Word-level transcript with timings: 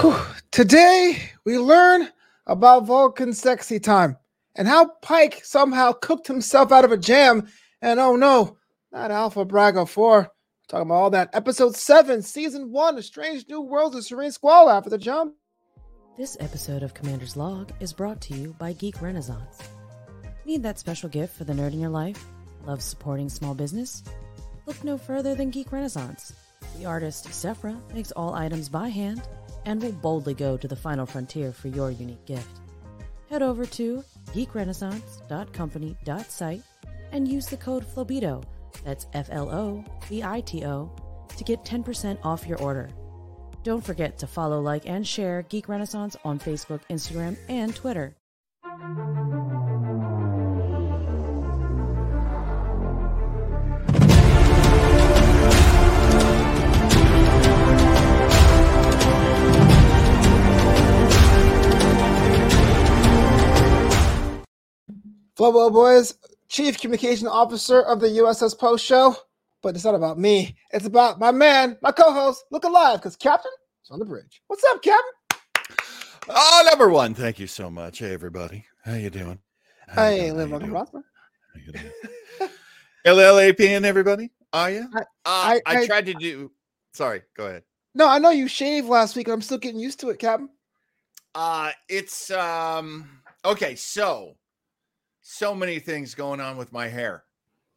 Whew. 0.00 0.16
Today, 0.50 1.30
we 1.44 1.58
learn 1.58 2.08
about 2.46 2.86
Vulcan 2.86 3.32
sexy 3.34 3.78
time 3.78 4.16
and 4.54 4.66
how 4.66 4.86
Pike 5.02 5.44
somehow 5.44 5.92
cooked 5.92 6.26
himself 6.26 6.72
out 6.72 6.84
of 6.84 6.92
a 6.92 6.96
jam. 6.96 7.48
And 7.80 8.00
oh 8.00 8.16
no, 8.16 8.56
not 8.90 9.10
Alpha 9.10 9.44
Braga 9.44 9.86
4. 9.86 10.30
Talking 10.68 10.86
about 10.86 10.94
all 10.94 11.10
that. 11.10 11.30
Episode 11.34 11.76
7, 11.76 12.22
Season 12.22 12.70
1 12.70 12.98
A 12.98 13.02
Strange 13.02 13.46
New 13.48 13.60
Worlds 13.60 13.96
of 13.96 14.04
Serene 14.04 14.30
Squall 14.30 14.70
after 14.70 14.88
the 14.88 14.96
jump. 14.96 15.34
This 16.16 16.36
episode 16.40 16.82
of 16.82 16.94
Commander's 16.94 17.36
Log 17.36 17.72
is 17.80 17.92
brought 17.92 18.20
to 18.22 18.34
you 18.34 18.54
by 18.58 18.72
Geek 18.72 19.02
Renaissance. 19.02 19.58
Need 20.46 20.62
that 20.62 20.78
special 20.78 21.08
gift 21.08 21.36
for 21.36 21.44
the 21.44 21.52
nerd 21.52 21.72
in 21.72 21.80
your 21.80 21.90
life? 21.90 22.24
Love 22.64 22.82
supporting 22.82 23.28
small 23.28 23.54
business? 23.54 24.02
Look 24.66 24.82
no 24.84 24.96
further 24.96 25.34
than 25.34 25.50
Geek 25.50 25.72
Renaissance. 25.72 26.32
The 26.78 26.86
artist 26.86 27.28
Sephra 27.28 27.78
makes 27.92 28.12
all 28.12 28.34
items 28.34 28.68
by 28.68 28.88
hand 28.88 29.22
and 29.64 29.82
will 29.82 29.92
boldly 29.92 30.34
go 30.34 30.56
to 30.56 30.68
the 30.68 30.76
final 30.76 31.06
frontier 31.06 31.52
for 31.52 31.68
your 31.68 31.90
unique 31.90 32.24
gift. 32.26 32.60
Head 33.30 33.42
over 33.42 33.64
to 33.66 34.04
geekrenaissance.company.site 34.32 36.62
and 37.12 37.28
use 37.28 37.46
the 37.46 37.56
code 37.56 37.86
FLOBITO, 37.86 38.42
that's 38.84 39.06
F 39.12 39.28
L 39.30 39.50
O 39.50 39.84
B 40.08 40.22
I 40.22 40.40
T 40.40 40.64
O, 40.64 40.90
to 41.36 41.44
get 41.44 41.64
10% 41.64 42.18
off 42.24 42.46
your 42.46 42.58
order. 42.58 42.90
Don't 43.62 43.84
forget 43.84 44.18
to 44.18 44.26
follow, 44.26 44.60
like, 44.60 44.86
and 44.86 45.06
share 45.06 45.42
Geek 45.42 45.68
Renaissance 45.68 46.16
on 46.24 46.38
Facebook, 46.38 46.80
Instagram, 46.90 47.36
and 47.48 47.74
Twitter. 47.74 48.16
Flobo 65.42 65.72
Boys, 65.72 66.14
Chief 66.48 66.78
Communication 66.80 67.26
Officer 67.26 67.82
of 67.82 67.98
the 67.98 68.06
USS 68.06 68.56
Post 68.56 68.84
Show. 68.84 69.16
But 69.60 69.74
it's 69.74 69.84
not 69.84 69.96
about 69.96 70.16
me. 70.16 70.54
It's 70.70 70.86
about 70.86 71.18
my 71.18 71.32
man, 71.32 71.76
my 71.82 71.90
co-host, 71.90 72.44
Look 72.52 72.62
Alive, 72.62 73.00
because 73.00 73.16
Captain 73.16 73.50
is 73.84 73.90
on 73.90 73.98
the 73.98 74.04
bridge. 74.04 74.40
What's 74.46 74.62
up, 74.70 74.80
Captain? 74.82 75.02
Oh, 76.28 76.62
number 76.70 76.90
one. 76.90 77.12
Thank 77.14 77.40
you 77.40 77.48
so 77.48 77.68
much. 77.70 77.98
Hey, 77.98 78.14
everybody. 78.14 78.66
How 78.84 78.94
you 78.94 79.10
doing? 79.10 79.40
How 79.88 80.04
you 80.04 80.10
Hey, 80.10 80.18
doing? 80.28 80.36
live 80.36 80.50
How 80.50 80.52
long 80.52 80.52
you 80.52 80.54
and 80.54 80.60
doing? 80.60 80.70
prosper. 80.70 81.04
How 81.54 81.60
you 81.66 81.72
doing? 81.72 82.50
LLAPN, 83.06 83.82
everybody. 83.84 84.30
Are 84.52 84.70
you? 84.70 84.88
I- 84.94 85.00
uh, 85.00 85.04
I- 85.24 85.60
I, 85.66 85.78
I- 85.80 85.86
tried 85.86 86.06
to 86.06 86.14
do. 86.14 86.52
Sorry, 86.94 87.22
go 87.36 87.46
ahead. 87.48 87.64
No, 87.96 88.06
I 88.08 88.20
know 88.20 88.30
you 88.30 88.46
shaved 88.46 88.86
last 88.86 89.16
week. 89.16 89.26
I'm 89.26 89.42
still 89.42 89.58
getting 89.58 89.80
used 89.80 89.98
to 90.00 90.10
it, 90.10 90.20
Captain. 90.20 90.50
Uh, 91.34 91.72
it's 91.88 92.30
um 92.30 93.08
okay. 93.44 93.74
So, 93.74 94.36
so 95.22 95.54
many 95.54 95.78
things 95.78 96.14
going 96.14 96.40
on 96.40 96.56
with 96.56 96.72
my 96.72 96.88
hair. 96.88 97.24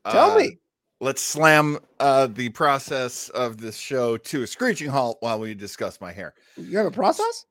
Tell 0.09 0.31
Uh, 0.31 0.37
me. 0.39 0.59
Let's 1.01 1.21
slam 1.21 1.77
uh, 1.99 2.27
the 2.27 2.49
process 2.49 3.27
of 3.29 3.57
this 3.57 3.75
show 3.77 4.17
to 4.17 4.43
a 4.43 4.47
screeching 4.47 4.89
halt 4.89 5.17
while 5.19 5.39
we 5.39 5.53
discuss 5.53 5.99
my 5.99 6.11
hair. 6.11 6.33
You 6.55 6.77
have 6.77 6.87
a 6.87 6.91
process? 6.91 7.45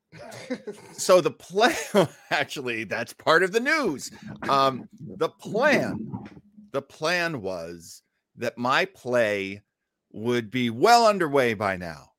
So 0.93 1.21
the 1.21 1.31
plan, 1.31 1.77
actually, 2.31 2.85
that's 2.85 3.13
part 3.13 3.43
of 3.43 3.53
the 3.53 3.61
news. 3.61 4.11
Um, 4.49 4.89
the 5.01 5.29
plan, 5.29 5.99
the 6.73 6.81
plan 6.83 7.43
was 7.43 8.03
that 8.37 8.57
my 8.57 8.87
play 8.87 9.61
would 10.13 10.51
be 10.51 10.71
well 10.71 11.07
underway 11.07 11.53
by 11.55 11.77
now, 11.77 12.13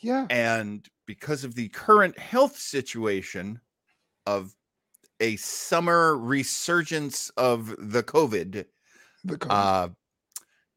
yeah. 0.00 0.26
and 0.28 0.88
because 1.06 1.44
of 1.44 1.54
the 1.54 1.68
current 1.68 2.18
health 2.18 2.58
situation 2.58 3.60
of 4.26 4.54
a 5.20 5.36
summer 5.36 6.16
resurgence 6.16 7.30
of 7.36 7.74
the 7.78 8.02
COVID, 8.02 8.64
The 9.24 9.38
co- 9.38 9.48
uh, 9.48 9.88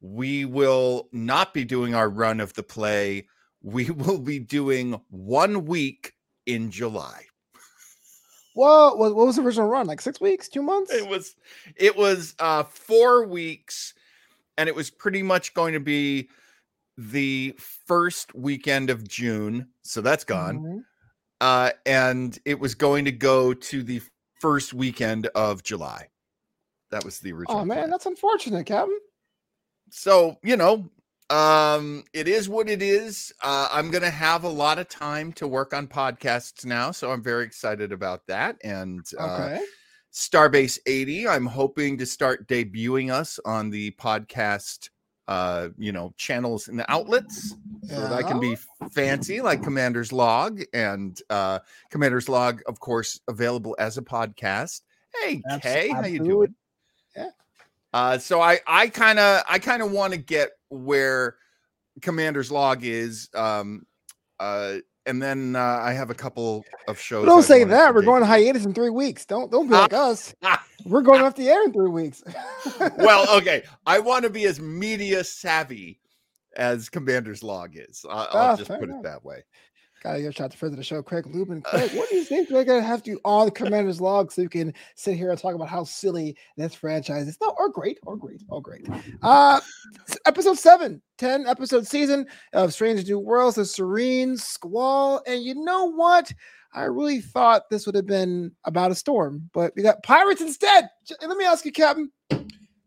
we 0.01 0.45
will 0.45 1.09
not 1.11 1.53
be 1.53 1.63
doing 1.63 1.93
our 1.93 2.09
run 2.09 2.39
of 2.39 2.53
the 2.53 2.63
play. 2.63 3.27
We 3.61 3.89
will 3.91 4.17
be 4.19 4.39
doing 4.39 4.99
one 5.09 5.65
week 5.65 6.13
in 6.45 6.71
July. 6.71 7.25
Whoa, 8.53 8.95
what, 8.95 9.15
what 9.15 9.27
was 9.27 9.37
the 9.37 9.43
original 9.43 9.69
run? 9.69 9.87
Like 9.87 10.01
six 10.01 10.19
weeks, 10.19 10.49
two 10.49 10.61
months? 10.61 10.91
It 10.91 11.07
was 11.07 11.35
it 11.77 11.95
was 11.95 12.35
uh 12.39 12.63
4 12.63 13.25
weeks 13.25 13.93
and 14.57 14.67
it 14.67 14.75
was 14.75 14.89
pretty 14.89 15.23
much 15.23 15.53
going 15.53 15.73
to 15.73 15.79
be 15.79 16.29
the 16.97 17.55
first 17.87 18.35
weekend 18.35 18.89
of 18.89 19.07
June. 19.07 19.67
So 19.83 20.01
that's 20.01 20.25
gone. 20.25 20.59
Mhm. 20.59 20.83
Uh 21.39 21.71
and 21.85 22.37
it 22.43 22.59
was 22.59 22.75
going 22.75 23.05
to 23.05 23.11
go 23.13 23.53
to 23.53 23.83
the 23.83 24.01
first 24.41 24.73
weekend 24.73 25.27
of 25.27 25.63
July. 25.63 26.09
That 26.89 27.05
was 27.05 27.19
the 27.19 27.31
original. 27.31 27.59
Oh 27.59 27.65
man, 27.65 27.77
plan. 27.77 27.89
that's 27.91 28.07
unfortunate, 28.07 28.65
Captain. 28.65 28.99
so 29.91 30.37
you 30.43 30.57
know 30.57 30.89
um 31.29 32.03
it 32.13 32.27
is 32.27 32.49
what 32.49 32.69
it 32.69 32.81
is 32.81 33.31
uh 33.41 33.69
i'm 33.71 33.89
gonna 33.89 34.09
have 34.09 34.43
a 34.43 34.49
lot 34.49 34.77
of 34.77 34.89
time 34.89 35.31
to 35.31 35.47
work 35.47 35.73
on 35.73 35.87
podcasts 35.87 36.65
now 36.65 36.91
so 36.91 37.09
i'm 37.09 37.23
very 37.23 37.45
excited 37.45 37.93
about 37.93 38.27
that 38.27 38.57
and 38.65 39.05
uh 39.17 39.57
starbase 40.13 40.77
80 40.85 41.29
i'm 41.29 41.45
hoping 41.45 41.97
to 41.97 42.05
start 42.05 42.49
debuting 42.49 43.09
us 43.11 43.39
on 43.45 43.69
the 43.69 43.91
podcast 43.91 44.89
uh 45.31 45.69
you 45.77 45.91
know 45.91 46.13
channels 46.17 46.67
and 46.67 46.83
outlets. 46.87 47.57
So 47.87 47.99
that 47.99 48.13
I 48.13 48.23
can 48.23 48.39
be 48.39 48.57
fancy 48.91 49.41
like 49.41 49.63
commander's 49.63 50.13
log 50.13 50.61
and 50.73 51.19
uh 51.29 51.59
commander's 51.89 52.29
log 52.29 52.61
of 52.67 52.79
course 52.79 53.19
available 53.27 53.75
as 53.79 53.97
a 53.97 54.01
podcast. 54.01 54.81
Hey 55.13 55.41
Abs- 55.49 55.63
kay 55.63 55.89
how 55.89 56.05
you 56.05 56.19
doing? 56.23 56.55
Yeah. 57.15 57.29
uh, 57.93 58.17
so 58.17 58.39
I 58.39 58.59
I 58.67 58.87
kind 58.87 59.19
of 59.19 59.43
I 59.49 59.59
kind 59.59 59.81
of 59.81 59.91
want 59.91 60.13
to 60.13 60.19
get 60.19 60.51
where 60.69 61.35
Commander's 62.01 62.51
Log 62.51 62.85
is, 62.85 63.29
um, 63.35 63.85
uh, 64.39 64.77
and 65.05 65.21
then 65.21 65.55
uh, 65.55 65.59
I 65.81 65.93
have 65.93 66.09
a 66.09 66.13
couple 66.13 66.63
of 66.87 66.99
shows. 66.99 67.25
Don't 67.25 67.39
I'd 67.39 67.45
say 67.45 67.63
that. 67.63 67.93
We're 67.93 68.03
going 68.03 68.23
hiatus 68.23 68.65
in 68.65 68.73
three 68.73 68.89
weeks. 68.89 69.25
Don't 69.25 69.51
don't 69.51 69.67
be 69.67 69.73
like 69.73 69.93
us. 69.93 70.33
Ah, 70.43 70.63
We're 70.85 71.01
going 71.01 71.21
off 71.21 71.35
the 71.35 71.49
air 71.49 71.63
in 71.63 71.73
three 71.73 71.89
weeks. 71.89 72.23
well, 72.97 73.27
okay. 73.37 73.63
I 73.85 73.99
want 73.99 74.23
to 74.23 74.29
be 74.29 74.45
as 74.45 74.59
media 74.59 75.23
savvy 75.23 75.99
as 76.57 76.89
Commander's 76.89 77.43
Log 77.43 77.71
is. 77.75 78.05
I- 78.09 78.13
I'll 78.13 78.27
Ah, 78.33 78.55
just 78.57 78.69
put 78.69 78.83
enough. 78.83 78.99
it 78.99 79.03
that 79.03 79.23
way. 79.25 79.43
Gotta 80.03 80.19
give 80.21 80.29
a 80.29 80.33
shout 80.33 80.45
out 80.45 80.51
to 80.51 80.57
friend 80.57 80.73
of 80.73 80.77
the 80.77 80.83
show, 80.83 81.03
Craig 81.03 81.27
Lubin. 81.27 81.61
Craig, 81.61 81.91
what 81.93 82.09
do 82.09 82.15
you 82.15 82.23
think 82.23 82.49
we're 82.49 82.63
gonna 82.63 82.81
have 82.81 83.03
to 83.03 83.11
do 83.11 83.19
all 83.23 83.45
the 83.45 83.51
Commander's 83.51 84.01
Log 84.01 84.31
so 84.31 84.41
you 84.41 84.49
can 84.49 84.73
sit 84.95 85.15
here 85.15 85.29
and 85.29 85.39
talk 85.39 85.53
about 85.53 85.67
how 85.69 85.83
silly 85.83 86.35
this 86.57 86.73
franchise 86.73 87.27
is? 87.27 87.37
No, 87.41 87.53
or 87.59 87.69
great, 87.69 87.99
or 88.07 88.17
great, 88.17 88.41
or 88.47 88.61
great. 88.61 88.87
Uh 89.21 89.59
episode 90.25 90.57
seven, 90.57 91.01
10 91.19 91.45
episode 91.47 91.85
season 91.85 92.25
of 92.53 92.73
Strange 92.73 93.07
New 93.07 93.19
Worlds, 93.19 93.57
the 93.57 93.65
Serene 93.65 94.37
Squall. 94.37 95.21
And 95.27 95.43
you 95.43 95.53
know 95.63 95.85
what? 95.91 96.33
I 96.73 96.85
really 96.85 97.21
thought 97.21 97.69
this 97.69 97.85
would 97.85 97.95
have 97.95 98.07
been 98.07 98.53
about 98.63 98.91
a 98.91 98.95
storm, 98.95 99.49
but 99.53 99.73
we 99.75 99.83
got 99.83 100.01
pirates 100.03 100.41
instead. 100.41 100.89
Let 101.21 101.37
me 101.37 101.45
ask 101.45 101.63
you, 101.65 101.71
Captain. 101.71 102.11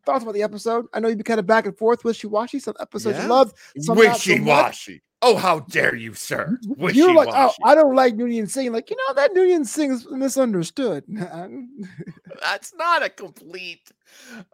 Thoughts 0.07 0.23
about 0.23 0.35
the 0.35 0.43
episode? 0.43 0.87
I 0.93 1.01
know 1.01 1.09
you've 1.09 1.19
been 1.19 1.25
kind 1.25 1.41
of 1.41 1.47
back 1.47 1.65
and 1.67 1.77
forth, 1.79 1.99
with 2.05 2.17
wishy-washy. 2.17 2.59
Some 2.59 2.75
episodes 2.81 3.17
Yeah. 3.19 3.23
you 3.25 3.29
loved, 3.29 3.57
some 3.81 3.97
Wishy 3.97 4.41
washy. 4.41 5.03
Oh, 5.27 5.37
how 5.37 5.61
dare 5.61 5.95
you, 5.97 6.13
sir? 6.13 6.59
Wishy 6.67 6.99
You're 6.99 7.15
like, 7.15 7.31
oh. 7.33 7.51
I 7.65 7.75
don't 7.75 7.95
like 7.95 8.15
Noonien 8.15 8.49
Singh. 8.49 8.73
Like, 8.73 8.91
you 8.91 8.97
know, 8.97 9.15
that 9.15 9.33
Noonien 9.35 9.65
Singh 9.67 9.91
is 9.93 10.07
misunderstood. 10.11 11.03
that's 12.43 12.75
not 12.75 13.03
a 13.03 13.09
complete 13.09 13.91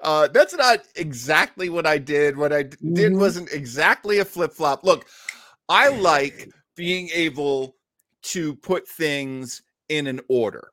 uh 0.02 0.28
that's 0.28 0.54
not 0.54 0.80
exactly 0.96 1.68
what 1.68 1.86
i 1.86 1.98
did 1.98 2.36
what 2.36 2.52
I 2.52 2.62
did 2.62 3.12
Mhm. 3.12 3.18
wasn't 3.18 3.52
exactly 3.52 4.18
a 4.18 4.24
flip-flop 4.24 4.84
look 4.84 5.06
i 5.68 5.88
like 5.88 6.48
being 6.76 7.10
able 7.12 7.76
to 8.22 8.54
put 8.56 8.88
things 8.88 9.62
in 9.88 10.06
an 10.06 10.20
order 10.28 10.68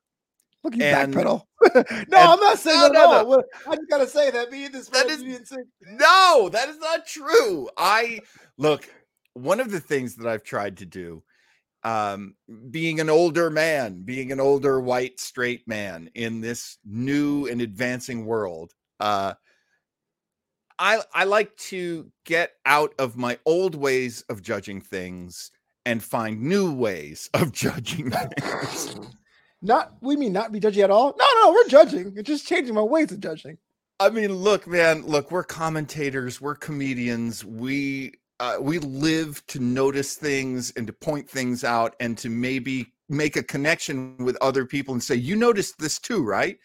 Look, 0.63 0.75
you 0.75 0.83
And- 0.83 1.13
backpedal. 1.13 1.41
no, 2.09 2.17
I'm 2.17 2.39
not 2.39 2.59
saying 2.59 2.79
no, 2.79 2.89
that 2.89 3.27
no, 3.27 3.35
no. 3.35 3.43
I 3.67 3.75
just 3.75 3.89
gotta 3.89 4.07
say 4.07 4.31
that 4.31 4.51
and 4.53 4.73
this 4.73 4.89
That 4.89 5.09
Singh. 5.09 5.65
no 5.81 6.49
that 6.53 6.69
is 6.69 6.77
not 6.77 7.05
true 7.05 7.67
i 7.77 8.19
look 8.57 8.87
one 9.37 9.59
of 9.59 9.71
the 9.71 9.79
things 9.79 10.15
that 10.15 10.27
i've 10.27 10.43
tried 10.43 10.77
to 10.77 10.85
do 10.85 11.23
um 11.83 12.35
being 12.71 12.99
an 12.99 13.09
older 13.09 13.49
man 13.49 14.01
being 14.03 14.31
an 14.31 14.39
older 14.39 14.79
white 14.79 15.19
straight 15.19 15.67
man 15.67 16.09
in 16.15 16.41
this 16.41 16.77
new 16.85 17.47
and 17.47 17.61
advancing 17.61 18.25
world 18.25 18.73
uh 18.99 19.33
i 20.79 20.99
i 21.13 21.23
like 21.23 21.55
to 21.57 22.11
get 22.25 22.53
out 22.65 22.93
of 22.99 23.15
my 23.15 23.37
old 23.45 23.75
ways 23.75 24.23
of 24.29 24.41
judging 24.41 24.81
things 24.81 25.51
and 25.85 26.03
find 26.03 26.41
new 26.41 26.73
ways 26.73 27.29
of 27.33 27.51
judging 27.51 28.11
things 28.11 28.99
Not 29.61 29.93
we 30.01 30.15
mean 30.15 30.33
not 30.33 30.51
be 30.51 30.59
judgy 30.59 30.83
at 30.83 30.91
all. 30.91 31.15
No, 31.17 31.25
no, 31.41 31.51
we're 31.51 31.67
judging. 31.67 32.13
It's 32.15 32.27
just 32.27 32.47
changing 32.47 32.75
my 32.75 32.81
ways 32.81 33.11
of 33.11 33.19
judging. 33.19 33.57
I 33.99 34.09
mean, 34.09 34.31
look, 34.31 34.67
man, 34.67 35.01
look, 35.07 35.31
we're 35.31 35.43
commentators, 35.43 36.39
we're 36.39 36.55
comedians, 36.55 37.43
we 37.43 38.13
uh, 38.39 38.57
we 38.59 38.79
live 38.79 39.45
to 39.47 39.59
notice 39.59 40.15
things 40.15 40.71
and 40.75 40.85
to 40.87 40.93
point 40.93 41.29
things 41.29 41.63
out 41.63 41.95
and 41.99 42.17
to 42.19 42.29
maybe 42.29 42.93
make 43.09 43.35
a 43.35 43.43
connection 43.43 44.17
with 44.17 44.37
other 44.41 44.65
people 44.65 44.93
and 44.93 45.03
say, 45.03 45.15
"You 45.15 45.35
noticed 45.35 45.79
this 45.79 45.97
too, 45.99 46.23
right?" 46.23 46.59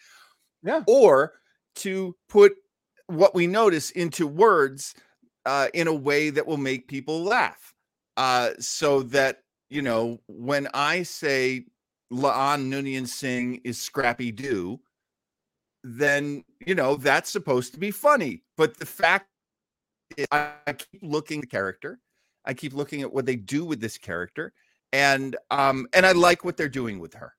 Yeah. 0.62 0.82
Or 0.86 1.34
to 1.76 2.14
put 2.28 2.54
what 3.06 3.34
we 3.34 3.46
notice 3.46 3.90
into 3.90 4.26
words 4.26 4.94
uh, 5.46 5.69
in 5.74 5.88
a 5.88 5.94
way 5.94 6.30
that 6.30 6.46
will 6.46 6.58
make 6.58 6.88
people 6.88 7.22
laugh, 7.22 7.74
uh, 8.16 8.50
so 8.58 9.02
that 9.04 9.38
you 9.70 9.82
know 9.82 10.20
when 10.28 10.69
I 10.74 11.04
say 11.04 11.66
La'an 12.12 12.69
Noonien 12.69 13.08
Singh 13.08 13.60
is 13.64 13.80
Scrappy 13.80 14.30
Doo, 14.30 14.80
then 15.82 16.44
you 16.66 16.74
know 16.74 16.96
that's 16.96 17.30
supposed 17.30 17.72
to 17.72 17.80
be 17.80 17.90
funny. 17.90 18.42
But 18.58 18.78
the 18.78 18.86
fact 18.86 19.28
is, 20.17 20.26
I, 20.31 20.53
I 20.67 20.73
keep 20.75 21.03
looking 21.03 21.38
at 21.38 21.43
the 21.43 21.47
character, 21.49 21.99
I 22.44 22.55
keep 22.55 22.73
looking 22.75 23.03
at 23.03 23.12
what 23.12 23.26
they 23.26 23.37
do 23.37 23.64
with 23.64 23.81
this 23.81 23.99
character, 23.99 24.53
and 24.93 25.37
um 25.50 25.87
and 25.93 26.05
I 26.06 26.12
like 26.12 26.44
what 26.44 26.56
they're 26.56 26.69
doing 26.69 26.99
with 26.99 27.14
her. 27.14 27.32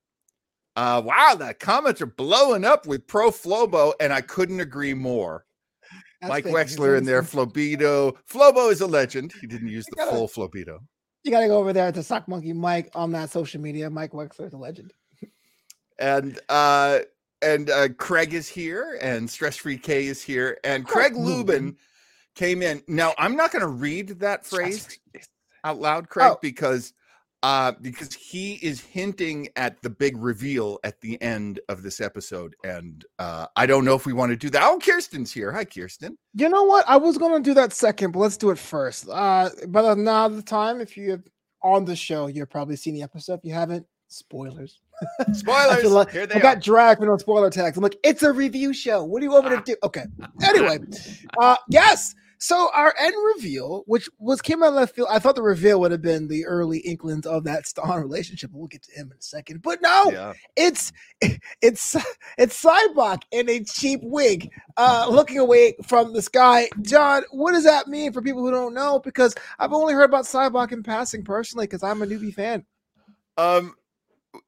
Uh 0.76 1.02
wow, 1.06 1.36
the 1.38 1.54
comments 1.54 2.02
are 2.02 2.08
blowing 2.08 2.66
up 2.66 2.88
with 2.88 3.06
pro 3.08 3.30
Flobo, 3.32 3.94
and 4.00 4.12
I 4.14 4.22
couldn't 4.22 4.60
agree 4.60 4.94
more. 4.94 5.46
That's 6.22 6.30
Mike. 6.30 6.46
Wexler 6.46 6.98
in 6.98 7.04
there, 7.04 7.22
Flobido. 7.22 8.16
Flobo 8.32 8.72
is 8.72 8.82
a 8.82 8.88
legend. 8.88 9.34
He 9.42 9.48
didn't 9.48 9.68
use 9.68 9.86
the 9.90 9.98
gotta- 9.98 10.12
full 10.12 10.28
Flobido. 10.28 10.80
You 11.24 11.32
got 11.32 11.40
to 11.42 11.48
go 11.48 11.58
over 11.58 11.72
there 11.72 11.90
to 11.90 12.04
Sock 12.04 12.28
Monkey 12.28 12.52
Mike 12.52 12.90
on 12.96 13.12
that 13.14 13.30
social 13.30 13.62
media. 13.62 13.90
Mike 13.90 14.12
Wexler 14.12 14.48
is 14.48 14.54
a 14.54 14.58
legend. 14.58 14.94
and 16.00 16.40
uh 16.50 17.00
and 17.42 17.70
uh 17.70 17.90
Craig 17.98 18.34
is 18.34 18.48
here 18.48 18.98
and 19.02 19.30
stress 19.30 19.58
free 19.58 19.78
K 19.78 20.08
is 20.08 20.22
here 20.22 20.58
and 20.64 20.86
Craig 20.86 21.16
Lubin. 21.16 21.78
Came 22.36 22.62
in. 22.62 22.82
Now 22.88 23.14
I'm 23.18 23.36
not 23.36 23.52
going 23.52 23.62
to 23.62 23.68
read 23.68 24.10
that 24.20 24.46
phrase 24.46 25.00
out 25.64 25.80
loud 25.80 26.10
Craig 26.10 26.32
Oh. 26.34 26.40
because 26.42 26.94
uh 27.44 27.74
because 27.82 28.14
he 28.14 28.54
is 28.56 28.80
hinting 28.80 29.50
at 29.58 29.82
the 29.82 29.90
big 29.90 30.16
reveal 30.18 30.80
at 30.86 31.00
the 31.02 31.22
end 31.22 31.60
of 31.68 31.84
this 31.84 32.00
episode 32.00 32.56
and 32.64 33.04
uh 33.20 33.48
I 33.58 33.66
don't 33.66 33.84
know 33.86 33.96
if 33.96 34.06
we 34.06 34.14
want 34.14 34.30
to 34.32 34.36
do 34.38 34.50
that. 34.52 34.64
Oh, 34.64 34.80
Kirsten's 34.80 35.32
here. 35.32 35.52
Hi 35.52 35.66
Kirsten. 35.66 36.18
You 36.36 36.50
know 36.50 36.64
what? 36.64 36.86
I 36.88 36.98
was 36.98 37.18
going 37.18 37.42
to 37.44 37.50
do 37.50 37.54
that 37.56 37.74
second, 37.74 38.12
but 38.12 38.20
let's 38.20 38.38
do 38.38 38.50
it 38.52 38.58
first. 38.58 39.08
Uh, 39.10 39.50
but 39.68 39.98
now 39.98 40.28
the 40.30 40.42
time, 40.42 40.80
if 40.82 40.96
you 40.98 41.12
have 41.12 41.24
on 41.62 41.86
the 41.86 41.96
show, 41.96 42.28
you've 42.28 42.50
probably 42.50 42.76
seen 42.76 42.94
the 42.94 43.04
episode. 43.04 43.36
If 43.36 43.46
you 43.46 43.54
haven't, 43.54 43.86
spoilers. 44.08 44.80
Spoilers. 45.34 45.82
feel 45.82 45.92
like 45.92 46.12
here 46.12 46.26
they 46.28 46.36
I 46.36 46.38
are. 46.38 46.42
got 46.42 46.62
dragged 46.62 47.00
with 47.02 47.10
no 47.10 47.18
spoiler 47.18 47.50
tags. 47.50 47.76
I'm 47.78 47.84
like, 47.84 47.98
it's 48.04 48.24
a 48.24 48.32
review 48.32 48.74
show. 48.74 49.04
What 49.04 49.20
do 49.20 49.26
you 49.26 49.32
want 49.32 49.46
me 49.50 49.56
to 49.58 49.62
do? 49.64 49.76
Okay. 49.84 50.06
Anyway, 50.44 50.80
uh, 51.40 51.58
yes. 51.70 52.14
So 52.44 52.70
our 52.74 52.94
end 53.00 53.16
reveal, 53.38 53.84
which 53.88 54.10
was 54.20 54.42
came 54.42 54.62
out 54.64 54.68
of 54.70 54.74
left 54.74 54.94
field, 54.94 55.08
I 55.10 55.18
thought 55.20 55.36
the 55.36 55.42
reveal 55.42 55.80
would 55.80 55.94
have 55.94 56.02
been 56.02 56.28
the 56.28 56.46
early 56.46 56.80
inklings 56.80 57.26
of 57.26 57.46
that 57.46 57.64
Stonn 57.64 58.02
relationship. 58.02 58.52
We'll 58.52 58.68
get 58.68 58.84
to 58.84 58.92
him 58.92 59.12
in 59.14 59.18
a 59.18 59.22
second, 59.22 59.62
but 59.62 59.82
no, 59.82 60.12
Yeah. 60.12 60.34
it's 60.58 60.92
it's 61.62 61.96
it's 62.38 62.62
Sybok 62.62 63.22
in 63.32 63.50
a 63.50 63.64
cheap 63.64 64.02
wig, 64.04 64.52
uh, 64.76 65.08
looking 65.10 65.38
away 65.40 65.76
from 65.88 66.12
the 66.12 66.22
sky. 66.22 66.68
John, 66.82 67.24
what 67.32 67.54
does 67.54 67.64
that 67.64 67.88
mean 67.88 68.12
for 68.12 68.22
people 68.22 68.42
who 68.42 68.52
don't 68.52 68.74
know? 68.74 69.00
Because 69.00 69.34
I've 69.58 69.72
only 69.72 69.94
heard 69.94 70.10
about 70.10 70.26
Sybok 70.26 70.74
in 70.74 70.84
passing 70.84 71.24
personally, 71.24 71.66
because 71.66 71.82
I'm 71.82 72.02
a 72.02 72.06
newbie 72.06 72.34
fan. 72.34 72.66
Um, 73.38 73.76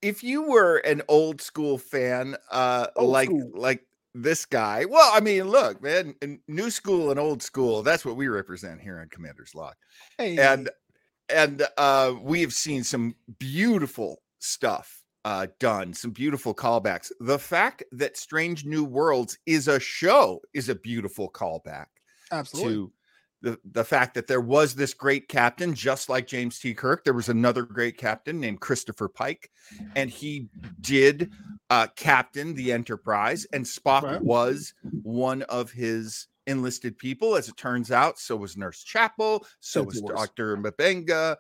if 0.02 0.22
you 0.22 0.42
were 0.50 0.78
an 0.80 1.02
old 1.08 1.42
school 1.42 1.78
fan, 1.78 2.36
uh, 2.52 2.88
Old 2.98 3.10
like 3.10 3.30
school. 3.30 3.52
like 3.56 3.85
this 4.16 4.46
guy, 4.46 4.86
well, 4.86 5.12
I 5.14 5.20
mean, 5.20 5.50
look, 5.50 5.84
man, 5.84 6.16
new 6.48 6.70
school 6.72 7.12
and 7.12 7.20
old 7.20 7.44
school, 7.44 7.84
that's 7.84 8.06
what 8.06 8.16
we 8.16 8.28
represent 8.28 8.82
here 8.82 9.00
on 9.00 9.10
Commander's 9.10 9.54
Log, 9.54 9.76
Hey, 10.18 10.38
and 10.38 10.70
and 11.30 11.68
uh, 11.78 12.14
we 12.22 12.42
have 12.42 12.54
seen 12.54 12.84
some 12.84 13.16
beautiful 13.40 14.22
stuff 14.40 15.04
uh, 15.26 15.48
done, 15.60 15.94
some 15.94 16.12
beautiful 16.12 16.54
callbacks. 16.54 17.12
The 17.20 17.40
fact 17.40 17.84
that 17.92 18.16
Strange 18.16 18.64
New 18.64 18.84
Worlds 18.84 19.38
is 19.46 19.68
a 19.68 19.80
show 19.80 20.42
is 20.54 20.70
a 20.70 20.76
beautiful 20.76 21.30
callback 21.30 21.88
absolutely. 22.32 22.74
to 22.74 22.92
the 23.46 23.60
the 23.74 23.84
fact 23.84 24.16
that 24.16 24.26
there 24.26 24.42
was 24.42 24.74
this 24.74 24.96
great 24.96 25.28
captain, 25.30 25.76
just 25.76 26.10
like 26.10 26.26
James 26.26 26.58
T. 26.58 26.74
Kirk. 26.74 27.04
There 27.04 27.14
was 27.14 27.30
another 27.30 27.62
great 27.62 27.96
captain 27.96 28.40
named 28.40 28.60
Christopher 28.60 29.08
Pike, 29.08 29.52
and 29.96 30.10
he 30.10 30.50
did 30.82 31.32
uh, 31.70 31.88
captain 31.96 32.56
the 32.56 32.72
Enterprise, 32.72 33.46
and 33.54 33.64
Spock 33.64 34.02
Right. 34.02 34.22
was 34.22 34.74
one 35.04 35.44
of 35.44 35.72
his 35.72 36.28
enlisted 36.48 36.98
people. 36.98 37.36
As 37.36 37.48
it 37.48 37.56
turns 37.56 37.92
out, 37.92 38.18
so 38.18 38.36
was 38.36 38.58
Nurse 38.58 38.84
Chapel, 38.84 39.46
so 39.60 39.84
was. 39.84 40.02
Doctor 40.02 40.58
M'Benga, 40.58 41.38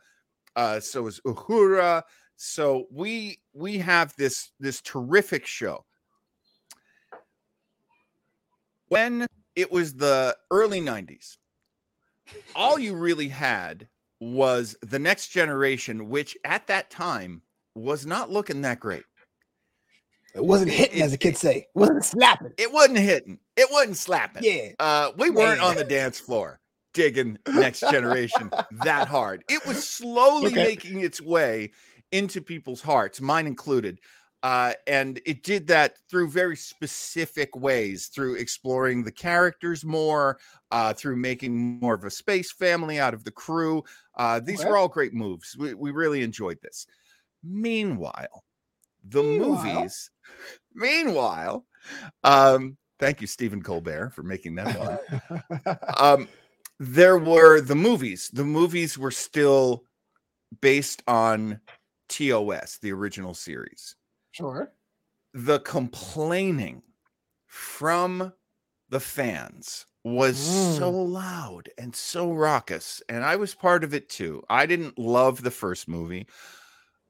uh, 0.56 0.80
so 0.80 1.02
was 1.02 1.20
Uhura. 1.22 2.04
So 2.36 2.86
we 2.92 3.40
we 3.54 3.80
have 3.80 4.14
this 4.16 4.52
this 4.60 4.80
terrific 4.82 5.48
show. 5.48 5.86
When 8.90 9.26
it 9.56 9.72
was 9.72 9.96
the 9.96 10.38
early 10.52 10.82
90s, 10.82 11.38
all 12.56 12.78
you 12.80 12.96
really 12.96 13.28
had 13.30 13.88
was 14.20 14.76
the 14.82 15.00
next 15.00 15.28
generation, 15.28 16.10
which 16.10 16.38
at 16.46 16.68
that 16.68 16.90
time 16.90 17.42
was 17.76 18.06
not 18.06 18.32
looking 18.32 18.62
that 18.62 18.80
great. 18.80 19.04
It 20.34 20.44
wasn't 20.44 20.72
hitting, 20.72 21.00
it- 21.00 21.04
as 21.04 21.12
the 21.12 21.18
kids 21.18 21.40
say. 21.40 21.58
It 21.58 21.68
wasn't 21.76 22.04
slapping. 22.06 22.52
It 22.58 22.72
wasn't 22.72 22.98
hitting, 23.00 23.40
it 23.56 23.68
wasn't 23.72 23.98
slapping. 23.98 24.44
Yeah. 24.44 24.70
Uh, 24.80 25.12
we 25.18 25.30
weren't 25.30 25.60
Man. 25.60 25.68
on 25.70 25.76
the 25.76 25.84
dance 25.84 26.20
floor 26.20 26.60
digging 26.94 27.38
next 27.50 27.82
generation 27.82 28.50
that 28.84 29.08
hard. 29.08 29.44
It 29.50 29.66
was 29.66 29.88
slowly 29.88 30.48
Okay. 30.52 30.64
making 30.64 31.02
its 31.02 31.22
way 31.22 31.72
into 32.12 32.42
people's 32.42 32.82
hearts, 32.82 33.20
mine 33.20 33.48
included. 33.48 34.00
Uh, 34.46 34.74
and 34.86 35.20
it 35.26 35.42
did 35.42 35.66
that 35.66 35.98
through 36.08 36.30
very 36.30 36.56
specific 36.56 37.56
ways, 37.56 38.10
through 38.14 38.36
exploring 38.36 39.04
the 39.04 39.12
characters 39.12 39.84
more, 39.84 40.38
uh, 40.70 40.94
through 40.94 41.16
making 41.16 41.80
more 41.80 41.96
of 41.96 42.04
a 42.04 42.12
space 42.12 42.52
family 42.52 43.00
out 43.00 43.16
of 43.16 43.24
the 43.24 43.32
crew. 43.32 43.84
Uh, 44.14 44.40
these 44.40 44.60
Okay. 44.60 44.70
were 44.70 44.78
all 44.78 44.88
great 44.88 45.16
moves. 45.16 45.58
We, 45.58 45.74
we 45.74 45.90
really 45.90 46.22
enjoyed 46.22 46.60
this. 46.62 46.86
Meanwhile, 47.44 48.44
the 49.04 49.24
Meanwhile? 49.24 49.40
movies, 49.40 50.12
meanwhile, 50.76 51.66
um, 52.24 52.78
thank 53.00 53.22
you, 53.22 53.28
Stephen 53.28 53.64
Colbert, 53.64 54.12
for 54.12 54.22
making 54.22 54.56
that 54.56 54.74
one 54.74 55.00
um 56.00 56.28
there 56.80 57.18
were 57.18 57.62
the 57.62 57.76
movies 57.76 58.30
the 58.34 58.44
movies 58.46 58.98
were 58.98 59.12
still 59.12 59.84
based 60.62 61.04
on 61.08 61.60
tos 62.10 62.78
the 62.82 62.92
original 62.92 63.34
series 63.34 63.96
sure. 64.36 64.72
the 65.34 65.60
complaining 65.60 66.82
from 67.48 68.34
the 68.90 69.00
fans 69.00 69.86
was 70.04 70.38
so 70.78 70.92
loud 70.92 71.68
and 71.80 71.96
so 71.96 72.32
raucous 72.32 73.02
and 73.10 73.24
i 73.24 73.36
was 73.36 73.56
part 73.56 73.84
of 73.84 73.94
it 73.94 74.08
too 74.10 74.44
i 74.50 74.66
didn't 74.66 75.00
love 75.00 75.42
the 75.42 75.50
first 75.50 75.88
movie 75.88 76.28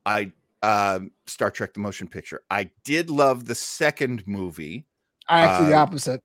i 0.06 0.32
um 0.64 1.12
star 1.28 1.52
trek 1.52 1.74
the 1.74 1.80
motion 1.80 2.08
picture 2.08 2.42
i 2.50 2.70
did 2.86 3.10
love 3.10 3.46
the 3.46 3.56
second 3.56 4.24
movie 4.26 4.86
I 5.28 5.42
actually 5.42 5.70
the 5.72 5.76
Uh, 5.78 5.82
opposite. 5.82 6.22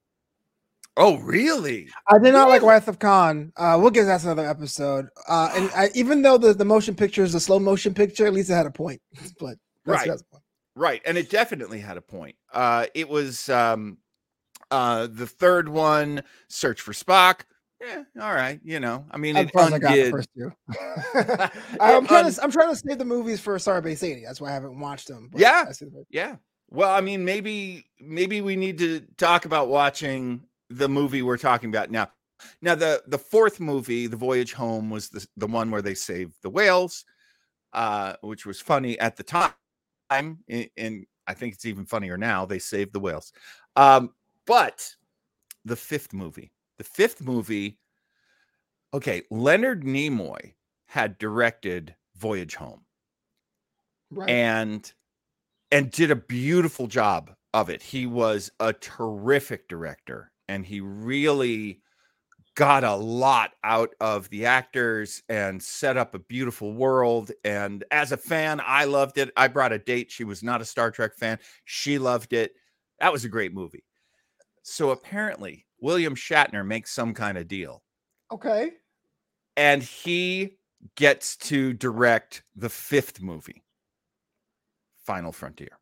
oh 0.95 1.17
really 1.17 1.89
I 2.07 2.19
did 2.19 2.33
not 2.33 2.47
like? 2.49 2.61
Wrath 2.61 2.87
of 2.87 2.99
Khan. 2.99 3.51
Uh, 3.57 3.77
we'll 3.81 3.89
get 3.89 4.01
to 4.01 4.05
that 4.07 4.23
another 4.23 4.47
episode. 4.47 5.07
Uh, 5.27 5.51
and 5.55 5.71
I, 5.75 5.89
even 5.95 6.21
though 6.21 6.37
the, 6.37 6.53
the 6.53 6.65
motion 6.65 6.95
picture 6.95 7.23
is 7.23 7.33
a 7.33 7.39
slow 7.39 7.57
motion 7.59 7.93
picture, 7.95 8.27
at 8.27 8.33
least 8.33 8.49
it 8.51 8.53
had 8.53 8.67
a 8.67 8.71
point. 8.71 9.01
But 9.39 9.57
that's, 9.85 10.07
Right. 10.07 10.19
That's 10.75 10.83
the 10.83 10.89
point. 10.89 10.91
Right, 10.91 11.01
and 11.05 11.17
it 11.17 11.29
definitely 11.29 11.79
had 11.79 11.97
a 11.97 12.01
point. 12.01 12.35
Uh, 12.53 12.85
it 12.93 13.09
was 13.09 13.49
um, 13.49 13.97
uh, 14.69 15.07
the 15.07 15.27
third 15.27 15.69
one, 15.69 16.23
Search 16.49 16.81
for 16.81 16.93
Spock. 16.93 17.41
Yeah, 17.81 18.03
all 18.21 18.33
right, 18.33 18.59
you 18.63 18.79
know. 18.79 19.05
I 19.09 19.17
mean, 19.17 19.35
it 19.35 19.49
as 19.55 19.73
I 19.73 19.79
got 19.79 19.95
the 19.95 20.11
first 20.11 20.29
two. 20.37 20.51
I'm, 21.79 22.05
trying 22.05 22.25
un- 22.25 22.31
to 22.31 22.43
I'm 22.43 22.51
trying 22.51 22.69
to 22.69 22.75
save 22.75 22.99
the 22.99 23.05
movies 23.05 23.39
for 23.39 23.57
Starbase 23.57 24.03
80. 24.03 24.23
That's 24.23 24.39
why 24.39 24.49
I 24.49 24.53
haven't 24.53 24.79
watched 24.79 25.07
them. 25.07 25.29
but 25.31 25.41
Yeah. 25.41 25.65
I 25.67 25.71
see 25.71 25.85
the- 25.85 26.05
Yeah. 26.09 26.35
Well, 26.69 26.91
I 26.91 27.01
mean, 27.01 27.25
maybe 27.25 27.85
maybe 27.99 28.39
we 28.41 28.55
need 28.55 28.77
to 28.77 29.01
talk 29.17 29.45
about 29.45 29.67
watching 29.67 30.43
the 30.69 30.87
movie 30.87 31.21
we're 31.21 31.37
talking 31.37 31.69
about 31.69 31.89
now. 31.91 32.11
Now, 32.61 32.75
the 32.75 33.03
the 33.07 33.17
fourth 33.17 33.59
movie, 33.59 34.07
The 34.07 34.15
Voyage 34.15 34.53
Home, 34.53 34.89
was 34.89 35.09
the 35.09 35.27
the 35.35 35.47
one 35.47 35.69
where 35.71 35.81
they 35.81 35.95
saved 35.95 36.35
the 36.43 36.49
whales, 36.49 37.03
uh, 37.73 38.13
which 38.21 38.45
was 38.45 38.61
funny 38.61 38.97
at 38.99 39.17
the 39.17 39.23
time, 39.23 39.51
and, 40.19 40.69
and 40.77 41.05
I 41.27 41.33
think 41.33 41.53
it's 41.53 41.65
even 41.65 41.85
funnier 41.85 42.17
now. 42.17 42.45
They 42.45 42.59
saved 42.59 42.93
the 42.93 42.99
whales, 42.99 43.31
um, 43.75 44.11
but 44.45 44.95
the 45.65 45.75
fifth 45.75 46.13
movie, 46.13 46.51
the 46.77 46.83
fifth 46.83 47.21
movie, 47.21 47.77
okay, 48.93 49.23
Leonard 49.29 49.83
Nimoy 49.83 50.53
had 50.85 51.17
directed 51.17 51.95
Voyage 52.17 52.55
Home 52.55 52.81
right. 54.11 54.29
and 54.29 54.91
and 55.71 55.89
did 55.89 56.11
a 56.11 56.15
beautiful 56.15 56.87
job 56.87 57.31
of 57.53 57.69
it. 57.69 57.81
He 57.81 58.05
was 58.05 58.51
a 58.59 58.73
terrific 58.73 59.67
director 59.67 60.31
and 60.47 60.65
he 60.65 60.81
really 60.81 61.81
got 62.55 62.83
a 62.83 62.95
lot 62.95 63.51
out 63.63 63.93
of 63.99 64.29
the 64.29 64.45
actors 64.45 65.23
and 65.29 65.61
set 65.61 65.97
up 65.97 66.13
a 66.13 66.19
beautiful 66.19 66.73
world. 66.73 67.31
And 67.43 67.83
as 67.91 68.11
a 68.11 68.17
fan, 68.17 68.61
I 68.65 68.85
loved 68.85 69.17
it. 69.17 69.31
I 69.37 69.47
brought 69.47 69.71
a 69.71 69.79
date. 69.79 70.11
She 70.11 70.23
was 70.23 70.43
not 70.43 70.61
a 70.61 70.65
Star 70.65 70.91
Trek 70.91 71.15
fan. 71.15 71.39
She 71.65 71.97
loved 71.97 72.33
it. 72.33 72.53
That 72.99 73.11
was 73.11 73.25
a 73.25 73.29
great 73.29 73.53
movie. 73.53 73.83
So 74.63 74.91
apparently, 74.91 75.65
William 75.79 76.15
Shatner 76.15 76.65
makes 76.65 76.91
some 76.91 77.13
kind 77.13 77.37
of 77.37 77.47
deal. 77.47 77.81
Okay. 78.31 78.71
And 79.57 79.81
he 79.81 80.57
gets 80.95 81.35
to 81.37 81.73
direct 81.73 82.43
the 82.55 82.69
fifth 82.69 83.21
movie, 83.21 83.63
Final 85.05 85.31
Frontier. 85.31 85.77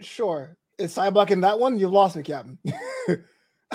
Sure. 0.00 0.56
Is 0.78 0.94
Sybok 0.94 1.30
in 1.30 1.40
that 1.42 1.58
one? 1.58 1.78
You've 1.78 1.92
lost 1.92 2.16
me, 2.16 2.22
Captain. 2.22 2.58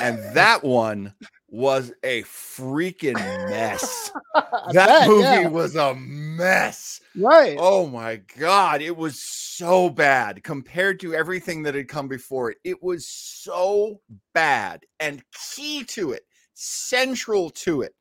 and 0.02 0.36
that 0.36 0.64
one 0.64 1.14
was 1.50 1.92
a 2.04 2.24
freaking 2.24 3.14
mess. 3.50 4.12
that 4.34 4.74
bet, 4.74 5.08
movie 5.08 5.24
yeah. 5.24 5.48
was 5.48 5.76
a 5.76 5.96
mess. 5.96 7.02
Right. 7.16 7.58
Oh 7.60 7.88
my 7.88 8.18
god, 8.38 8.82
it 8.82 8.96
was 8.96 9.20
so 9.20 9.90
bad 9.90 10.44
compared 10.44 11.00
to 11.02 11.16
everything 11.16 11.64
that 11.64 11.76
had 11.76 11.88
come 11.88 12.08
before 12.08 12.52
it. 12.52 12.58
It 12.64 12.82
was 12.84 13.08
so 13.08 14.02
bad. 14.34 14.84
And 15.00 15.24
key 15.56 15.84
to 15.86 16.12
it, 16.12 16.24
central 16.54 17.50
to 17.52 17.82
it, 17.82 17.94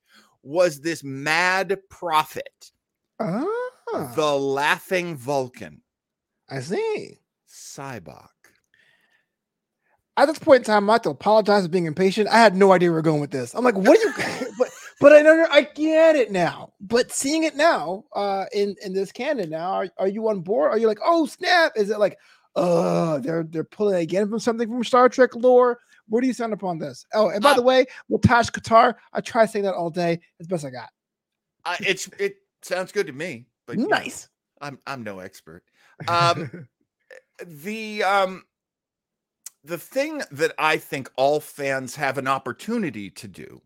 was 0.43 0.81
this 0.81 1.03
mad 1.03 1.77
prophet, 1.91 2.71
Ah, 3.19 4.13
the 4.15 4.39
laughing 4.39 5.17
Vulcan, 5.17 5.83
I 6.49 6.61
see. 6.61 7.19
Sybok. 7.49 8.29
At 10.19 10.27
this 10.27 10.39
point 10.39 10.59
in 10.61 10.65
time, 10.65 10.89
I 10.89 10.95
have 10.95 11.03
to 11.03 11.11
apologize 11.11 11.65
for 11.65 11.69
being 11.69 11.85
impatient. 11.87 12.29
I 12.29 12.39
had 12.39 12.57
no 12.57 12.73
idea 12.73 12.89
we 12.89 12.95
were 12.95 13.03
going 13.03 13.21
with 13.21 13.31
this. 13.31 13.55
I'm 13.55 13.65
like, 13.65 13.77
what 13.77 13.99
are 13.99 14.03
you? 14.41 14.53
but 14.59 14.69
but 14.99 15.13
I 15.13 15.21
know 15.21 15.47
I 15.51 15.63
get 15.63 16.17
it 16.17 16.31
now. 16.31 16.73
But 16.81 17.13
seeing 17.13 17.45
it 17.45 17.55
now, 17.55 18.05
uh, 18.15 18.47
in 18.55 18.77
in 18.83 18.95
this 18.95 19.13
canon 19.13 19.51
now, 19.51 19.71
are, 19.73 19.89
are 19.99 20.09
you 20.09 20.27
on 20.29 20.41
board? 20.41 20.71
Are 20.73 20.79
you 20.79 20.87
like, 20.87 21.01
oh 21.05 21.27
snap? 21.27 21.73
Is 21.77 21.91
it 21.91 21.99
like, 21.99 22.19
uh, 22.55 23.19
they're 23.19 23.45
they're 23.45 23.65
pulling 23.65 23.97
again 23.97 24.29
from 24.31 24.39
something 24.39 24.69
from 24.69 24.83
Star 24.85 25.09
Trek 25.11 25.35
lore? 25.35 25.79
Where 26.09 26.23
do 26.23 26.27
you 26.29 26.33
stand 26.33 26.53
upon 26.55 26.79
this? 26.79 27.05
Oh, 27.13 27.29
and 27.29 27.43
by 27.43 27.51
Uh, 27.51 27.55
the 27.57 27.63
way, 27.63 27.85
Latash 28.11 28.51
Qatar, 28.53 28.95
I 29.13 29.21
try 29.21 29.45
saying 29.45 29.65
that 29.65 29.75
all 29.75 29.91
day 29.91 30.21
as 30.41 30.47
best 30.47 30.65
I 30.65 30.71
got. 30.71 30.89
Uh, 31.65 31.77
it's 31.81 32.09
it 32.19 32.37
sounds 32.63 32.91
good 32.93 33.07
to 33.09 33.13
me, 33.13 33.47
but 33.67 33.77
you 33.77 33.83
know, 33.83 33.97
Nice. 33.97 34.29
I'm 34.63 34.79
I'm 34.87 35.03
no 35.03 35.19
expert. 35.19 35.63
Um, 36.09 36.69
the 37.45 38.03
um 38.03 38.45
the 39.67 39.79
thing 39.79 40.23
that 40.31 40.53
I 40.59 40.77
think 40.77 41.11
all 41.17 41.41
fans 41.41 41.97
have 41.97 42.19
an 42.19 42.29
opportunity 42.29 43.11
to 43.11 43.29
do 43.29 43.63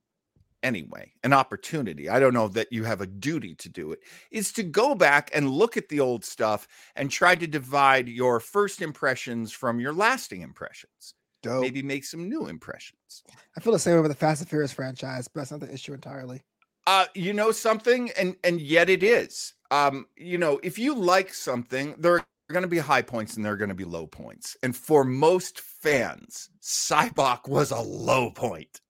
anyway, 0.63 1.13
an 1.23 1.33
opportunity. 1.33 2.09
I 2.09 2.21
don't 2.21 2.35
know 2.35 2.49
that 2.49 2.73
you 2.73 2.85
have 2.85 3.01
a 3.01 3.07
duty 3.07 3.55
to 3.57 3.69
do 3.69 3.93
it, 3.93 4.01
is 4.31 4.53
to 4.53 4.63
go 4.63 4.95
back 4.95 5.31
and 5.33 5.51
look 5.51 5.77
at 5.77 5.89
the 5.89 6.01
old 6.01 6.25
stuff 6.25 6.69
and 6.97 7.11
try 7.11 7.35
to 7.35 7.47
divide 7.47 8.09
your 8.09 8.41
first 8.41 8.83
impressions 8.83 9.53
from 9.53 9.81
your 9.81 9.93
lasting 9.93 10.43
impressions. 10.43 11.15
Dope. 11.43 11.63
Maybe 11.63 11.83
make 11.83 12.05
some 12.05 12.29
new 12.29 12.47
impressions. 12.47 13.23
I 13.57 13.61
feel 13.61 13.73
the 13.73 13.79
same 13.79 13.95
way 13.95 14.03
with 14.03 14.11
the 14.11 14.17
Fast 14.17 14.43
and 14.43 14.51
Furious 14.51 14.73
franchise, 14.73 15.27
but 15.29 15.41
that's 15.41 15.51
not 15.51 15.61
the 15.61 15.73
issue 15.73 15.95
entirely. 15.95 16.43
Uh, 16.87 17.07
you 17.15 17.33
know 17.33 17.53
something, 17.53 18.11
and 18.19 18.37
and 18.45 18.61
yet 18.61 18.91
it 18.91 19.03
is. 19.03 19.55
Um, 19.71 20.07
you 20.17 20.37
know, 20.37 20.61
if 20.63 20.79
you 20.79 20.95
like 20.95 21.33
something, 21.33 21.95
there 21.97 22.17
are 22.17 22.25
going 22.51 22.63
to 22.63 22.69
be 22.69 22.79
high 22.79 23.03
points 23.03 23.37
and 23.37 23.45
there 23.45 23.53
are 23.53 23.57
going 23.57 23.71
to 23.71 23.75
be 23.75 23.85
low 23.85 24.07
points. 24.07 24.57
And 24.63 24.75
for 24.77 25.05
most 25.05 25.61
fans, 25.61 26.51
Sybok 26.63 27.49
was 27.49 27.71
a 27.71 27.81
low 27.81 28.31
point. 28.31 28.81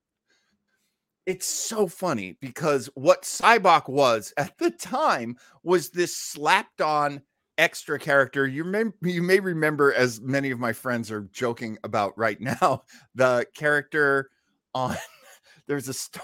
It's 1.26 1.46
so 1.46 1.86
funny 1.86 2.36
because 2.40 2.88
what 2.94 3.22
Sybok 3.22 3.88
was 3.88 4.32
at 4.36 4.58
the 4.58 4.70
time 4.70 5.36
was 5.62 5.90
this 5.90 6.16
slapped 6.16 6.80
on 6.80 7.22
extra 7.58 7.98
character. 7.98 8.46
You 8.46 8.64
may 8.64 8.84
you 9.02 9.22
may 9.22 9.38
remember, 9.38 9.92
as 9.92 10.20
many 10.20 10.50
of 10.50 10.58
my 10.58 10.72
friends 10.72 11.10
are 11.10 11.28
joking 11.30 11.78
about 11.84 12.16
right 12.18 12.40
now, 12.40 12.82
the 13.14 13.46
character 13.54 14.30
on 14.74 14.96
there's 15.68 15.88
a 15.88 16.20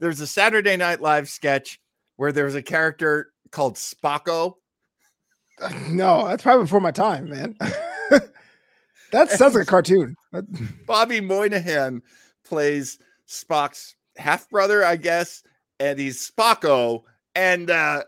there's 0.00 0.20
a 0.20 0.26
Saturday 0.26 0.76
Night 0.76 1.00
Live 1.00 1.28
sketch 1.28 1.78
where 2.16 2.32
there's 2.32 2.54
a 2.54 2.62
character 2.62 3.32
called 3.50 3.76
Spocko. 3.76 4.54
No, 5.88 6.26
that's 6.26 6.42
probably 6.42 6.64
before 6.64 6.80
my 6.80 6.90
time, 6.90 7.28
man. 7.28 7.56
that 9.12 9.30
sounds 9.30 9.54
like 9.54 9.64
a 9.64 9.66
cartoon. 9.66 10.16
Bobby 10.86 11.20
Moynihan 11.20 12.02
plays 12.44 12.98
Spock's 13.28 13.94
half 14.16 14.48
brother, 14.50 14.84
I 14.84 14.96
guess, 14.96 15.42
and 15.78 15.98
he's 15.98 16.30
Spocko. 16.30 17.02
And 17.34 17.70
uh 17.70 18.02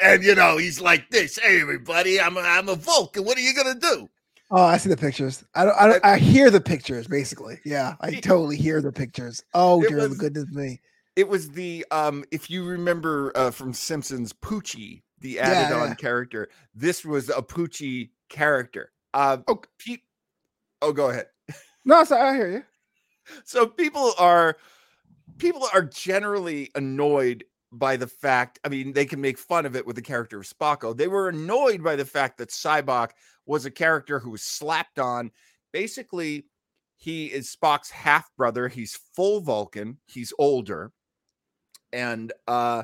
and 0.00 0.22
you 0.22 0.34
know 0.34 0.56
he's 0.56 0.80
like 0.80 1.10
this. 1.10 1.38
Hey 1.38 1.60
everybody, 1.60 2.20
I'm 2.20 2.36
a, 2.36 2.40
I'm 2.40 2.68
a 2.68 2.74
Vulcan. 2.76 3.24
What 3.24 3.36
are 3.36 3.40
you 3.40 3.54
gonna 3.54 3.74
do? 3.74 4.08
Oh, 4.50 4.62
I 4.62 4.78
see 4.78 4.88
the 4.88 4.96
pictures. 4.96 5.44
I 5.54 5.64
don't. 5.64 5.76
I, 5.78 5.86
don't, 5.88 6.04
I 6.04 6.18
hear 6.18 6.50
the 6.50 6.60
pictures. 6.60 7.06
Basically, 7.06 7.60
yeah, 7.64 7.96
I 8.00 8.14
totally 8.14 8.56
hear 8.56 8.80
the 8.80 8.92
pictures. 8.92 9.42
Oh, 9.52 9.82
dear 9.82 10.08
was- 10.08 10.16
goodness 10.16 10.46
me! 10.50 10.80
It 11.16 11.28
was 11.28 11.50
the 11.50 11.84
um 11.90 12.24
if 12.30 12.48
you 12.48 12.64
remember 12.64 13.32
uh 13.34 13.50
from 13.50 13.74
Simpsons 13.74 14.32
Poochie, 14.32 15.02
the 15.20 15.30
Yeah, 15.32 15.48
added 15.48 15.74
on 15.76 15.88
yeah. 15.88 15.94
character. 15.94 16.48
This 16.74 17.04
was 17.04 17.28
a 17.28 17.42
Poochie 17.42 18.10
character. 18.28 18.92
Uh 19.14 19.38
Oh. 19.48 19.60
Pete, 19.78 20.02
oh 20.82 20.92
go 20.92 21.10
ahead. 21.10 21.26
No, 21.84 22.04
sorry, 22.04 22.28
I 22.30 22.34
hear 22.34 22.50
you. 22.50 22.64
so 23.44 23.66
people 23.66 24.12
are 24.18 24.56
people 25.38 25.66
are 25.72 25.82
generally 25.82 26.70
annoyed 26.74 27.44
by 27.72 27.96
the 27.96 28.06
fact 28.06 28.58
i 28.64 28.68
mean 28.68 28.92
they 28.94 29.04
can 29.06 29.20
make 29.20 29.38
fun 29.38 29.66
of 29.66 29.76
it 29.76 29.86
with 29.86 29.94
the 29.96 30.02
character 30.02 30.38
of 30.40 30.46
spocko 30.46 30.96
they 30.96 31.08
were 31.08 31.28
annoyed 31.28 31.82
by 31.84 31.94
the 31.96 32.04
fact 32.04 32.38
that 32.38 32.48
sybok 32.50 33.10
was 33.46 33.66
a 33.66 33.70
character 33.70 34.18
who 34.18 34.30
was 34.30 34.42
slapped 34.42 34.98
on 34.98 35.30
basically 35.72 36.46
he 36.96 37.26
is 37.26 37.54
spock's 37.54 37.90
half 37.90 38.28
brother 38.36 38.68
he's 38.68 38.98
full 39.14 39.40
vulcan 39.40 39.98
he's 40.06 40.32
older 40.38 40.90
and 41.92 42.32
uh 42.48 42.82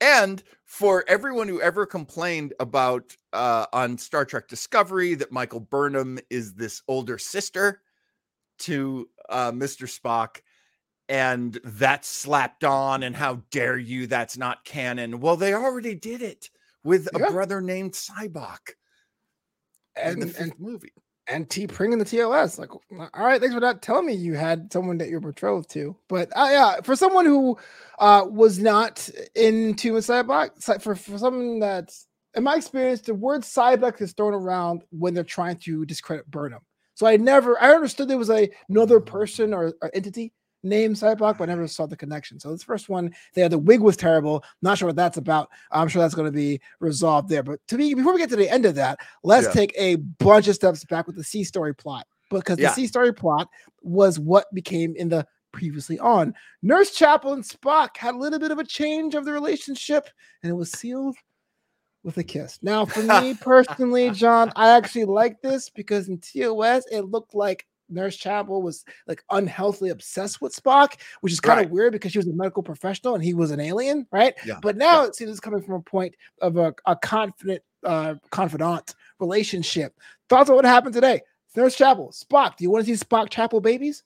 and 0.00 0.42
for 0.64 1.04
everyone 1.08 1.48
who 1.48 1.60
ever 1.60 1.86
complained 1.86 2.54
about 2.60 3.16
uh 3.32 3.66
on 3.72 3.98
star 3.98 4.24
trek 4.24 4.48
discovery 4.48 5.14
that 5.14 5.32
michael 5.32 5.60
burnham 5.60 6.18
is 6.30 6.54
this 6.54 6.82
older 6.88 7.18
sister 7.18 7.82
to 8.60 9.08
uh, 9.28 9.50
Mr. 9.50 9.88
Spock, 9.88 10.42
and 11.08 11.58
that's 11.64 12.08
slapped 12.08 12.62
on, 12.62 13.02
and 13.02 13.16
how 13.16 13.42
dare 13.50 13.78
you? 13.78 14.06
That's 14.06 14.36
not 14.36 14.64
canon. 14.64 15.20
Well, 15.20 15.36
they 15.36 15.54
already 15.54 15.94
did 15.94 16.22
it 16.22 16.50
with 16.84 17.08
a 17.14 17.18
brother 17.18 17.60
named 17.60 17.92
Sybok 17.92 18.74
in 19.96 20.12
And 20.12 20.22
the 20.22 20.40
and 20.40 20.52
movie. 20.58 20.92
And 21.30 21.48
T'Pring 21.48 21.92
in 21.92 22.00
the 22.00 22.04
TOS. 22.04 22.58
Like, 22.58 22.74
all 22.74 23.08
right, 23.14 23.40
thanks 23.40 23.54
for 23.54 23.60
not 23.60 23.82
telling 23.82 24.06
me 24.06 24.14
you 24.14 24.34
had 24.34 24.72
someone 24.72 24.98
that 24.98 25.08
you're 25.08 25.20
betrothed 25.20 25.70
to. 25.70 25.96
But 26.08 26.28
uh, 26.36 26.48
yeah, 26.50 26.80
for 26.82 26.96
someone 26.96 27.24
who 27.24 27.56
uh, 28.00 28.26
was 28.28 28.58
not 28.58 29.08
into 29.36 29.96
a 29.96 30.00
cyborg, 30.00 30.82
for 30.82 30.96
for 30.96 31.18
someone 31.18 31.60
that's 31.60 32.08
in 32.34 32.42
my 32.42 32.56
experience, 32.56 33.00
the 33.02 33.14
word 33.14 33.42
cyborg 33.42 34.00
is 34.00 34.12
thrown 34.12 34.34
around 34.34 34.82
when 34.90 35.14
they're 35.14 35.24
trying 35.24 35.56
to 35.58 35.84
discredit 35.86 36.30
Burnham. 36.30 36.62
So 36.94 37.06
I 37.06 37.16
never, 37.16 37.60
I 37.62 37.74
understood 37.74 38.08
there 38.08 38.18
was 38.18 38.30
a 38.30 38.50
another 38.68 39.00
person 39.00 39.54
or, 39.54 39.72
or 39.80 39.90
entity 39.94 40.32
named 40.62 40.96
Cyborg, 40.96 41.38
but 41.38 41.48
I 41.48 41.52
never 41.54 41.66
saw 41.66 41.86
the 41.86 41.96
connection. 41.96 42.38
So 42.38 42.50
this 42.50 42.62
first 42.62 42.88
one, 42.88 43.14
there, 43.34 43.48
the 43.48 43.58
wig 43.58 43.80
was 43.80 43.96
terrible. 43.96 44.44
Not 44.62 44.78
sure 44.78 44.86
what 44.88 44.96
that's 44.96 45.16
about. 45.16 45.48
I'm 45.70 45.88
sure 45.88 46.02
that's 46.02 46.14
going 46.14 46.26
to 46.30 46.32
be 46.32 46.60
resolved 46.80 47.28
there. 47.28 47.42
But 47.42 47.60
to 47.68 47.78
me, 47.78 47.94
before 47.94 48.12
we 48.12 48.18
get 48.18 48.30
to 48.30 48.36
the 48.36 48.50
end 48.50 48.66
of 48.66 48.74
that, 48.76 48.98
let's 49.22 49.46
Yeah. 49.46 49.52
take 49.52 49.72
a 49.76 49.96
bunch 49.96 50.48
of 50.48 50.54
steps 50.54 50.84
back 50.84 51.06
with 51.06 51.16
the 51.16 51.24
C 51.24 51.44
story 51.44 51.74
plot 51.74 52.06
because 52.30 52.58
Yeah. 52.58 52.68
the 52.68 52.74
C 52.74 52.86
story 52.86 53.12
plot 53.12 53.48
was 53.82 54.18
what 54.18 54.52
became 54.54 54.94
in 54.96 55.08
the 55.08 55.26
previously 55.52 55.98
on. 55.98 56.34
Nurse 56.62 56.92
Chapel 56.92 57.32
and 57.32 57.42
Spock 57.42 57.96
had 57.96 58.14
a 58.14 58.18
little 58.18 58.38
bit 58.38 58.50
of 58.50 58.58
a 58.58 58.64
change 58.64 59.14
of 59.14 59.24
the 59.24 59.32
relationship, 59.32 60.08
and 60.42 60.50
it 60.50 60.54
was 60.54 60.70
sealed 60.70 61.16
with 62.04 62.16
a 62.18 62.24
kiss. 62.24 62.58
Now, 62.62 62.84
for 62.84 63.02
me 63.02 63.34
personally, 63.40 64.10
John, 64.10 64.52
I 64.56 64.70
actually 64.70 65.06
like 65.06 65.40
this 65.42 65.68
because 65.68 66.08
in 66.08 66.18
TOS 66.18 66.84
it 66.90 67.02
looked 67.02 67.34
like 67.34 67.66
Nurse 67.90 68.16
Chapel 68.16 68.62
was 68.62 68.84
like 69.06 69.24
unhealthily 69.30 69.90
obsessed 69.90 70.40
with 70.40 70.54
Spock, 70.54 70.94
which 71.20 71.32
is 71.32 71.40
kind 71.40 71.64
of 71.64 71.70
weird 71.70 71.92
because 71.92 72.12
she 72.12 72.18
was 72.18 72.26
a 72.26 72.32
medical 72.32 72.62
professional 72.62 73.14
and 73.14 73.24
he 73.24 73.34
was 73.34 73.50
an 73.50 73.60
alien, 73.60 74.06
right? 74.10 74.34
Yeah, 74.44 74.58
But 74.62 74.76
now 74.76 75.04
it 75.04 75.14
seems 75.16 75.30
it's 75.30 75.40
coming 75.40 75.62
from 75.62 75.74
a 75.74 75.80
point 75.80 76.14
of 76.40 76.56
a, 76.56 76.74
a 76.86 76.96
confident, 76.96 77.62
uh, 77.84 78.14
confidant 78.30 78.94
relationship. 79.18 79.94
Thoughts 80.28 80.50
on 80.50 80.56
what 80.56 80.64
happened 80.64 80.94
today? 80.94 81.22
Nurse 81.56 81.76
Chapel, 81.76 82.12
Spock. 82.12 82.56
Do 82.56 82.64
you 82.64 82.70
want 82.70 82.86
to 82.86 82.96
see 82.96 83.04
Spock 83.04 83.30
Chapel 83.30 83.60
babies? 83.60 84.04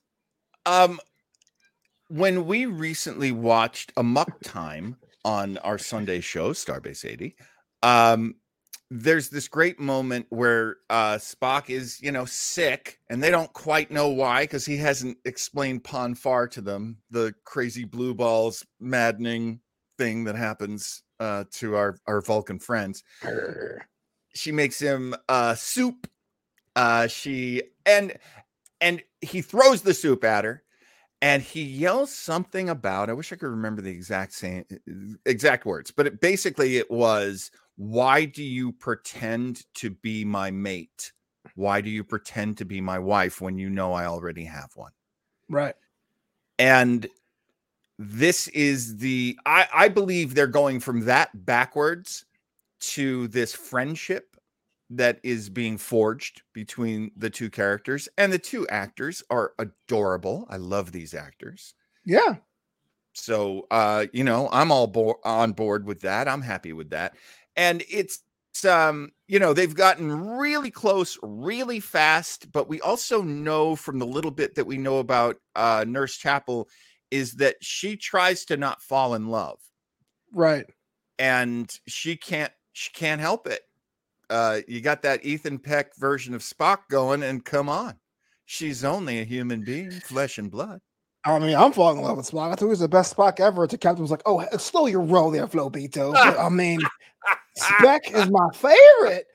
Um, 0.65 0.99
when 2.07 2.45
we 2.45 2.65
recently 2.65 3.31
watched 3.31 3.91
Amok 3.97 4.39
Time 4.43 4.97
on 5.23 5.57
our 5.59 5.77
Sunday 5.77 6.21
show, 6.21 6.51
Starbase 6.51 7.05
80, 7.05 7.35
um, 7.83 8.35
there's 8.91 9.29
this 9.29 9.47
great 9.47 9.79
moment 9.79 10.27
where 10.29 10.77
uh, 10.89 11.15
Spock 11.15 11.69
is, 11.69 12.01
you 12.01 12.11
know, 12.11 12.25
sick, 12.25 12.99
and 13.09 13.21
they 13.21 13.31
don't 13.31 13.51
quite 13.53 13.89
know 13.89 14.09
why 14.09 14.43
because 14.43 14.65
he 14.65 14.77
hasn't 14.77 15.17
explained 15.25 15.83
Pon 15.83 16.13
farr 16.15 16.47
to 16.49 16.61
them, 16.61 16.97
the 17.09 17.33
crazy 17.45 17.83
blue 17.83 18.13
balls, 18.13 18.65
maddening 18.79 19.59
thing 19.97 20.25
that 20.25 20.35
happens 20.35 21.03
uh, 21.19 21.45
to 21.53 21.75
our 21.75 21.97
our 22.07 22.21
Vulcan 22.21 22.59
friends. 22.59 23.03
She 24.33 24.51
makes 24.51 24.79
him 24.79 25.15
uh, 25.29 25.55
soup. 25.55 26.07
Uh, 26.75 27.07
she 27.07 27.63
and 27.85 28.17
and 28.81 29.01
he 29.21 29.41
throws 29.41 29.81
the 29.81 29.93
soup 29.93 30.23
at 30.23 30.43
her, 30.45 30.63
and 31.21 31.41
he 31.41 31.63
yells 31.63 32.13
something 32.13 32.69
about. 32.69 33.09
I 33.09 33.13
wish 33.13 33.31
I 33.31 33.37
could 33.37 33.49
remember 33.49 33.81
the 33.81 33.91
exact 33.91 34.33
same 34.33 34.65
exact 35.25 35.65
words, 35.65 35.91
but 35.91 36.05
it, 36.05 36.21
basically 36.21 36.77
it 36.77 36.91
was 36.91 37.49
why 37.77 38.25
do 38.25 38.43
you 38.43 38.71
pretend 38.71 39.63
to 39.75 39.89
be 39.89 40.23
my 40.25 40.51
mate? 40.51 41.11
Why 41.55 41.81
do 41.81 41.89
you 41.89 42.03
pretend 42.03 42.57
to 42.57 42.65
be 42.65 42.81
my 42.81 42.99
wife 42.99 43.41
when 43.41 43.57
you 43.57 43.69
know 43.69 43.93
I 43.93 44.05
already 44.05 44.45
have 44.45 44.71
one? 44.75 44.91
Right. 45.49 45.75
And 46.57 47.07
this 47.99 48.47
is 48.49 48.97
the 48.97 49.37
I, 49.45 49.67
I 49.73 49.87
believe 49.89 50.33
they're 50.35 50.47
going 50.47 50.79
from 50.79 51.05
that 51.05 51.45
backwards 51.45 52.25
to 52.81 53.27
this 53.29 53.53
friendship 53.53 54.35
that 54.89 55.19
is 55.23 55.49
being 55.49 55.77
forged 55.77 56.41
between 56.53 57.11
the 57.17 57.29
two 57.29 57.49
characters 57.49 58.07
and 58.17 58.31
the 58.31 58.37
two 58.37 58.67
actors 58.67 59.23
are 59.31 59.53
adorable 59.57 60.45
i 60.49 60.57
love 60.57 60.91
these 60.91 61.13
actors 61.15 61.73
Yeah. 62.05 62.35
so 63.13 63.65
uh 63.71 64.05
you 64.13 64.23
know 64.23 64.47
i'm 64.51 64.71
all 64.71 64.85
bo- 64.87 65.19
on 65.23 65.53
board 65.53 65.87
with 65.87 66.01
that 66.01 66.27
i'm 66.27 66.41
happy 66.43 66.73
with 66.73 66.91
that 66.91 67.15
and 67.55 67.83
it's 67.89 68.21
um 68.65 69.11
you 69.27 69.37
know 69.37 69.53
they've 69.53 69.75
gotten 69.75 70.37
really 70.37 70.71
close 70.71 71.17
really 71.21 71.79
fast 71.79 72.51
but 72.51 72.69
we 72.69 72.79
also 72.81 73.21
know 73.21 73.75
from 73.75 73.99
the 73.99 74.05
little 74.05 74.31
bit 74.31 74.55
that 74.55 74.65
we 74.65 74.77
know 74.77 74.99
about 74.99 75.35
uh 75.55 75.83
nurse 75.87 76.15
chapel 76.15 76.67
is 77.11 77.33
that 77.33 77.55
she 77.61 77.95
tries 77.95 78.45
to 78.45 78.57
not 78.57 78.81
fall 78.81 79.13
in 79.13 79.27
love. 79.27 79.59
Right. 80.33 80.65
and 81.19 81.69
she 81.87 82.15
can't 82.17 82.51
she 82.73 82.91
can't 82.91 83.21
help 83.21 83.47
it. 83.47 83.61
Uh 84.29 84.61
you 84.67 84.81
got 84.81 85.01
that 85.03 85.23
ethan 85.25 85.59
peck 85.59 85.95
version 85.97 86.33
of 86.33 86.41
spock 86.41 86.79
going 86.89 87.23
and 87.23 87.43
come 87.43 87.69
on. 87.69 87.95
She's 88.45 88.83
only 88.83 89.19
a 89.19 89.23
human 89.25 89.63
being 89.63 89.91
flesh 89.91 90.37
and 90.37 90.49
blood 90.51 90.81
I 91.25 91.39
mean, 91.39 91.55
I'm 91.55 91.71
falling 91.71 91.97
in 91.97 92.03
love 92.03 92.17
with 92.17 92.29
Spock. 92.29 92.51
I 92.51 92.55
thought 92.55 92.65
he 92.65 92.65
was 92.65 92.79
the 92.79 92.87
best 92.87 93.15
Spock 93.15 93.39
ever. 93.39 93.65
The 93.65 93.77
captain 93.77 94.03
was 94.03 94.11
like, 94.11 94.21
"Oh, 94.25 94.45
slow 94.57 94.85
your 94.85 95.01
roll 95.01 95.31
there, 95.31 95.47
Flo 95.47 95.69
Beto." 95.69 96.13
But, 96.13 96.39
I 96.39 96.49
mean, 96.49 96.79
Speck 97.55 98.11
is 98.11 98.29
my 98.29 98.47
favorite. 98.53 99.25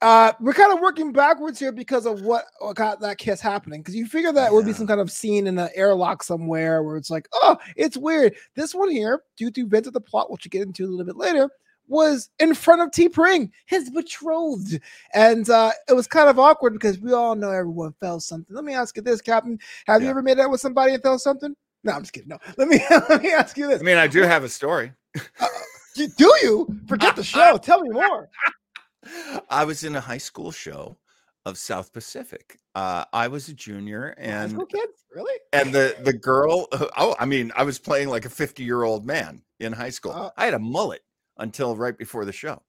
Uh, 0.00 0.32
we're 0.40 0.52
kind 0.52 0.72
of 0.72 0.80
working 0.80 1.12
backwards 1.12 1.58
here 1.58 1.72
because 1.72 2.04
of 2.04 2.22
what, 2.22 2.44
what 2.58 2.76
got 2.76 3.00
that 3.00 3.16
kiss 3.16 3.40
happening. 3.40 3.80
Because 3.80 3.94
you 3.94 4.06
figure 4.06 4.32
that 4.32 4.52
would 4.52 4.66
be 4.66 4.72
some 4.72 4.86
kind 4.86 5.00
of 5.00 5.10
scene 5.10 5.46
in 5.46 5.58
an 5.58 5.70
airlock 5.74 6.22
somewhere 6.22 6.82
where 6.82 6.96
it's 6.96 7.10
like, 7.10 7.26
oh, 7.32 7.56
it's 7.76 7.96
weird. 7.96 8.34
This 8.54 8.74
one 8.74 8.90
here, 8.90 9.22
due 9.36 9.50
to 9.52 9.62
events 9.62 9.86
of 9.86 9.94
the 9.94 10.00
plot, 10.00 10.30
which 10.30 10.44
we 10.44 10.50
get 10.50 10.66
into 10.66 10.84
a 10.84 10.88
little 10.88 11.06
bit 11.06 11.16
later, 11.16 11.48
was 11.86 12.30
in 12.38 12.54
front 12.54 12.80
of 12.82 12.90
T'Pring, 12.90 13.50
his 13.66 13.90
betrothed. 13.90 14.80
And 15.14 15.48
uh, 15.50 15.72
it 15.88 15.92
was 15.92 16.06
kind 16.06 16.28
of 16.28 16.38
awkward 16.38 16.72
because 16.72 16.98
we 16.98 17.12
all 17.12 17.34
know 17.34 17.50
everyone 17.50 17.94
felt 18.00 18.22
something. 18.22 18.54
Let 18.54 18.64
me 18.64 18.74
ask 18.74 18.96
you 18.96 19.02
this, 19.02 19.20
Captain. 19.20 19.58
Have 19.86 20.02
you 20.02 20.08
ever 20.08 20.22
made 20.22 20.38
out 20.40 20.50
with 20.50 20.60
somebody 20.60 20.94
and 20.94 21.02
felt 21.02 21.20
something? 21.20 21.54
No, 21.84 21.92
I'm 21.92 22.00
just 22.02 22.12
kidding. 22.14 22.28
No, 22.30 22.38
let 22.56 22.68
me 22.68 22.80
let 23.08 23.22
me 23.22 23.30
ask 23.32 23.56
you 23.58 23.66
this. 23.68 23.80
i 23.80 23.84
mean 23.84 23.98
i 23.98 24.06
do 24.06 24.22
have 24.22 24.42
a 24.44 24.48
story 24.48 24.92
Do 25.94 26.08
do 26.16 26.32
you 26.42 26.66
forget 26.88 27.14
the 27.14 27.22
show? 27.22 27.58
Tell 27.62 27.82
me 27.82 27.90
more. 27.90 28.28
i 29.50 29.64
was 29.64 29.84
in 29.84 29.94
a 29.96 30.00
high 30.00 30.16
school 30.18 30.50
show 30.50 30.96
of 31.44 31.58
south 31.58 31.92
pacific 31.92 32.58
uh 32.74 33.04
i 33.12 33.28
was 33.28 33.48
a 33.50 33.52
junior 33.52 34.14
High 34.18 34.24
and 34.24 34.50
school 34.52 34.64
kids, 34.66 35.04
really? 35.14 35.38
and 35.52 35.74
the 35.74 35.94
the 36.04 36.14
girl 36.14 36.68
oh 36.96 37.14
i 37.18 37.26
mean 37.26 37.52
i 37.54 37.62
was 37.62 37.78
playing 37.78 38.08
like 38.08 38.24
a 38.24 38.30
50 38.30 38.64
year 38.64 38.82
old 38.82 39.04
man 39.04 39.42
in 39.60 39.72
high 39.74 39.90
school 39.90 40.12
Oh. 40.16 40.30
i 40.38 40.46
had 40.46 40.54
a 40.54 40.58
mullet 40.58 41.02
until 41.38 41.76
right 41.76 41.96
before 41.96 42.24
the 42.24 42.32
show 42.32 42.62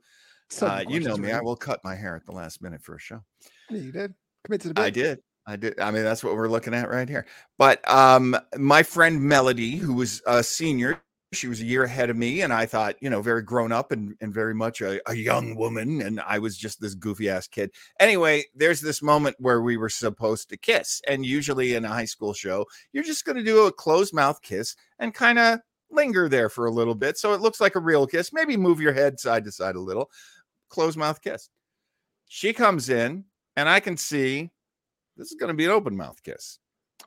So 0.50 0.67
uh, 0.67 0.84
you 0.88 1.00
know 1.00 1.17
me 1.17 1.31
i 1.31 1.41
will 1.41 1.55
cut 1.55 1.79
my 1.84 1.95
hair 1.95 2.15
at 2.15 2.25
the 2.25 2.31
last 2.31 2.62
minute 2.62 2.81
for 2.81 2.95
a 2.95 3.00
show 3.00 3.22
You 3.69 3.91
did 3.91 4.13
commit 4.45 4.62
to 4.62 4.74
the 4.74 4.81
I 4.81 4.89
did. 4.89 5.19
I 5.48 5.55
did. 5.57 5.79
I 5.79 5.91
mean, 5.91 6.03
that's 6.03 6.24
what 6.24 6.36
we're 6.36 6.48
looking 6.48 6.74
at 6.74 6.90
right 6.90 7.07
here. 7.07 7.25
But 7.57 7.87
um, 7.90 8.35
my 8.57 8.81
friend 8.83 9.22
Melody, 9.22 9.75
who 9.75 9.94
was 9.94 10.22
a 10.25 10.44
senior, 10.44 11.01
she 11.33 11.48
was 11.48 11.61
a 11.61 11.66
year 11.66 11.83
ahead 11.83 12.09
of 12.09 12.18
me, 12.18 12.42
and 12.42 12.51
I 12.51 12.66
thought, 12.66 12.96
you 13.00 13.09
know, 13.09 13.22
very 13.22 13.44
grown 13.44 13.72
up 13.72 13.92
and, 13.92 14.16
and 14.22 14.33
very 14.33 14.55
much 14.55 14.81
a, 14.81 15.00
a 15.09 15.13
young 15.16 15.55
woman, 15.55 16.01
and 16.01 16.20
I 16.22 16.40
was 16.40 16.57
just 16.57 16.81
this 16.81 16.96
goofy 16.96 17.29
ass 17.29 17.48
kid. 17.48 17.72
Anyway, 18.00 18.46
there's 18.55 18.81
this 18.81 19.03
moment 19.03 19.35
where 19.40 19.61
we 19.61 19.77
were 19.77 19.90
supposed 19.90 20.50
to 20.50 20.57
kiss, 20.57 21.01
and 21.07 21.25
usually 21.25 21.75
in 21.75 21.85
a 21.85 21.90
high 21.90 22.05
school 22.05 22.33
show, 22.33 22.66
you're 22.94 23.03
just 23.03 23.25
going 23.25 23.37
to 23.37 23.44
do 23.44 23.66
a 23.66 23.72
closed 23.72 24.13
mouth 24.13 24.42
kiss 24.42 24.75
and 24.98 25.13
kind 25.13 25.37
of 25.37 25.59
linger 25.91 26.29
there 26.29 26.50
for 26.50 26.65
a 26.65 26.71
little 26.71 26.95
bit, 26.95 27.17
so 27.17 27.33
it 27.33 27.41
looks 27.41 27.61
like 27.61 27.75
a 27.75 27.79
real 27.79 28.07
kiss. 28.07 28.33
Maybe 28.33 28.57
move 28.57 28.81
your 28.81 28.93
head 28.93 29.19
side 29.19 29.45
to 29.45 29.51
side 29.51 29.75
a 29.75 29.81
little, 29.81 30.09
closed 30.69 30.98
mouth 30.98 31.21
kiss. 31.21 31.50
She 32.27 32.53
comes 32.53 32.89
in, 32.89 33.25
and 33.55 33.69
I 33.69 33.79
can 33.79 33.98
see 33.98 34.51
this 35.17 35.31
is 35.31 35.37
going 35.39 35.50
to 35.50 35.53
be 35.53 35.65
an 35.65 35.71
open 35.71 35.95
mouth 35.95 36.21
kiss. 36.24 36.59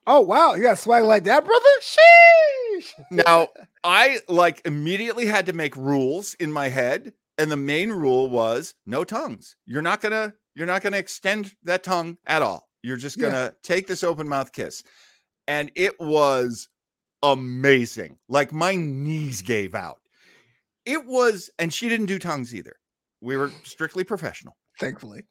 Oh 0.06 0.20
wow, 0.20 0.54
you 0.54 0.62
got 0.62 0.78
swag 0.78 1.04
like 1.04 1.24
that, 1.24 1.44
brother? 1.44 1.64
Sheesh. 1.80 2.92
Now, 3.10 3.48
I 3.84 4.20
like 4.28 4.62
immediately 4.64 5.26
had 5.26 5.46
to 5.46 5.52
make 5.52 5.76
rules 5.76 6.34
in 6.34 6.52
my 6.52 6.68
head, 6.68 7.12
and 7.36 7.50
the 7.50 7.56
main 7.56 7.90
rule 7.90 8.30
was 8.30 8.74
no 8.86 9.04
tongues. 9.04 9.56
You're 9.66 9.82
not 9.82 10.00
gonna 10.00 10.32
you're 10.54 10.66
not 10.66 10.82
gonna 10.82 10.96
extend 10.96 11.52
that 11.64 11.82
tongue 11.82 12.16
at 12.26 12.42
all. 12.42 12.68
You're 12.82 12.96
just 12.96 13.18
gonna 13.18 13.54
take 13.62 13.86
this 13.86 14.04
open 14.04 14.28
mouth 14.28 14.52
kiss, 14.52 14.82
and 15.46 15.70
it 15.74 15.98
was 16.00 16.68
amazing. 17.22 18.18
Like 18.28 18.52
my 18.52 18.74
knees 18.74 19.42
mm. 19.42 19.46
gave 19.46 19.74
out. 19.74 20.00
It 20.84 21.04
was, 21.04 21.50
and 21.58 21.72
she 21.72 21.88
didn't 21.88 22.06
do 22.06 22.18
tongues 22.18 22.54
either. 22.54 22.76
We 23.20 23.36
were 23.36 23.52
strictly 23.64 24.04
professional. 24.04 24.56
Thankfully. 24.78 25.24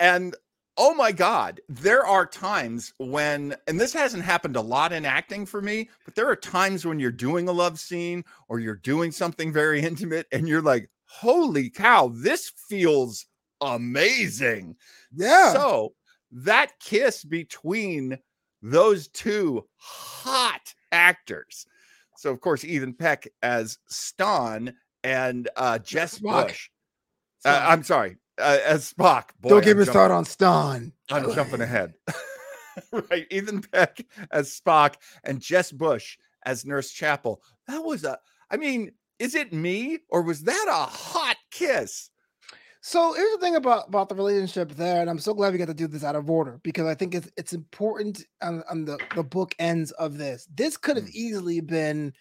And 0.00 0.34
oh 0.76 0.94
my 0.94 1.12
God, 1.12 1.60
there 1.68 2.04
are 2.04 2.26
times 2.26 2.92
when, 2.98 3.54
and 3.66 3.80
this 3.80 3.92
hasn't 3.92 4.24
happened 4.24 4.56
a 4.56 4.60
lot 4.60 4.92
in 4.92 5.04
acting 5.04 5.46
for 5.46 5.62
me, 5.62 5.88
but 6.04 6.14
there 6.14 6.28
are 6.28 6.36
times 6.36 6.84
when 6.84 6.98
you're 6.98 7.10
doing 7.10 7.48
a 7.48 7.52
love 7.52 7.78
scene 7.78 8.24
or 8.48 8.58
you're 8.58 8.74
doing 8.74 9.12
something 9.12 9.52
very 9.52 9.80
intimate 9.82 10.26
and 10.32 10.48
you're 10.48 10.62
like, 10.62 10.90
holy 11.06 11.70
cow, 11.70 12.10
this 12.14 12.52
feels 12.68 13.26
amazing. 13.60 14.76
Yeah. 15.14 15.52
So 15.52 15.94
that 16.32 16.72
kiss 16.80 17.24
between 17.24 18.18
those 18.62 19.08
two 19.08 19.66
hot 19.76 20.74
actors. 20.92 21.66
So, 22.16 22.30
of 22.30 22.40
course, 22.40 22.64
Ethan 22.64 22.94
Peck 22.94 23.26
as 23.42 23.78
Stonn 23.90 24.74
and 25.02 25.48
uh, 25.56 25.78
Jess 25.78 26.18
Spock. 26.18 26.48
Bush. 26.48 26.68
Uh, 27.44 27.60
I'm 27.68 27.82
sorry, 27.82 28.18
uh, 28.38 28.58
as 28.64 28.92
Spock. 28.92 29.30
Boy, 29.40 29.48
Don't 29.48 29.64
give 29.64 29.72
I'm 29.76 29.78
me 29.80 29.84
jumping- 29.86 29.92
started 29.92 30.14
on 30.14 30.24
Stonn. 30.24 30.92
I'm 31.10 31.34
jumping 31.34 31.60
ahead. 31.60 31.94
right. 33.10 33.26
Ethan 33.30 33.62
Peck 33.62 34.04
as 34.30 34.58
Spock 34.60 34.94
and 35.24 35.40
Jess 35.40 35.72
Bush 35.72 36.16
as 36.46 36.64
Nurse 36.64 36.90
Chapel. 36.92 37.42
That 37.66 37.82
was 37.82 38.04
a, 38.04 38.18
I 38.50 38.56
mean, 38.56 38.92
is 39.18 39.34
it 39.34 39.52
me 39.52 39.98
or 40.08 40.22
was 40.22 40.42
that 40.42 40.66
a 40.68 40.86
hot 40.86 41.36
kiss? 41.50 42.10
So 42.84 43.12
here's 43.12 43.30
the 43.30 43.38
thing 43.38 43.54
about 43.54 43.86
about 43.86 44.08
the 44.08 44.16
relationship 44.16 44.72
there, 44.72 45.00
and 45.00 45.08
I'm 45.08 45.20
so 45.20 45.32
glad 45.34 45.52
we 45.52 45.58
got 45.58 45.68
to 45.68 45.74
do 45.74 45.86
this 45.86 46.02
out 46.02 46.16
of 46.16 46.28
order 46.28 46.58
because 46.64 46.86
I 46.86 46.96
think 46.96 47.14
it's 47.14 47.30
it's 47.36 47.52
important 47.52 48.24
on, 48.42 48.64
on 48.68 48.84
the 48.84 48.98
the 49.14 49.22
book 49.22 49.54
ends 49.60 49.92
of 49.92 50.18
this. 50.18 50.48
This 50.52 50.76
could 50.76 50.96
have 50.96 51.06
Mm. 51.06 51.12
easily 51.14 51.60
been, 51.60 52.12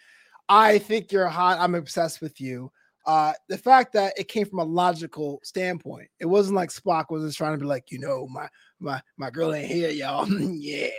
I 0.50 0.78
think 0.78 1.12
you're 1.12 1.28
hot. 1.28 1.58
I'm 1.60 1.74
obsessed 1.74 2.21
with 2.21 2.39
you. 2.39 2.71
Uh, 3.08 3.34
the 3.50 3.58
fact 3.58 3.93
that 3.93 4.13
it 4.19 4.28
came 4.28 4.45
from 4.45 4.60
a 4.60 4.63
logical 4.63 5.39
standpoint, 5.43 6.10
it 6.19 6.28
wasn't 6.28 6.56
like 6.56 6.69
Spock 6.69 7.06
was 7.10 7.24
just 7.24 7.39
trying 7.39 7.54
to 7.54 7.60
be 7.60 7.65
like, 7.65 7.86
you 7.89 7.97
know, 7.97 8.28
my 8.28 8.47
my 8.82 9.02
my 9.17 9.30
girl 9.30 9.54
ain't 9.54 9.72
here, 9.72 9.89
y'all. 9.89 10.28
yeah, 10.41 10.89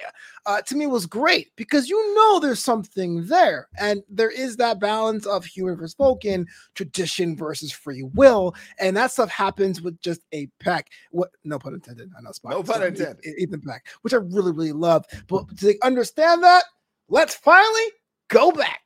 uh, 0.46 0.62
to 0.62 0.76
me 0.76 0.86
was 0.86 1.06
great 1.06 1.50
because 1.56 1.88
you 1.88 2.14
know 2.14 2.38
there's 2.38 2.62
something 2.62 3.26
there, 3.26 3.68
and 3.78 4.02
there 4.08 4.30
is 4.30 4.56
that 4.56 4.80
balance 4.80 5.26
of 5.26 5.44
human 5.44 5.76
versus 5.76 5.92
spoken, 5.92 6.46
tradition 6.74 7.36
versus 7.36 7.72
free 7.72 8.02
will, 8.02 8.54
and 8.78 8.96
that 8.96 9.12
stuff 9.12 9.30
happens 9.30 9.82
with 9.82 10.00
just 10.00 10.20
a 10.32 10.48
pack. 10.60 10.88
What? 11.10 11.30
No 11.44 11.58
pun 11.58 11.74
intended. 11.74 12.10
I 12.16 12.22
know 12.22 12.32
Spot, 12.32 12.52
No 12.52 12.62
pun 12.62 12.82
intended. 12.82 13.24
Ethan 13.38 13.60
Peck, 13.60 13.86
which 14.02 14.14
I 14.14 14.18
really 14.18 14.52
really 14.52 14.72
love. 14.72 15.04
But 15.26 15.56
to 15.58 15.76
understand 15.82 16.42
that, 16.44 16.64
let's 17.08 17.34
finally 17.34 17.86
go 18.28 18.52
back. 18.52 18.80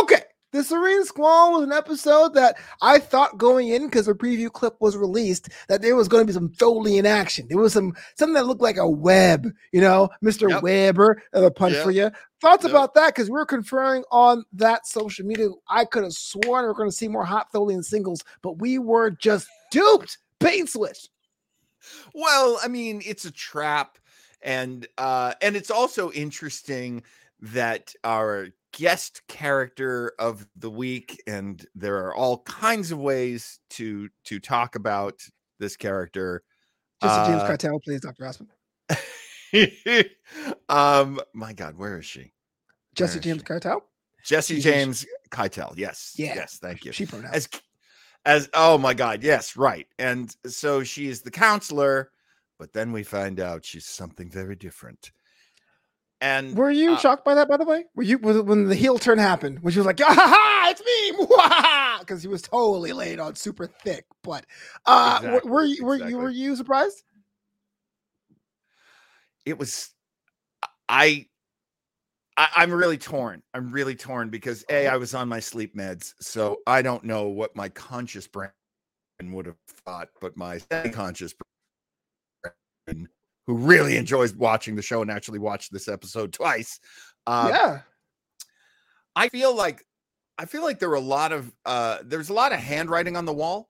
Okay. 0.00 0.22
The 0.52 0.64
Serene 0.64 1.04
Squall 1.04 1.52
was 1.52 1.62
an 1.62 1.72
episode 1.72 2.34
that 2.34 2.56
I 2.82 2.98
thought 2.98 3.38
going 3.38 3.68
in 3.68 3.86
because 3.86 4.06
the 4.06 4.14
preview 4.14 4.50
clip 4.50 4.74
was 4.80 4.96
released 4.96 5.48
that 5.68 5.80
there 5.80 5.94
was 5.94 6.08
going 6.08 6.22
to 6.22 6.26
be 6.26 6.32
some 6.32 6.48
Tholian 6.48 7.04
action. 7.04 7.46
There 7.48 7.58
was 7.58 7.72
some 7.72 7.94
something 8.16 8.34
that 8.34 8.46
looked 8.46 8.60
like 8.60 8.76
a 8.76 8.88
web, 8.88 9.46
you 9.70 9.80
know, 9.80 10.08
Mr. 10.24 10.50
Yep. 10.50 10.62
Weber, 10.62 11.22
another 11.32 11.50
punch 11.50 11.74
Yep. 11.74 11.84
for 11.84 11.90
you. 11.92 12.10
Thoughts 12.40 12.64
Yep. 12.64 12.70
about 12.72 12.94
that? 12.94 13.14
Because 13.14 13.28
we 13.28 13.34
were 13.34 13.46
conferring 13.46 14.02
on 14.10 14.44
that 14.54 14.88
social 14.88 15.24
media. 15.24 15.50
I 15.68 15.84
could 15.84 16.02
have 16.02 16.12
sworn 16.14 16.62
we 16.64 16.68
were 16.68 16.74
going 16.74 16.90
to 16.90 16.96
see 16.96 17.06
more 17.08 17.24
hot 17.24 17.52
Tholian 17.52 17.84
singles, 17.84 18.24
but 18.42 18.58
we 18.58 18.78
were 18.78 19.10
just 19.10 19.46
duped 19.70 20.18
and 20.40 20.68
switch. 20.68 21.08
Well, 22.12 22.58
I 22.62 22.66
mean, 22.68 23.02
it's 23.06 23.24
a 23.24 23.30
trap, 23.30 23.98
and 24.42 24.86
uh, 24.98 25.34
and 25.40 25.54
it's 25.54 25.70
also 25.70 26.10
interesting 26.10 27.04
that 27.40 27.94
our 28.04 28.48
guest 28.72 29.22
character 29.28 30.12
of 30.18 30.46
the 30.56 30.70
week, 30.70 31.22
and 31.26 31.64
there 31.74 31.96
are 32.06 32.14
all 32.14 32.42
kinds 32.42 32.90
of 32.92 32.98
ways 32.98 33.60
to 33.70 34.08
to 34.24 34.38
talk 34.40 34.74
about 34.74 35.20
this 35.58 35.76
character. 35.76 36.42
Jesse 37.02 37.30
James 37.30 37.42
Uh, 37.42 37.46
Cartel 37.46 37.80
plays 37.80 38.00
Dr. 38.00 38.24
Aspen. 38.24 38.48
um, 40.68 41.20
my 41.34 41.52
God, 41.52 41.76
where 41.76 41.98
is 41.98 42.06
she? 42.06 42.32
Jesse 42.94 43.18
is 43.18 43.24
James 43.24 43.40
she? 43.40 43.44
Cartel. 43.44 43.82
Jesse 44.24 44.60
James 44.60 45.06
Keitel. 45.30 45.74
Yes. 45.76 46.14
Yeah. 46.16 46.34
Yes. 46.34 46.58
Thank 46.60 46.84
you. 46.84 46.92
She 46.92 47.06
pronouns. 47.06 47.34
As 47.34 47.48
as 48.26 48.48
oh 48.54 48.76
my 48.78 48.94
God. 48.94 49.22
Yes. 49.22 49.56
Right. 49.56 49.86
And 49.98 50.34
so 50.46 50.82
she 50.84 51.08
is 51.08 51.22
the 51.22 51.30
counselor, 51.30 52.10
but 52.58 52.72
then 52.72 52.92
we 52.92 53.02
find 53.02 53.40
out 53.40 53.64
she's 53.64 53.86
something 53.86 54.30
very 54.30 54.56
different. 54.56 55.10
And 56.20 56.54
Were 56.56 56.70
you 56.70 56.92
uh, 56.92 56.96
shocked 56.98 57.24
by 57.24 57.34
that, 57.34 57.48
by 57.48 57.56
the 57.56 57.64
way? 57.64 57.84
Were 57.94 58.02
you 58.02 58.18
when 58.18 58.64
the 58.66 58.74
heel 58.74 58.98
turn 58.98 59.18
happened? 59.18 59.60
When 59.62 59.72
she 59.72 59.78
was 59.78 59.86
like, 59.86 60.00
"Ah, 60.02 60.12
ha, 60.12 60.26
ha, 60.28 60.68
it's 60.70 60.82
me," 60.84 61.98
because 62.00 62.22
he 62.22 62.28
was 62.28 62.42
totally 62.42 62.92
laid 62.92 63.18
on 63.18 63.34
super 63.36 63.66
thick. 63.66 64.04
But 64.22 64.44
uh, 64.86 65.20
Exactly, 65.22 65.50
were 65.50 65.64
you 65.64 65.84
were 65.84 65.96
you 65.96 66.18
were 66.18 66.30
you 66.30 66.56
surprised? 66.56 67.04
it 69.46 69.58
was 69.58 69.90
I, 70.88 71.26
I 72.36 72.48
I'm 72.56 72.72
really 72.72 72.98
torn. 72.98 73.42
I'm 73.54 73.70
really 73.72 73.94
torn 73.94 74.28
because 74.28 74.64
A. 74.70 74.88
I 74.88 74.96
was 74.96 75.14
on 75.14 75.28
my 75.28 75.40
sleep 75.40 75.74
meds, 75.74 76.12
so 76.20 76.58
I 76.66 76.82
don't 76.82 77.04
know 77.04 77.28
what 77.28 77.56
my 77.56 77.68
conscious 77.70 78.26
brain 78.26 78.50
would 79.22 79.46
have 79.46 79.56
thought, 79.86 80.08
but 80.20 80.36
my 80.36 80.58
semi-conscious 80.58 81.34
brain, 82.86 83.08
who 83.46 83.54
really 83.56 83.96
enjoys 83.96 84.34
watching 84.34 84.76
the 84.76 84.82
show 84.82 85.02
and 85.02 85.10
actually 85.10 85.38
watched 85.38 85.72
this 85.72 85.88
episode 85.88 86.32
twice. 86.34 86.78
Uh, 87.26 87.48
yeah, 87.52 87.80
I 89.16 89.28
feel 89.28 89.54
like 89.54 89.84
I 90.38 90.46
feel 90.46 90.62
like 90.62 90.78
there 90.78 90.88
were 90.88 90.94
a 90.96 91.00
lot 91.00 91.32
of 91.32 91.52
uh 91.66 91.98
there's 92.04 92.30
a 92.30 92.34
lot 92.34 92.52
of 92.52 92.58
handwriting 92.60 93.16
on 93.16 93.24
the 93.24 93.32
wall 93.32 93.68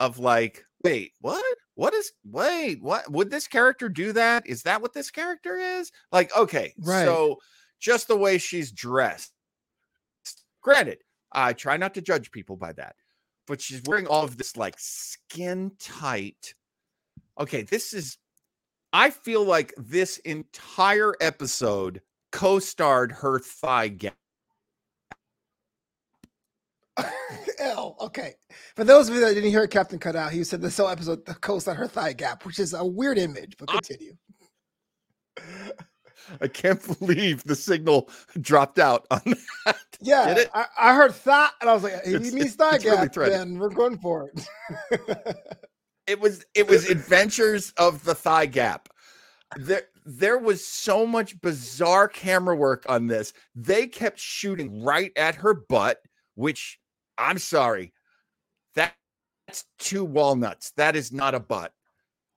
of 0.00 0.18
like, 0.18 0.64
wait, 0.84 1.12
what? 1.20 1.44
What 1.74 1.94
is 1.94 2.10
wait, 2.24 2.82
what 2.82 3.08
would 3.10 3.30
this 3.30 3.46
character 3.46 3.88
do 3.88 4.12
that? 4.12 4.46
Is 4.46 4.62
that 4.62 4.82
what 4.82 4.92
this 4.94 5.10
character 5.12 5.56
is? 5.56 5.92
Like, 6.10 6.34
okay, 6.36 6.74
Right. 6.78 7.04
so 7.04 7.36
just 7.78 8.08
the 8.08 8.16
way 8.16 8.38
she's 8.38 8.72
dressed. 8.72 9.32
Granted, 10.60 10.98
I 11.30 11.52
try 11.52 11.76
not 11.76 11.94
to 11.94 12.02
judge 12.02 12.32
people 12.32 12.56
by 12.56 12.72
that, 12.72 12.96
but 13.46 13.60
she's 13.60 13.80
wearing 13.86 14.08
all 14.08 14.24
of 14.24 14.36
this 14.36 14.56
like 14.56 14.74
skin 14.78 15.70
tight. 15.78 16.54
Okay, 17.38 17.62
this 17.62 17.92
is 17.94 18.18
I 18.92 19.10
feel 19.10 19.44
like 19.44 19.74
this 19.76 20.18
entire 20.18 21.14
episode 21.20 22.00
co-starred 22.32 23.12
her 23.12 23.38
thigh 23.38 23.88
gap. 23.88 24.14
L. 27.60 27.96
Okay, 28.00 28.34
for 28.74 28.84
those 28.84 29.08
of 29.08 29.14
you 29.14 29.20
that 29.20 29.34
didn't 29.34 29.50
hear 29.50 29.66
Captain 29.66 29.98
cut 29.98 30.16
out, 30.16 30.32
he 30.32 30.42
said 30.42 30.60
this 30.60 30.76
whole 30.76 30.88
episode 30.88 31.24
the 31.26 31.34
coast 31.34 31.68
on 31.68 31.76
her 31.76 31.86
thigh 31.86 32.12
gap, 32.12 32.44
which 32.44 32.58
is 32.58 32.74
a 32.74 32.84
weird 32.84 33.18
image. 33.18 33.56
But 33.58 33.68
continue. 33.68 34.16
I 36.40 36.48
can't 36.48 36.98
believe 36.98 37.44
the 37.44 37.54
signal 37.54 38.10
dropped 38.40 38.78
out 38.78 39.06
on 39.10 39.20
that. 39.66 39.76
Yeah? 40.00 40.44
I, 40.54 40.66
I 40.78 40.94
heard 40.94 41.14
thigh, 41.14 41.48
and 41.60 41.70
I 41.70 41.74
was 41.74 41.82
like, 41.84 41.94
if 42.04 42.06
he 42.06 42.14
It's- 42.14 42.32
means 42.32 42.54
thigh 42.56 42.76
it's 42.76 42.84
really 42.84 42.96
gap, 43.08 43.14
then 43.14 43.58
we're 43.58 43.68
going 43.70 43.98
for 43.98 44.30
it. 44.90 45.06
It 46.08 46.18
was 46.18 46.44
it 46.54 46.66
was 46.66 46.88
Adventures 46.88 47.72
of 47.76 48.02
the 48.04 48.14
Thigh 48.14 48.46
Gap. 48.46 48.88
There 49.56 49.82
there 50.06 50.38
was 50.38 50.66
so 50.66 51.06
much 51.06 51.38
bizarre 51.42 52.08
camera 52.08 52.56
work 52.56 52.86
on 52.88 53.06
this. 53.08 53.34
They 53.54 53.86
kept 53.86 54.18
shooting 54.18 54.82
right 54.82 55.12
at 55.16 55.34
her 55.34 55.52
butt, 55.52 55.98
which 56.34 56.78
I'm 57.18 57.38
sorry. 57.38 57.92
That, 58.74 58.94
that's 59.46 59.66
two 59.78 60.04
walnuts. 60.04 60.72
That 60.78 60.96
is 60.96 61.12
not 61.12 61.34
a 61.34 61.40
butt. 61.40 61.72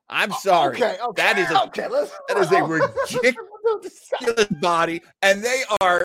I'm 0.09 0.33
sorry. 0.33 0.75
Okay, 0.75 0.97
okay, 1.01 1.21
That 1.21 1.37
is 1.37 1.49
a 1.49 1.63
okay. 1.67 1.87
Let's, 1.87 2.11
that 2.27 2.37
is 2.37 2.51
a 2.51 2.63
ridiculous 3.23 4.47
body, 4.59 5.01
and 5.21 5.41
they 5.41 5.63
are 5.79 6.03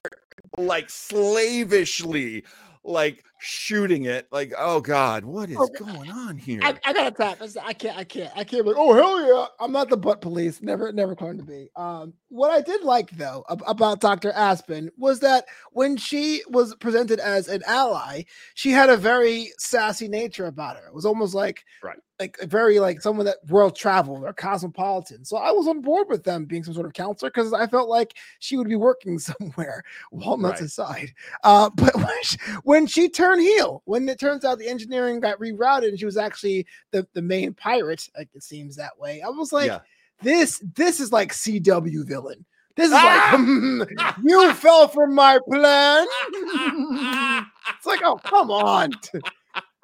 like 0.57 0.89
slavishly 0.89 2.45
like 2.85 3.25
shooting 3.39 4.05
it. 4.05 4.27
Like, 4.31 4.53
oh 4.59 4.81
God, 4.81 5.25
what 5.25 5.51
is 5.51 5.59
Okay. 5.59 5.85
going 5.85 6.11
on 6.11 6.37
here? 6.39 6.61
I, 6.63 6.75
I 6.85 6.93
gotta 6.93 7.11
tap. 7.11 7.39
I 7.63 7.73
can't. 7.73 7.97
I 7.99 8.05
can't. 8.05 8.33
I 8.37 8.45
can't. 8.45 8.65
be 8.65 8.71
Like, 8.71 8.77
oh 8.79 8.95
hell 8.95 9.21
yeah! 9.27 9.47
I'm 9.61 9.73
not 9.73 9.89
the 9.89 9.97
butt 9.97 10.21
police. 10.21 10.63
Never, 10.63 10.93
never 10.93 11.15
claimed 11.15 11.39
to 11.39 11.45
be. 11.45 11.69
Um, 11.77 12.15
what 12.29 12.51
I 12.51 12.61
did 12.61 12.83
like 12.83 13.11
though 13.13 13.45
ab- 13.51 13.63
about 13.67 14.01
Doctor 14.01 14.33
Aspen 14.33 14.91
was 14.97 15.21
that 15.21 15.47
when 15.73 15.97
she 15.97 16.43
was 16.49 16.75
presented 16.77 17.21
as 17.21 17.49
an 17.49 17.63
ally, 17.67 18.23
she 18.55 18.71
had 18.71 18.91
a 18.91 18.97
very 18.97 19.53
sassy 19.59 20.09
nature 20.09 20.47
about 20.47 20.77
her. 20.77 20.87
It 20.87 20.95
was 20.95 21.05
almost 21.07 21.35
like 21.35 21.65
Right. 21.83 21.99
like 22.19 22.37
very 22.45 22.81
like 22.81 23.01
someone 23.03 23.27
that 23.27 23.37
world 23.49 23.77
traveled 23.77 24.25
or 24.25 24.33
cosmopolitan. 24.33 25.25
So 25.25 25.37
I 25.37 25.51
was 25.51 25.69
on 25.69 25.83
board 25.83 26.07
with 26.09 26.25
them 26.25 26.47
being 26.47 26.65
some 26.65 26.75
sort 26.75 26.87
of 26.87 26.95
counselor 26.95 27.31
because 27.31 27.53
I 27.53 27.67
felt 27.67 27.89
like 27.89 28.15
she 28.39 28.57
would 28.57 28.69
be 28.69 28.77
working 28.77 29.19
somewhere, 29.19 29.83
walnuts 30.11 30.61
Right. 30.61 30.67
aside. 30.67 31.15
Uh, 31.45 31.71
but 31.75 31.95
when 31.97 32.23
she, 32.23 32.37
when 32.65 32.87
she 32.87 33.09
turned 33.09 33.26
heel, 33.35 33.83
when 33.85 34.09
it 34.09 34.19
turns 34.19 34.45
out 34.45 34.59
the 34.59 34.69
engineering 34.69 35.21
got 35.21 35.39
rerouted 35.39 35.89
and 35.89 35.99
she 35.99 36.05
was 36.05 36.17
actually 36.17 36.67
the, 36.91 37.07
the 37.13 37.23
main 37.23 37.53
pirate, 37.55 38.09
like 38.17 38.29
it 38.35 38.43
seems 38.43 38.77
that 38.77 38.99
way. 38.99 39.23
I 39.23 39.29
was 39.29 39.53
like, 39.53 39.69
yeah. 39.69 39.81
this 40.23 40.63
this 40.75 41.01
is 41.01 41.13
like 41.13 41.33
CW 41.33 42.07
villain. 42.07 42.45
This 42.77 42.89
is 42.89 42.95
Ah! 42.95 43.37
like 43.79 44.17
you 44.25 44.53
fell 44.55 44.89
for 44.89 45.07
my 45.07 45.39
plan. 45.49 46.07
it's 47.77 47.87
like, 47.87 48.01
oh 48.05 48.17
come 48.25 48.51
on. 48.51 48.93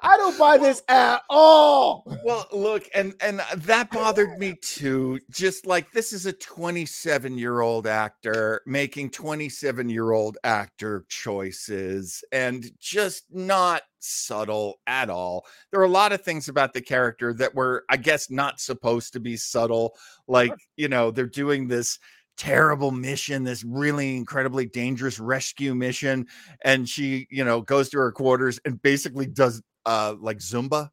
I 0.03 0.17
don't 0.17 0.37
buy 0.37 0.57
this 0.57 0.83
at 0.89 1.21
all. 1.29 2.03
well 2.25 2.45
look 2.51 2.87
and 2.93 3.13
and 3.21 3.41
that 3.55 3.89
bothered 3.89 4.37
me 4.37 4.55
too 4.61 5.19
just 5.31 5.65
like 5.65 5.91
this 5.91 6.11
is 6.11 6.25
a 6.25 6.33
27 6.33 7.37
year 7.37 7.61
old 7.61 7.87
actor 7.87 8.61
making 8.65 9.09
27 9.11 9.89
year 9.89 10.11
old 10.11 10.37
actor 10.43 11.05
choices 11.07 12.23
and 12.31 12.69
just 12.79 13.23
not 13.31 13.83
subtle 13.99 14.79
at 14.85 15.09
all 15.09 15.45
there 15.71 15.79
are 15.79 15.85
a 15.85 15.89
lot 15.89 16.11
of 16.11 16.21
things 16.21 16.49
about 16.49 16.73
the 16.73 16.81
character 16.81 17.33
that 17.33 17.55
were 17.55 17.85
i 17.89 17.95
guess 17.95 18.29
not 18.29 18.59
supposed 18.59 19.13
to 19.13 19.19
be 19.21 19.37
subtle 19.37 19.95
like 20.27 20.53
you 20.75 20.89
know 20.89 21.09
they're 21.11 21.25
doing 21.25 21.67
this 21.67 21.97
terrible 22.35 22.91
mission 22.91 23.43
this 23.43 23.63
really 23.63 24.17
incredibly 24.17 24.65
dangerous 24.65 25.19
rescue 25.19 25.73
mission 25.75 26.25
and 26.65 26.89
she 26.89 27.27
you 27.29 27.45
know 27.45 27.61
goes 27.61 27.89
to 27.89 27.97
her 27.97 28.11
quarters 28.11 28.59
and 28.65 28.81
basically 28.81 29.25
does 29.27 29.61
uh 29.85 30.15
like 30.19 30.37
zumba 30.39 30.89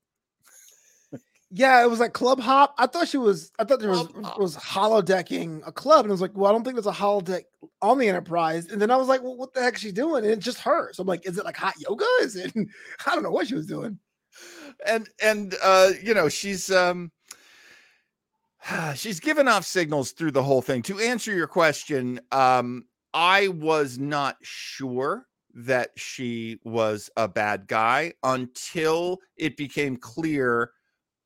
Yeah, 1.50 1.82
it 1.82 1.90
was 1.90 1.98
like 1.98 2.12
club 2.12 2.38
hop. 2.40 2.74
I 2.78 2.86
thought 2.86 3.08
she 3.08 3.18
was. 3.18 3.50
I 3.58 3.64
thought 3.64 3.80
there 3.80 3.90
was 3.90 4.06
Club 4.06 4.38
was 4.38 4.56
holodecking 4.56 5.62
a 5.66 5.72
club, 5.72 6.04
and 6.04 6.12
I 6.12 6.14
was 6.14 6.20
like, 6.20 6.30
well, 6.36 6.48
I 6.48 6.52
don't 6.52 6.62
think 6.62 6.76
there's 6.76 6.86
a 6.86 6.92
holodeck 6.92 7.42
on 7.82 7.98
the 7.98 8.08
Enterprise. 8.08 8.66
And 8.66 8.80
then 8.80 8.90
I 8.90 8.96
was 8.96 9.08
like, 9.08 9.20
well, 9.22 9.36
what 9.36 9.52
the 9.52 9.60
heck 9.60 9.74
is 9.74 9.80
she 9.80 9.90
doing? 9.90 10.22
And 10.24 10.32
it's 10.32 10.44
just 10.44 10.58
her. 10.60 10.92
So 10.92 11.00
I'm 11.00 11.08
like, 11.08 11.26
is 11.26 11.38
it 11.38 11.44
like 11.44 11.56
hot 11.56 11.74
yoga? 11.80 12.04
Is 12.20 12.36
it? 12.36 12.52
I 13.06 13.14
don't 13.14 13.24
know 13.24 13.30
what 13.32 13.48
she 13.48 13.54
was 13.56 13.66
doing. 13.66 13.98
and 14.86 15.08
and 15.22 15.54
uh 15.62 15.90
you 16.02 16.14
know 16.14 16.28
she's 16.28 16.70
um 16.70 17.10
she's 18.94 19.20
given 19.20 19.48
off 19.48 19.64
signals 19.66 20.12
through 20.12 20.30
the 20.30 20.42
whole 20.42 20.62
thing 20.62 20.82
to 20.82 20.98
answer 21.00 21.34
your 21.34 21.46
question 21.46 22.20
um 22.32 22.84
i 23.12 23.48
was 23.48 23.98
not 23.98 24.36
sure 24.42 25.26
that 25.54 25.90
she 25.96 26.58
was 26.64 27.10
a 27.16 27.28
bad 27.28 27.66
guy 27.66 28.12
until 28.22 29.18
it 29.36 29.56
became 29.56 29.96
clear 29.96 30.70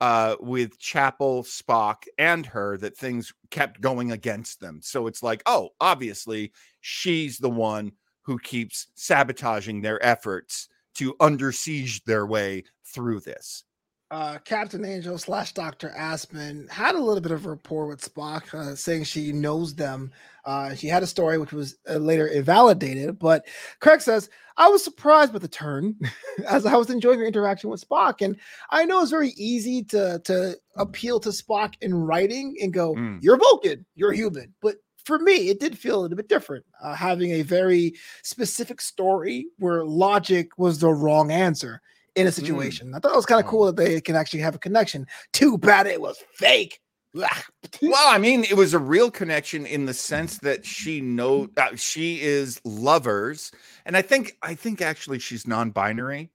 uh 0.01 0.35
with 0.41 0.77
chapel 0.77 1.43
spock 1.43 2.03
and 2.17 2.45
her 2.45 2.77
that 2.77 2.97
things 2.97 3.31
kept 3.49 3.79
going 3.81 4.11
against 4.11 4.59
them. 4.59 4.81
So 4.83 5.07
it's 5.07 5.23
like 5.23 5.41
oh 5.45 5.69
obviously 5.79 6.51
she's 6.81 7.37
the 7.37 7.49
one 7.49 7.91
who 8.23 8.39
keeps 8.39 8.87
sabotaging 8.95 9.81
their 9.81 10.03
efforts 10.05 10.67
to 10.95 11.15
under 11.19 11.51
siege 11.51 12.03
their 12.05 12.25
way 12.25 12.63
through 12.85 13.19
this 13.21 13.63
uh, 14.15 14.37
Captain 14.45 14.85
Angel 14.85 15.17
slash 15.17 15.51
Doctor 15.51 15.89
Aspen 15.89 16.69
had 16.71 16.95
a 16.95 16.99
little 16.99 17.19
bit 17.19 17.33
of 17.33 17.45
rapport 17.45 17.85
with 17.85 17.99
Spock, 18.01 18.53
uh, 18.53 18.73
saying 18.73 19.03
she 19.03 19.33
knows 19.33 19.75
them. 19.75 20.09
Uh, 20.45 20.73
she 20.73 20.87
had 20.87 21.03
a 21.03 21.07
story 21.07 21.37
which 21.37 21.51
was 21.51 21.75
uh, 21.89 21.95
later 21.95 22.27
invalidated, 22.27 23.19
but 23.19 23.45
Craig 23.81 23.99
says, 23.99 24.29
I 24.55 24.69
was 24.69 24.81
surprised 24.81 25.33
by 25.33 25.39
the 25.39 25.49
turn 25.49 25.97
as 26.47 26.65
I 26.65 26.77
was 26.77 26.89
enjoying 26.89 27.19
her 27.19 27.25
interaction 27.25 27.69
with 27.69 27.85
Spock. 27.85 28.21
And 28.21 28.37
I 28.69 28.85
know 28.85 29.01
it's 29.01 29.11
very 29.11 29.33
easy 29.35 29.83
to, 29.85 30.21
to 30.23 30.55
appeal 30.77 31.19
to 31.19 31.29
Spock 31.29 31.73
in 31.81 31.93
writing 31.93 32.55
and 32.61 32.71
go, 32.71 32.95
Mm. 32.95 33.21
You're 33.21 33.37
Vulcan, 33.37 33.85
you're 33.95 34.13
human. 34.13 34.53
But 34.61 34.77
for 35.03 35.19
me, 35.19 35.49
it 35.49 35.59
did 35.59 35.77
feel 35.77 35.99
a 35.99 36.01
little 36.03 36.15
bit 36.15 36.29
different, 36.29 36.63
uh, 36.81 36.95
having 36.95 37.31
a 37.31 37.41
very 37.41 37.95
specific 38.23 38.79
story 38.79 39.47
where 39.57 39.83
logic 39.83 40.51
was 40.57 40.79
the 40.79 40.93
wrong 40.93 41.31
answer 41.31 41.81
in 42.15 42.27
a 42.27 42.31
situation. 42.31 42.93
I 42.93 42.99
thought 42.99 43.13
it 43.13 43.15
was 43.15 43.25
kind 43.25 43.43
of 43.43 43.47
cool 43.47 43.65
that 43.65 43.75
they 43.75 44.01
can 44.01 44.15
actually 44.15 44.39
have 44.41 44.55
a 44.55 44.59
connection. 44.59 45.05
Too 45.33 45.57
bad 45.57 45.87
it 45.87 46.01
was 46.01 46.17
fake. 46.33 46.79
Well, 47.13 47.27
I 47.95 48.17
mean, 48.17 48.43
it 48.43 48.57
was 48.57 48.73
a 48.73 48.79
real 48.79 49.09
connection 49.09 49.65
in 49.65 49.85
the 49.85 49.93
sense 49.93 50.37
that 50.39 50.65
she 50.65 50.99
know 50.99 51.47
uh, 51.55 51.75
she 51.75 52.21
is 52.21 52.59
lovers, 52.65 53.51
and 53.85 53.95
I 53.95 54.01
think 54.01 54.37
I 54.41 54.53
think 54.53 54.81
actually 54.81 55.19
she's 55.19 55.47
non-binary. 55.47 56.29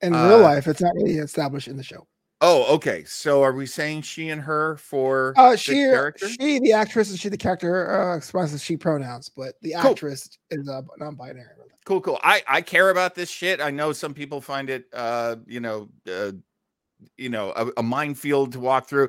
In 0.00 0.14
Uh, 0.14 0.28
real 0.28 0.38
life, 0.40 0.66
it's 0.66 0.80
not 0.80 0.94
really 0.94 1.16
established 1.18 1.68
in 1.68 1.76
the 1.76 1.82
show. 1.82 2.06
Oh, 2.40 2.74
okay. 2.76 3.04
So 3.04 3.42
are 3.42 3.52
we 3.52 3.66
saying 3.66 4.02
she 4.02 4.28
and 4.30 4.40
her 4.40 4.76
for 4.76 5.34
Uh, 5.36 5.50
the 5.50 5.56
she, 5.56 5.74
character? 5.74 6.28
she, 6.28 6.60
the 6.60 6.72
actress, 6.72 7.10
and 7.10 7.18
she, 7.18 7.28
the 7.28 7.36
character, 7.36 8.12
uh, 8.12 8.16
expresses 8.16 8.62
she 8.62 8.76
pronouns, 8.76 9.28
but 9.28 9.56
the 9.60 9.74
Cool. 9.80 9.90
actress 9.90 10.38
is 10.50 10.68
uh, 10.68 10.82
non-binary. 10.98 11.48
Cool, 11.88 12.02
cool. 12.02 12.18
I 12.22 12.42
I 12.46 12.60
care 12.60 12.90
about 12.90 13.14
this 13.14 13.30
shit. 13.30 13.62
I 13.62 13.70
know 13.70 13.94
some 13.94 14.12
people 14.12 14.42
find 14.42 14.68
it, 14.68 14.84
uh, 14.92 15.36
you 15.46 15.58
know, 15.58 15.88
uh, 16.06 16.32
you 17.16 17.30
know, 17.30 17.54
a, 17.56 17.68
a 17.78 17.82
minefield 17.82 18.52
to 18.52 18.60
walk 18.60 18.86
through, 18.86 19.08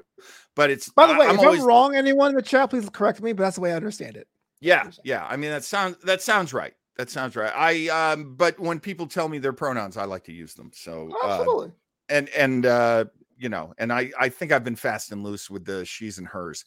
but 0.55 0.69
it's. 0.69 0.87
By 0.87 1.07
the 1.07 1.19
way, 1.19 1.25
I'm 1.27 1.35
if 1.35 1.41
always- 1.41 1.59
I'm 1.59 1.67
wrong, 1.67 1.93
anyone 1.93 2.29
in 2.29 2.35
the 2.35 2.41
chat, 2.41 2.69
please 2.69 2.89
correct 2.89 3.21
me. 3.21 3.33
But 3.33 3.43
that's 3.43 3.55
the 3.57 3.61
way 3.63 3.73
I 3.73 3.75
understand 3.75 4.15
it. 4.15 4.29
Yeah, 4.61 4.89
yeah. 5.03 5.25
I 5.29 5.35
mean, 5.35 5.49
that 5.49 5.65
sounds 5.65 5.97
that 6.05 6.21
sounds 6.21 6.53
right. 6.53 6.73
That 6.95 7.09
sounds 7.09 7.35
right. 7.35 7.51
I 7.53 7.89
um, 7.89 8.35
but 8.37 8.57
when 8.57 8.79
people 8.79 9.07
tell 9.07 9.27
me 9.27 9.39
their 9.39 9.51
pronouns, 9.51 9.97
I 9.97 10.05
like 10.05 10.23
to 10.23 10.31
use 10.31 10.53
them. 10.53 10.71
So 10.73 11.11
uh, 11.21 11.27
Absolutely. 11.27 11.73
and 12.07 12.29
and 12.29 12.65
uh 12.65 13.03
you 13.37 13.49
know 13.49 13.73
and 13.77 13.91
i 13.91 14.09
i 14.17 14.29
think 14.29 14.53
i've 14.53 14.63
been 14.63 14.75
fast 14.77 15.11
and 15.11 15.21
loose 15.21 15.49
with 15.49 15.65
the 15.65 15.83
she's 15.85 16.17
and 16.17 16.27
hers 16.27 16.63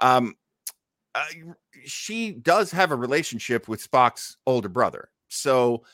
um 0.00 0.34
I, 1.14 1.26
she 1.84 2.32
does 2.32 2.70
have 2.72 2.90
a 2.92 2.96
relationship 2.96 3.68
with 3.68 3.88
spock's 3.88 4.36
older 4.46 4.68
brother 4.68 5.08
so 5.28 5.84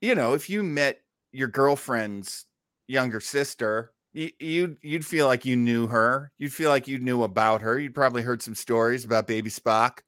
you 0.00 0.14
know 0.14 0.34
if 0.34 0.50
you 0.50 0.62
met 0.62 1.00
your 1.32 1.48
girlfriend's 1.48 2.46
younger 2.88 3.20
sister 3.20 3.92
you, 4.12 4.30
you'd 4.40 4.78
you'd 4.82 5.06
feel 5.06 5.26
like 5.26 5.44
you 5.44 5.56
knew 5.56 5.86
her 5.86 6.32
you'd 6.38 6.52
feel 6.52 6.70
like 6.70 6.88
you 6.88 6.98
knew 6.98 7.22
about 7.22 7.62
her 7.62 7.78
you'd 7.78 7.94
probably 7.94 8.22
heard 8.22 8.42
some 8.42 8.54
stories 8.54 9.04
about 9.04 9.26
baby 9.26 9.50
spock 9.50 10.00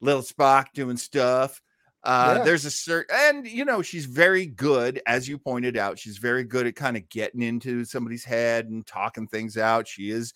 little 0.00 0.22
spock 0.22 0.66
doing 0.74 0.96
stuff 0.96 1.60
uh, 2.04 2.36
Yeah. 2.36 2.40
there's 2.40 2.64
a 2.64 2.70
certain, 2.70 3.14
and 3.16 3.46
you 3.46 3.64
know, 3.64 3.80
she's 3.80 4.06
very 4.06 4.44
good, 4.44 5.00
as 5.06 5.28
you 5.28 5.38
pointed 5.38 5.76
out. 5.76 6.00
She's 6.00 6.18
very 6.18 6.42
good 6.42 6.66
at 6.66 6.74
kind 6.74 6.96
of 6.96 7.08
getting 7.08 7.42
into 7.42 7.84
somebody's 7.84 8.24
head 8.24 8.66
and 8.66 8.84
talking 8.84 9.28
things 9.28 9.56
out. 9.56 9.86
She 9.86 10.10
is 10.10 10.32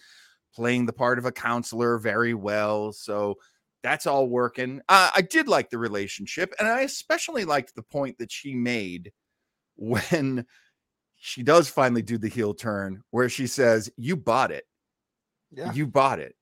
playing 0.54 0.86
the 0.86 0.92
part 0.92 1.18
of 1.18 1.24
a 1.26 1.32
counselor 1.32 1.98
very 1.98 2.34
well. 2.34 2.92
So 2.92 3.36
that's 3.86 4.06
all 4.06 4.28
working. 4.28 4.80
Uh, 4.88 5.10
I 5.14 5.22
did 5.22 5.48
like 5.48 5.70
the 5.70 5.78
relationship, 5.78 6.52
and 6.58 6.66
I 6.68 6.80
especially 6.82 7.44
liked 7.44 7.74
the 7.74 7.82
point 7.82 8.18
that 8.18 8.30
she 8.32 8.54
made 8.54 9.12
when 9.76 10.46
she 11.16 11.42
does 11.42 11.68
finally 11.68 12.02
do 12.02 12.18
the 12.18 12.28
heel 12.28 12.54
turn, 12.54 13.02
where 13.10 13.28
she 13.28 13.46
says, 13.46 13.90
You 13.96 14.16
bought 14.16 14.50
it. 14.50 14.64
Yeah. 15.52 15.72
You 15.72 15.86
bought 15.86 16.18
it. 16.18 16.34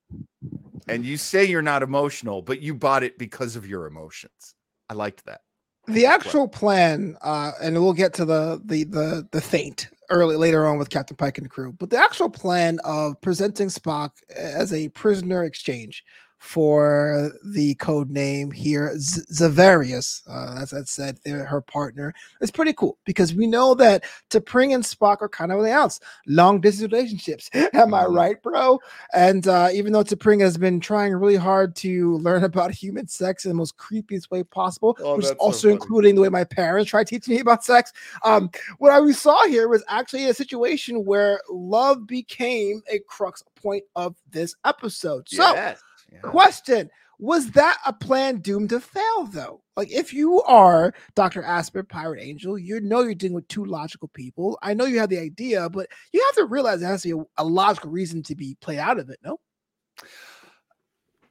And 0.87 1.05
you 1.05 1.17
say 1.17 1.45
you're 1.45 1.61
not 1.61 1.83
emotional, 1.83 2.41
but 2.41 2.61
you 2.61 2.73
bought 2.75 3.03
it 3.03 3.17
because 3.17 3.55
of 3.55 3.67
your 3.67 3.87
emotions. 3.87 4.55
I 4.89 4.93
liked 4.93 5.25
that. 5.25 5.41
the 5.87 6.05
actual 6.05 6.47
plan 6.47 7.15
uh 7.21 7.51
and 7.61 7.75
we'll 7.81 7.93
get 7.93 8.13
to 8.15 8.25
the 8.25 8.59
the 8.65 8.83
the 8.85 9.27
the 9.31 9.41
faint 9.41 9.87
early 10.09 10.35
later 10.35 10.65
on 10.65 10.79
with 10.79 10.89
captain 10.89 11.15
pike 11.15 11.37
and 11.37 11.45
the 11.45 11.49
crew 11.49 11.71
but 11.79 11.89
the 11.91 11.97
actual 11.97 12.29
plan 12.29 12.79
of 12.83 13.19
presenting 13.21 13.67
spock 13.67 14.09
as 14.35 14.73
a 14.73 14.89
prisoner 14.89 15.43
exchange 15.43 16.03
for 16.45 17.31
the 17.43 17.73
code 17.75 18.09
name 18.11 18.51
here 18.51 18.93
Z- 18.97 19.21
Xaverius 19.31 20.21
uh 20.29 20.61
as 20.61 20.73
i 20.73 20.81
said 20.83 21.17
they're 21.25 21.43
her 21.43 21.59
partner 21.59 22.13
It's 22.39 22.51
pretty 22.51 22.73
cool 22.73 22.97
because 23.03 23.33
we 23.33 23.47
know 23.47 23.73
that 23.75 24.03
T'Pring 24.29 24.75
and 24.75 24.83
spock 24.83 25.17
are 25.21 25.29
kind 25.29 25.51
of 25.51 25.63
the 25.63 25.71
else 25.71 25.99
long 26.27 26.61
distance 26.61 26.91
relationships 26.91 27.49
am 27.73 27.93
i 27.95 28.03
Mhm. 28.03 28.15
right 28.15 28.43
bro 28.43 28.79
and 29.13 29.47
uh 29.47 29.69
even 29.73 29.91
though 29.91 30.03
T'Pring 30.03 30.39
has 30.41 30.55
been 30.55 30.79
trying 30.79 31.13
really 31.15 31.35
hard 31.35 31.75
to 31.77 32.17
learn 32.17 32.43
about 32.51 32.71
human 32.71 33.07
sex 33.07 33.45
in 33.45 33.49
the 33.49 33.55
most 33.55 33.75
creepiest 33.77 34.29
way 34.29 34.43
possible 34.43 34.95
Oh, 35.01 35.15
which 35.15 35.23
is 35.25 35.29
that's 35.31 35.39
so 35.39 35.45
also 35.45 35.69
including 35.69 36.13
the 36.15 36.21
way 36.21 36.29
my 36.29 36.43
parents 36.43 36.89
tried 36.91 37.07
teaching 37.07 37.33
me 37.35 37.39
about 37.41 37.63
sex. 37.63 37.91
Um, 38.23 38.49
what 38.77 38.91
I 38.91 38.99
we 38.99 39.13
saw 39.13 39.45
here 39.47 39.67
was 39.67 39.83
actually 39.87 40.25
a 40.25 40.33
situation 40.33 41.05
where 41.05 41.41
love 41.49 42.05
became 42.05 42.81
a 42.91 42.99
crux 43.07 43.43
point 43.61 43.83
of 43.95 44.15
this 44.31 44.55
episode. 44.63 45.27
So, 45.27 45.43
Yes. 45.53 45.81
Yeah. 46.15 46.29
question 46.29 46.89
was 47.17 47.51
that 47.51 47.77
a 47.85 47.93
plan 47.93 48.39
doomed 48.39 48.69
to 48.69 48.79
fail 48.79 49.25
though? 49.25 49.61
Like, 49.77 49.91
if 49.91 50.13
you 50.13 50.41
are 50.43 50.93
Dr. 51.15 51.43
Aspen, 51.43 51.85
Pirate 51.85 52.21
Angel, 52.21 52.57
you 52.57 52.81
know 52.81 53.01
you're 53.01 53.13
dealing 53.13 53.35
with 53.35 53.47
two 53.47 53.63
logical 53.63 54.09
people. 54.09 54.57
I 54.61 54.73
know 54.73 54.85
you 54.85 54.99
have 54.99 55.09
the 55.09 55.19
idea, 55.19 55.69
but 55.69 55.87
you 56.11 56.21
have 56.27 56.35
to 56.35 56.45
realize 56.45 56.79
there 56.79 56.89
has 56.89 57.03
to 57.03 57.15
be 57.15 57.21
a, 57.21 57.43
a 57.43 57.45
logical 57.45 57.89
reason 57.89 58.23
to 58.23 58.35
be 58.35 58.57
played 58.61 58.79
out 58.79 58.99
of 58.99 59.09
it, 59.09 59.19
no? 59.23 59.39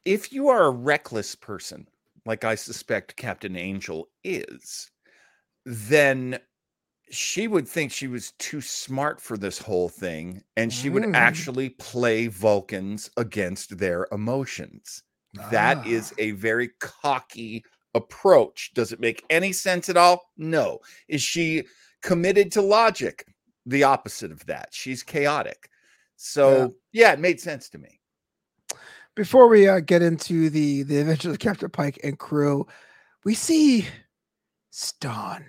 if 0.05 0.33
you 0.33 0.49
are 0.49 0.64
a 0.64 0.70
reckless 0.70 1.35
person, 1.35 1.88
like 2.27 2.44
I 2.44 2.55
suspect 2.55 3.16
Captain 3.16 3.57
Angel 3.57 4.09
is, 4.23 4.90
then 5.64 6.38
she 7.14 7.48
would 7.48 7.68
think 7.68 7.92
she 7.92 8.09
was 8.09 8.33
too 8.38 8.61
smart 8.61 9.20
for 9.20 9.37
this 9.37 9.59
whole 9.59 9.88
thing 9.88 10.42
and 10.57 10.72
she 10.72 10.88
would 10.90 11.03
Mm. 11.05 11.14
actually 11.14 11.70
play 11.70 12.27
Vulcans 12.27 13.11
against 13.16 13.79
their 13.79 14.07
emotions. 14.12 15.03
That 15.50 15.87
is 15.87 16.12
Ah. 16.12 16.16
a 16.18 16.31
very 16.33 16.68
cocky 16.81 17.64
approach. 17.94 18.72
Does 18.74 18.92
it 18.92 19.00
make 19.00 19.24
any 19.31 19.53
sense 19.53 19.88
at 19.88 19.96
all? 19.96 20.33
No. 20.37 20.81
Is 21.09 21.22
she 21.22 21.64
committed 22.03 22.50
to 22.53 22.62
logic? 22.62 23.27
The 23.66 23.83
opposite 23.85 24.31
of 24.31 24.44
that. 24.46 24.68
She's 24.72 25.03
chaotic. 25.03 25.68
So, 26.16 26.74
yeah, 26.92 27.12
it 27.12 27.18
made 27.18 27.40
sense 27.40 27.68
to 27.70 27.79
me. 27.79 28.00
before 29.16 29.46
we 29.46 29.68
uh, 29.68 29.79
get 29.79 30.03
into 30.03 30.50
the 30.50 30.83
the 30.83 30.98
adventures 30.98 31.31
of 31.33 31.38
Captain 31.38 31.70
Pike 31.70 32.00
and 32.03 32.18
crew, 32.18 32.66
we 33.24 33.33
see 33.35 33.87
Stonn 34.72 35.44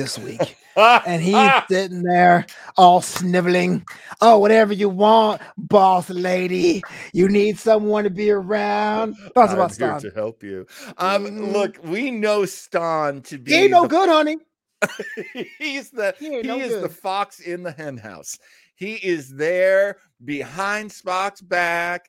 this 0.00 0.18
week, 0.18 0.56
and 0.76 1.20
he's 1.22 1.50
sitting 1.70 2.02
there 2.02 2.46
all 2.78 3.02
sniveling. 3.02 3.84
Oh, 4.22 4.38
whatever 4.38 4.72
you 4.72 4.88
want, 4.88 5.42
boss 5.58 6.08
lady. 6.08 6.82
You 7.12 7.28
need 7.28 7.58
someone 7.58 8.04
to 8.04 8.10
be 8.10 8.30
around. 8.30 9.16
Thoughts 9.34 9.52
about 9.52 9.78
I'm 9.82 10.00
here 10.00 10.10
to 10.10 10.14
help 10.14 10.42
you. 10.42 10.66
Um, 10.96 11.26
Mhm. 11.26 11.52
look, 11.52 11.76
we 11.84 12.10
know 12.10 12.42
Stonn 12.42 13.22
to 13.24 13.36
be 13.38 13.52
He 13.52 13.58
ain't 13.58 13.72
no 13.72 13.82
the- 13.82 13.88
good, 13.88 14.08
honey. 14.08 14.38
he's 15.58 15.90
the 15.90 16.14
He 16.18 16.36
he, 16.36 16.42
no 16.42 16.58
is 16.58 16.80
the 16.80 16.88
fox 16.88 17.40
in 17.40 17.62
the 17.62 17.72
hen 17.72 17.98
house. 17.98 18.38
He 18.74 18.94
is 18.94 19.28
there 19.34 19.98
behind 20.24 20.90
Spock's 20.90 21.42
back. 21.42 22.06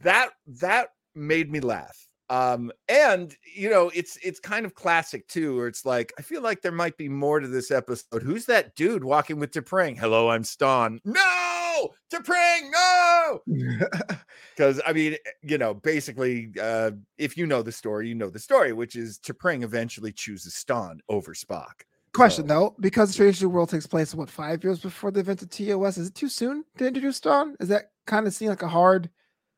That 0.00 0.30
that 0.60 0.88
made 1.14 1.50
me 1.52 1.60
laugh. 1.60 2.03
Um, 2.30 2.72
and 2.88 3.34
you 3.54 3.68
know, 3.70 3.90
it's 3.94 4.16
it's 4.22 4.40
kind 4.40 4.64
of 4.64 4.74
classic 4.74 5.28
too, 5.28 5.56
where 5.56 5.66
it's 5.66 5.84
like, 5.84 6.12
I 6.18 6.22
feel 6.22 6.42
like 6.42 6.62
there 6.62 6.72
might 6.72 6.96
be 6.96 7.08
more 7.08 7.38
to 7.40 7.48
this 7.48 7.70
episode. 7.70 8.22
Who's 8.22 8.46
that 8.46 8.74
dude 8.76 9.04
walking 9.04 9.38
with 9.38 9.50
T'Pring? 9.52 9.98
Hello, 9.98 10.30
I'm 10.30 10.42
Stonn. 10.42 10.98
No, 11.04 11.90
T'Pring, 12.12 12.70
no. 12.70 13.40
Because 14.56 14.80
I 14.86 14.92
mean, 14.92 15.16
you 15.42 15.58
know, 15.58 15.74
basically, 15.74 16.52
uh, 16.62 16.92
if 17.18 17.36
you 17.36 17.44
know 17.46 17.60
the 17.62 17.72
story, 17.72 18.08
you 18.08 18.14
know 18.14 18.30
the 18.30 18.38
story, 18.38 18.72
which 18.72 18.94
is 18.94 19.18
T'Pring 19.18 19.64
eventually 19.64 20.12
chooses 20.12 20.54
Stonn 20.54 20.98
over 21.08 21.34
Spock. 21.34 21.82
Question 22.14 22.46
So- 22.46 22.54
though, 22.54 22.76
because 22.78 23.10
Strange 23.10 23.42
New 23.42 23.48
World 23.48 23.68
takes 23.70 23.86
place 23.88 24.14
what 24.14 24.30
five 24.30 24.62
years 24.62 24.78
before 24.78 25.10
the 25.10 25.18
event 25.20 25.42
of 25.42 25.50
TOS, 25.50 25.98
is 25.98 26.08
it 26.08 26.14
too 26.14 26.28
soon 26.28 26.64
to 26.78 26.86
introduce 26.86 27.18
Stonn? 27.20 27.54
Is 27.58 27.68
that 27.68 27.90
kind 28.06 28.26
of 28.28 28.32
seem 28.32 28.48
like 28.48 28.62
a 28.62 28.68
hard, 28.68 29.10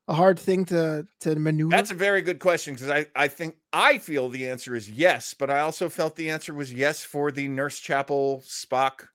a 0.08 0.14
hard 0.14 0.38
thing 0.38 0.64
to 0.66 1.06
to 1.20 1.36
maneuver? 1.36 1.70
That's 1.70 1.90
a 1.90 1.94
very 1.94 2.22
good 2.22 2.38
question 2.38 2.74
because 2.74 2.90
I, 2.90 3.06
I 3.14 3.28
think 3.28 3.56
I 3.72 3.98
feel 3.98 4.28
the 4.28 4.48
answer 4.48 4.74
is 4.74 4.88
yes, 4.88 5.34
but 5.34 5.50
I 5.50 5.60
also 5.60 5.88
felt 5.88 6.16
the 6.16 6.30
answer 6.30 6.54
was 6.54 6.72
yes 6.72 7.04
for 7.04 7.30
the 7.30 7.48
Nurse 7.48 7.78
Chapel 7.78 8.42
Spock, 8.46 9.08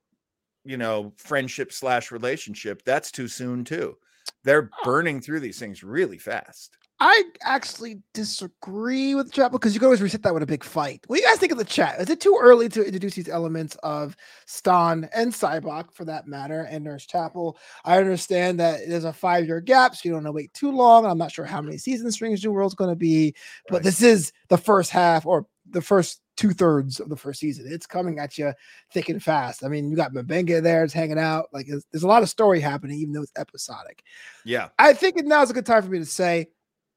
you 0.64 0.78
know, 0.78 1.14
friendship 1.18 1.72
slash 1.72 2.12
relationship. 2.12 2.84
That's 2.84 3.12
too 3.12 3.28
soon 3.28 3.64
too. 3.64 3.98
They're 4.44 4.70
burning 4.84 5.22
through 5.22 5.40
these 5.40 5.60
things 5.60 5.84
really 5.84 6.18
fast. 6.18 6.78
I 7.04 7.24
actually 7.42 8.00
disagree 8.14 9.16
with 9.16 9.34
Chapel 9.34 9.58
because 9.58 9.74
you 9.74 9.80
can 9.80 9.88
always 9.88 10.04
reset 10.04 10.22
that 10.22 10.36
with 10.36 10.44
a 10.44 10.46
big 10.46 10.64
fight. 10.64 11.04
What 11.08 11.16
do 11.16 11.22
you 11.24 11.28
guys 11.28 11.40
think 11.40 11.52
of 11.52 11.58
the 11.58 11.66
chat? 11.66 12.00
Is 12.00 12.12
it 12.12 12.22
too 12.22 12.38
early 12.40 12.70
to 12.70 12.86
introduce 12.86 13.16
these 13.16 13.28
elements 13.28 13.76
of 13.82 14.16
Stonn 14.48 15.10
and 15.16 15.34
Sybok 15.34 15.92
for 15.92 16.06
that 16.06 16.28
matter 16.28 16.68
and 16.70 16.84
Nurse 16.84 17.08
Chapel? 17.08 17.58
I 17.86 17.98
understand 17.98 18.60
that 18.60 18.82
there's 18.88 19.04
a 19.04 19.12
five 19.12 19.48
year 19.48 19.60
gap, 19.62 19.96
so 19.96 20.02
you 20.04 20.12
don't 20.12 20.20
want 20.20 20.28
to 20.28 20.32
wait 20.34 20.54
too 20.54 20.72
long. 20.72 21.08
I'm 21.08 21.18
not 21.18 21.32
sure 21.32 21.44
how 21.44 21.60
many 21.60 21.80
seasons 21.80 22.14
Strange 22.14 22.46
New 22.46 22.52
World's 22.52 22.76
going 22.76 22.92
to 22.92 22.96
be, 22.96 23.34
but 23.68 23.78
Right. 23.78 23.84
this 23.84 24.04
is 24.04 24.32
the 24.50 24.58
first 24.60 24.92
half 24.92 25.26
or 25.26 25.48
the 25.72 25.82
first 25.82 26.22
two 26.38 26.52
thirds 26.52 27.00
of 27.00 27.10
the 27.10 27.18
first 27.18 27.40
season. 27.40 27.66
It's 27.68 27.88
coming 27.88 28.20
at 28.20 28.38
you 28.38 28.54
thick 28.94 29.10
and 29.10 29.24
fast. 29.24 29.64
I 29.64 29.70
mean, 29.70 29.90
you 29.90 29.96
got 29.96 30.14
M'Benga 30.14 30.62
there, 30.62 30.84
it's 30.84 30.94
hanging 30.94 31.18
out. 31.18 31.48
Like, 31.52 31.66
there's, 31.66 31.84
there's 31.92 32.04
a 32.04 32.08
lot 32.08 32.22
of 32.22 32.30
story 32.30 32.60
happening, 32.60 33.00
even 33.00 33.14
though 33.14 33.24
it's 33.24 33.32
episodic. 33.40 34.04
Yeah. 34.46 34.70
I 34.78 34.94
think 34.94 35.16
now 35.26 35.42
is 35.42 35.50
a 35.50 35.54
good 35.54 35.66
time 35.66 35.82
for 35.82 35.90
me 35.90 35.98
to 35.98 36.06
say, 36.06 36.50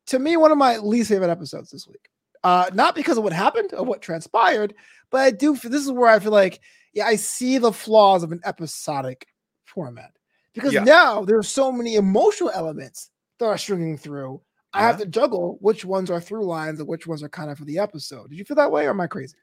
to 0.07 0.19
me, 0.19 0.37
one 0.37 0.53
of 0.53 0.59
my 0.59 0.79
least 0.79 1.09
favorite 1.11 1.31
episodes 1.31 1.71
this 1.71 1.87
week. 1.87 2.09
Uh, 2.43 2.69
not 2.75 2.95
because 2.95 3.17
of 3.17 3.25
what 3.25 3.33
happened 3.33 3.71
or 3.73 3.85
what 3.85 4.03
transpired, 4.03 4.75
but 5.11 5.21
I 5.23 5.31
do. 5.31 5.57
This 5.57 5.85
is 5.85 5.91
where 5.91 6.11
I 6.11 6.19
feel 6.19 6.33
like 6.33 6.61
yeah, 6.93 7.07
I 7.07 7.17
see 7.17 7.59
the 7.59 7.73
flaws 7.73 8.23
of 8.23 8.33
an 8.33 8.41
episodic 8.45 9.27
format 9.65 10.13
because 10.55 10.73
Yeah. 10.73 10.85
now 10.85 11.25
are 11.25 11.43
so 11.43 11.73
many 11.73 11.97
emotional 11.97 12.51
elements 12.55 13.11
that 13.39 13.47
are 13.47 13.59
stringing 13.59 13.97
through. 13.99 14.41
I 14.73 14.83
have 14.83 14.99
to 14.99 15.07
juggle 15.07 15.59
which 15.61 15.85
ones 15.85 16.11
are 16.11 16.21
through 16.21 16.45
lines 16.47 16.81
and 16.81 16.89
which 16.89 17.07
ones 17.07 17.23
are 17.23 17.29
kind 17.29 17.49
of 17.49 17.59
for 17.59 17.65
the 17.65 17.79
episode. 17.79 18.31
Did 18.31 18.39
you 18.39 18.45
feel 18.45 18.57
that 18.57 18.73
way, 18.73 18.87
or 18.87 18.91
am 18.91 19.01
I 19.01 19.07
crazy? 19.07 19.37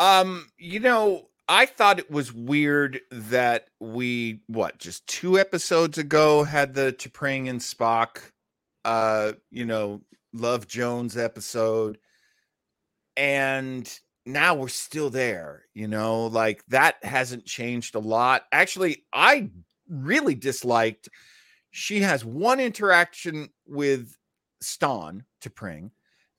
Um, 0.00 0.48
you 0.58 0.80
know, 0.80 1.28
I 1.48 1.66
thought 1.66 2.00
it 2.00 2.10
was 2.10 2.32
weird 2.32 3.00
that 3.12 3.68
we 3.78 4.42
what 4.48 4.78
just 4.78 5.06
two 5.06 5.38
episodes 5.38 5.98
ago 5.98 6.42
had 6.42 6.74
the 6.74 6.92
T'Pring 6.92 7.48
and 7.48 7.60
Spock, 7.60 8.18
uh, 8.84 9.32
you 9.50 9.64
know, 9.64 10.02
Love 10.32 10.66
Jones 10.66 11.16
episode, 11.16 11.98
and 13.16 13.88
now 14.24 14.54
we're 14.54 14.68
still 14.68 15.10
there. 15.10 15.64
You 15.74 15.88
know, 15.88 16.26
like 16.26 16.64
that 16.68 16.96
hasn't 17.02 17.44
changed 17.44 17.94
a 17.94 18.00
lot. 18.00 18.44
Actually, 18.52 19.04
I 19.12 19.50
really 19.88 20.34
disliked. 20.34 21.08
She 21.70 22.00
has 22.00 22.24
one 22.24 22.60
interaction 22.60 23.48
with 23.66 24.16
Stonn 24.62 25.24
Pring, 25.54 25.90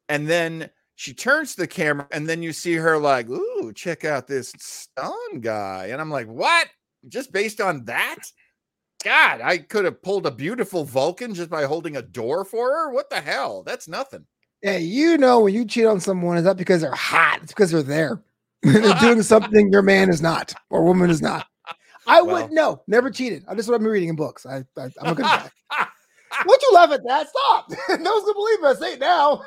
and 0.10 0.28
then 0.28 0.70
she 0.96 1.14
turns 1.14 1.56
to 1.56 1.62
the 1.62 1.68
camera 1.68 2.08
and 2.12 2.30
then 2.30 2.44
you 2.44 2.54
see 2.54 2.76
her 2.76 2.98
like, 2.98 3.30
ooh, 3.30 3.74
check 3.74 4.06
out 4.06 4.28
this 4.28 4.54
stun 4.58 5.40
guy. 5.42 5.88
And 5.92 6.00
I'm 6.00 6.12
like, 6.12 6.28
what? 6.28 6.68
Just 7.08 7.32
based 7.32 7.60
on 7.60 7.86
that? 7.86 8.20
God, 9.04 9.42
I 9.42 9.58
could 9.58 9.86
have 9.86 10.02
pulled 10.02 10.26
a 10.26 10.32
beautiful 10.32 10.86
Vulcan 10.86 11.34
just 11.34 11.50
by 11.50 11.66
holding 11.66 11.98
a 11.98 12.02
door 12.02 12.46
for 12.46 12.70
her. 12.72 12.92
What 12.92 13.10
the 13.10 13.20
hell? 13.22 13.64
That's 13.64 13.88
nothing. 13.88 14.26
Yeah, 14.62 14.78
you 14.78 15.18
know 15.18 15.42
when 15.42 15.54
you 15.54 15.66
cheat 15.66 15.86
on 15.86 16.00
someone, 16.00 16.38
is 16.38 16.46
that 16.46 16.56
because 16.56 16.82
they're 16.82 16.92
hot? 16.96 17.40
It's 17.44 17.52
because 17.52 17.72
they're 17.72 17.84
there. 17.84 18.22
they're 18.64 18.94
doing 19.02 19.22
something 19.24 19.72
your 19.72 19.82
man 19.82 20.10
is 20.10 20.22
not 20.22 20.54
or 20.70 20.84
woman 20.86 21.10
is 21.10 21.22
not. 21.22 21.46
I 22.08 22.22
Well- 22.22 22.44
would 22.44 22.52
know. 22.52 22.82
Never 22.88 23.10
cheated. 23.12 23.44
I 23.48 23.56
just 23.56 23.70
what 23.70 23.78
been 23.80 23.88
reading 23.88 24.10
in 24.10 24.16
books. 24.16 24.46
I, 24.46 24.64
I 24.78 24.90
I'm 25.02 25.12
a 25.12 25.16
good 25.16 25.24
guy. 25.24 25.50
Would 26.48 26.62
you 26.64 26.72
laugh 26.74 26.92
at 26.92 27.02
that? 27.06 27.28
Stop. 27.30 27.70
no 27.90 28.12
one's 28.12 28.24
gonna 28.26 28.34
believe 28.34 28.64
us. 28.64 28.80
Say 28.80 28.94
it 28.94 29.00
now. 29.00 29.44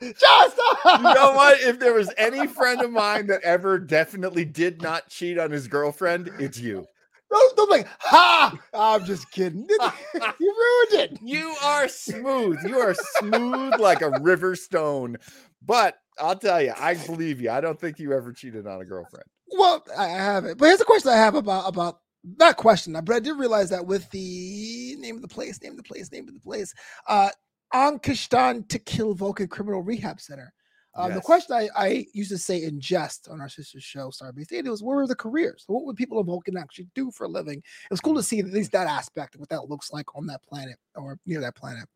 John, 0.00 0.50
stop. 0.50 0.78
you 0.98 1.02
know 1.14 1.32
what? 1.34 1.60
If 1.60 1.80
there 1.80 1.94
was 1.94 2.12
any 2.16 2.46
friend 2.46 2.80
of 2.82 2.90
mine 2.92 3.26
that 3.26 3.42
ever 3.42 3.78
definitely 3.78 4.44
did 4.44 4.80
not 4.82 5.08
cheat 5.08 5.36
on 5.38 5.50
his 5.50 5.66
girlfriend, 5.66 6.30
it's 6.38 6.58
you. 6.60 6.86
Don't, 7.34 7.56
don't 7.56 7.70
like, 7.70 7.88
ha! 7.98 8.56
I'm 8.72 9.04
just 9.04 9.28
kidding. 9.32 9.66
you 10.38 10.54
ruined 10.92 11.10
it. 11.12 11.18
You 11.20 11.52
are 11.64 11.88
smooth. 11.88 12.58
You 12.64 12.78
are 12.78 12.94
smooth 13.18 13.80
like 13.80 14.02
a 14.02 14.10
river 14.20 14.54
stone. 14.54 15.16
But 15.60 15.98
I'll 16.18 16.38
tell 16.38 16.62
you, 16.62 16.72
I 16.78 16.94
believe 16.94 17.40
you. 17.40 17.50
I 17.50 17.60
don't 17.60 17.80
think 17.80 17.98
you 17.98 18.12
ever 18.12 18.32
cheated 18.32 18.68
on 18.68 18.80
a 18.80 18.84
girlfriend. 18.84 19.24
Well, 19.50 19.84
I 19.96 20.06
haven't. 20.06 20.58
But 20.58 20.66
here's 20.66 20.80
a 20.80 20.84
question 20.84 21.10
I 21.10 21.16
have 21.16 21.34
about 21.34 21.68
about 21.68 21.98
that 22.38 22.56
question. 22.56 22.92
But 22.92 23.16
I 23.16 23.18
did 23.18 23.36
realize 23.36 23.70
that 23.70 23.84
with 23.84 24.08
the 24.10 24.94
name 25.00 25.16
of 25.16 25.22
the 25.22 25.28
place, 25.28 25.60
name 25.60 25.72
of 25.72 25.78
the 25.78 25.82
place, 25.82 26.12
name 26.12 26.28
of 26.28 26.34
the 26.34 26.40
place, 26.40 26.72
uh, 27.08 27.30
Ankishtan 27.74 28.68
to 28.68 28.78
kill 28.78 29.14
Vulcan 29.14 29.48
Criminal 29.48 29.82
Rehab 29.82 30.20
Center. 30.20 30.52
Um, 30.96 31.12
The 31.12 31.20
question 31.20 31.56
I, 31.56 31.68
I 31.76 32.06
used 32.12 32.30
to 32.30 32.38
say 32.38 32.62
in 32.62 32.80
jest 32.80 33.28
on 33.28 33.40
our 33.40 33.48
sister 33.48 33.80
show, 33.80 34.10
Starbase 34.10 34.52
80, 34.52 34.68
was 34.68 34.82
where 34.82 34.96
were 34.96 35.06
the 35.06 35.16
careers? 35.16 35.64
What 35.66 35.84
would 35.84 35.96
people 35.96 36.18
of 36.18 36.26
Vulcan 36.26 36.56
actually 36.56 36.88
do 36.94 37.10
for 37.10 37.24
a 37.24 37.28
living? 37.28 37.58
It 37.58 37.90
was 37.90 38.00
cool 38.00 38.14
to 38.14 38.22
see 38.22 38.38
at 38.38 38.46
least 38.46 38.72
that 38.72 38.86
aspect 38.86 39.34
of 39.34 39.40
what 39.40 39.48
that 39.48 39.68
looks 39.68 39.92
like 39.92 40.14
on 40.14 40.26
that 40.26 40.42
planet 40.42 40.76
or 40.94 41.18
near 41.26 41.40
that 41.40 41.56
planet. 41.56 41.88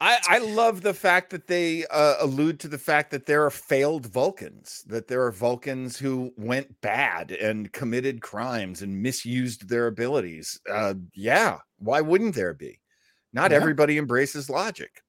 I, 0.00 0.18
I 0.28 0.38
love 0.38 0.82
the 0.82 0.94
fact 0.94 1.30
that 1.30 1.48
they 1.48 1.84
uh, 1.86 2.16
allude 2.20 2.60
to 2.60 2.68
the 2.68 2.78
fact 2.78 3.10
that 3.10 3.26
there 3.26 3.44
are 3.44 3.50
failed 3.50 4.06
Vulcans, 4.06 4.84
that 4.86 5.08
there 5.08 5.24
are 5.24 5.32
Vulcans 5.32 5.98
who 5.98 6.32
went 6.36 6.80
bad 6.80 7.32
and 7.32 7.72
committed 7.72 8.20
crimes 8.20 8.80
and 8.82 9.02
misused 9.02 9.68
their 9.68 9.88
abilities. 9.88 10.60
Uh, 10.70 10.94
yeah, 11.14 11.58
why 11.78 12.00
wouldn't 12.00 12.36
there 12.36 12.54
be? 12.54 12.80
Not 13.32 13.50
Yeah. 13.50 13.56
everybody 13.56 13.98
embraces 13.98 14.48
logic. 14.48 15.02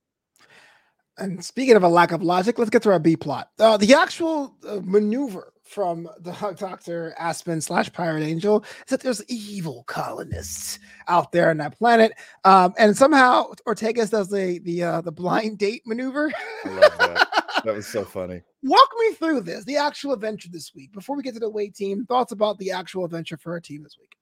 And 1.20 1.44
speaking 1.44 1.76
of 1.76 1.84
a 1.84 1.88
lack 1.88 2.12
of 2.12 2.24
logic, 2.24 2.58
let's 2.58 2.70
get 2.70 2.82
to 2.84 2.92
our 2.92 3.00
B 3.00 3.16
plot. 3.16 3.50
Uh, 3.60 3.78
the 3.78 3.94
actual 3.94 4.56
uh, 4.68 4.80
maneuver 4.84 5.54
from 5.64 6.10
the 6.20 6.32
Doctor 6.60 7.14
Aspen 7.18 7.62
slash 7.62 7.92
Pirate 7.94 8.24
Angel 8.24 8.64
is 8.64 8.86
that 8.88 9.02
there's 9.02 9.24
evil 9.26 9.84
colonists 9.88 10.80
out 11.08 11.32
there 11.32 11.50
on 11.50 11.58
that 11.58 11.78
planet, 11.78 12.14
um, 12.44 12.74
and 12.78 12.98
somehow 12.98 13.52
Ortegas 13.68 14.10
does 14.10 14.30
the 14.30 14.60
the 14.64 14.84
uh, 14.84 15.02
the 15.02 15.12
blind 15.12 15.60
date 15.60 15.84
maneuver. 15.86 16.32
I 16.66 16.70
love 16.70 16.98
that. 16.98 17.28
that 17.66 17.76
was 17.76 17.88
so 17.88 18.04
funny. 18.04 18.42
Walk 18.64 18.90
me 19.00 19.14
through 19.14 19.42
this, 19.42 19.64
the 19.66 19.78
actual 19.78 20.14
adventure 20.14 20.50
this 20.52 20.74
week. 20.74 20.92
Before 20.94 21.16
we 21.16 21.24
get 21.24 21.34
to 21.36 21.40
the 21.40 21.46
away 21.46 21.70
team, 21.70 22.06
thoughts 22.06 22.32
about 22.32 22.58
the 22.58 22.72
actual 22.72 23.06
adventure 23.06 23.38
for 23.38 23.52
our 23.54 23.60
team 23.60 23.84
this 23.84 23.98
week. 24.00 24.16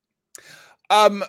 Um, 0.90 1.24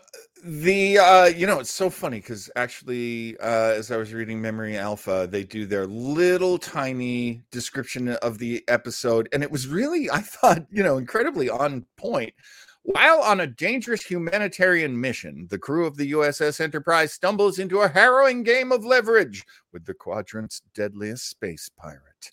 the 0.44 0.98
uh, 0.98 1.24
you 1.26 1.46
know, 1.46 1.58
it's 1.58 1.74
so 1.74 1.90
funny 1.90 2.20
because 2.20 2.48
actually, 2.54 3.36
uh, 3.40 3.72
as 3.72 3.90
I 3.90 3.96
was 3.96 4.14
reading 4.14 4.40
Memory 4.40 4.76
Alpha, 4.78 5.28
they 5.30 5.42
do 5.42 5.66
their 5.66 5.86
little 5.86 6.58
tiny 6.58 7.42
description 7.50 8.08
of 8.08 8.38
the 8.38 8.62
episode, 8.68 9.28
and 9.32 9.42
it 9.42 9.50
was 9.50 9.66
really, 9.66 10.08
I 10.10 10.20
thought, 10.20 10.64
you 10.70 10.82
know, 10.82 10.98
incredibly 10.98 11.50
on 11.50 11.84
point. 11.96 12.34
While 12.82 13.20
on 13.20 13.40
a 13.40 13.46
dangerous 13.46 14.02
humanitarian 14.02 14.98
mission, 14.98 15.46
the 15.50 15.58
crew 15.58 15.86
of 15.86 15.96
the 15.96 16.12
USS 16.12 16.60
Enterprise 16.60 17.12
stumbles 17.12 17.58
into 17.58 17.80
a 17.80 17.88
harrowing 17.88 18.44
game 18.44 18.72
of 18.72 18.84
leverage 18.84 19.44
with 19.72 19.84
the 19.84 19.92
quadrant's 19.92 20.62
deadliest 20.72 21.28
space 21.28 21.68
pirate. 21.76 22.30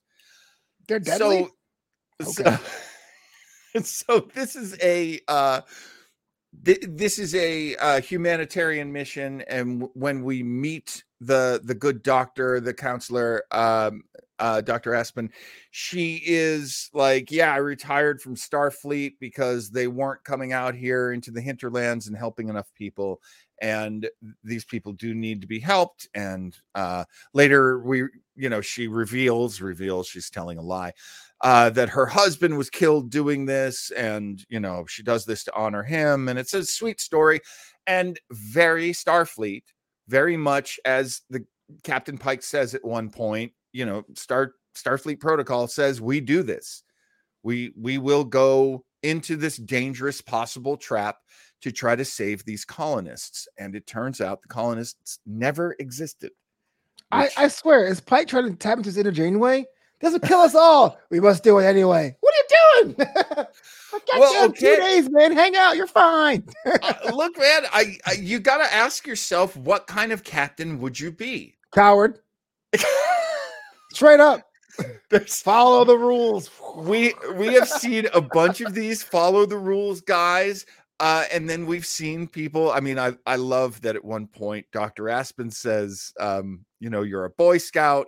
They're 0.87 0.99
deadly. 0.99 1.49
So, 2.21 2.41
Okay. 2.41 2.57
so, 3.73 3.81
so 3.81 4.29
this 4.33 4.55
is 4.55 4.77
a 4.81 5.19
uh, 5.27 5.61
this 6.63 7.19
is 7.19 7.35
a 7.35 7.75
uh, 7.77 8.01
humanitarian 8.01 8.91
mission, 8.91 9.41
and 9.47 9.81
w- 9.81 9.91
when 9.93 10.23
we 10.23 10.43
meet 10.43 11.03
the 11.19 11.61
the 11.63 11.75
good 11.75 12.03
doctor, 12.03 12.59
the 12.59 12.73
counselor, 12.73 13.43
um, 13.51 14.03
uh, 14.39 14.61
Doctor 14.61 14.93
Aspen, 14.93 15.31
she 15.71 16.21
is 16.25 16.89
like, 16.93 17.31
yeah, 17.31 17.53
I 17.53 17.57
retired 17.57 18.21
from 18.21 18.35
Starfleet 18.35 19.13
because 19.19 19.69
they 19.69 19.87
weren't 19.87 20.23
coming 20.23 20.53
out 20.53 20.75
here 20.75 21.11
into 21.11 21.31
the 21.31 21.41
hinterlands 21.41 22.07
and 22.07 22.17
helping 22.17 22.49
enough 22.49 22.71
people. 22.75 23.21
And 23.61 24.09
these 24.43 24.65
people 24.65 24.91
do 24.91 25.13
need 25.13 25.39
to 25.41 25.47
be 25.47 25.59
helped. 25.59 26.09
And 26.13 26.55
uh, 26.75 27.05
later, 27.33 27.79
we, 27.79 28.03
you 28.35 28.49
know, 28.49 28.59
she 28.59 28.87
reveals, 28.87 29.61
reveals 29.61 30.07
she's 30.07 30.29
telling 30.29 30.57
a 30.57 30.61
lie 30.61 30.91
uh, 31.45 31.69
that 31.69 31.89
her 31.89 32.07
husband 32.07 32.57
was 32.57 32.71
killed 32.71 33.11
doing 33.11 33.45
this, 33.45 33.91
and 33.91 34.43
you 34.49 34.59
know 34.59 34.83
she 34.87 35.03
does 35.03 35.25
this 35.25 35.43
to 35.43 35.53
honor 35.55 35.83
him, 35.83 36.27
and 36.27 36.39
it's 36.39 36.55
a 36.55 36.65
sweet 36.65 36.99
story, 36.99 37.39
and 37.85 38.19
very 38.31 38.89
Starfleet, 38.89 39.61
very 40.07 40.37
much 40.37 40.79
as 40.85 41.21
the 41.29 41.45
Captain 41.83 42.17
Pike 42.17 42.41
says 42.41 42.73
at 42.73 42.83
one 42.83 43.11
point, 43.11 43.51
you 43.73 43.85
know, 43.85 44.03
Star 44.15 44.53
Starfleet 44.75 45.19
protocol 45.19 45.67
says 45.67 46.01
we 46.01 46.19
do 46.19 46.41
this, 46.41 46.81
we 47.43 47.71
we 47.79 47.99
will 47.99 48.23
go 48.23 48.83
into 49.03 49.35
this 49.35 49.57
dangerous 49.57 50.21
possible 50.21 50.77
trap 50.77 51.17
to 51.61 51.71
try 51.71 51.95
to 51.95 52.05
save 52.05 52.43
these 52.43 52.65
colonists, 52.65 53.47
and 53.59 53.75
it 53.75 53.85
turns 53.85 54.19
out 54.19 54.41
the 54.41 54.47
colonists 54.47 55.19
never 55.27 55.75
existed. 55.77 56.31
I, 57.11 57.29
I 57.37 57.47
swear, 57.49 57.85
is 57.85 58.01
Pike 58.01 58.27
trying 58.27 58.49
to 58.49 58.55
tap 58.55 58.79
into 58.79 58.87
his 58.87 58.97
inner 58.97 59.11
Janeway? 59.11 59.65
This 60.01 60.11
will 60.13 60.19
kill 60.19 60.39
us 60.39 60.55
all. 60.55 60.97
We 61.09 61.19
must 61.19 61.43
do 61.43 61.57
it 61.59 61.65
anyway. 61.65 62.15
What 62.19 62.33
are 62.33 62.37
you 62.37 62.93
doing? 62.95 63.07
I 63.09 63.99
got 64.11 64.19
Well, 64.19 64.33
you 64.33 64.43
in 64.45 64.53
two 64.53 64.75
days, 64.75 65.09
man. 65.09 65.31
Hang 65.31 65.55
out. 65.55 65.77
You're 65.77 65.87
fine. 65.87 66.45
Uh, 66.65 66.93
look, 67.13 67.37
man, 67.37 67.63
I, 67.71 67.97
I 68.05 68.13
you 68.13 68.39
got 68.39 68.57
to 68.57 68.73
ask 68.73 69.07
yourself, 69.07 69.55
what 69.55 69.87
kind 69.87 70.11
of 70.11 70.23
captain 70.23 70.79
would 70.81 70.99
you 70.99 71.11
be? 71.11 71.55
Coward. 71.73 72.19
Straight 73.93 74.19
up. 74.19 74.41
There's- 75.09 75.41
Follow 75.41 75.85
the 75.85 75.97
rules. 75.97 76.51
we 76.75 77.13
we 77.35 77.53
have 77.53 77.69
seen 77.69 78.07
a 78.13 78.19
bunch 78.19 78.59
of 78.59 78.73
these 78.73 79.01
follow 79.01 79.45
the 79.45 79.57
rules 79.57 80.01
guys 80.01 80.65
uh 80.99 81.23
and 81.31 81.49
then 81.49 81.65
we've 81.65 81.85
seen 81.85 82.27
people 82.27 82.71
i 82.71 82.81
mean 82.81 82.99
i 82.99 83.13
i 83.25 83.37
love 83.37 83.79
that 83.81 83.95
at 83.95 84.03
one 84.03 84.27
point 84.27 84.65
dr 84.73 85.07
aspen 85.09 85.49
says 85.49 86.11
um 86.19 86.65
you 86.81 86.89
know 86.89 87.03
you're 87.03 87.23
a 87.25 87.29
boy 87.29 87.57
scout 87.57 88.07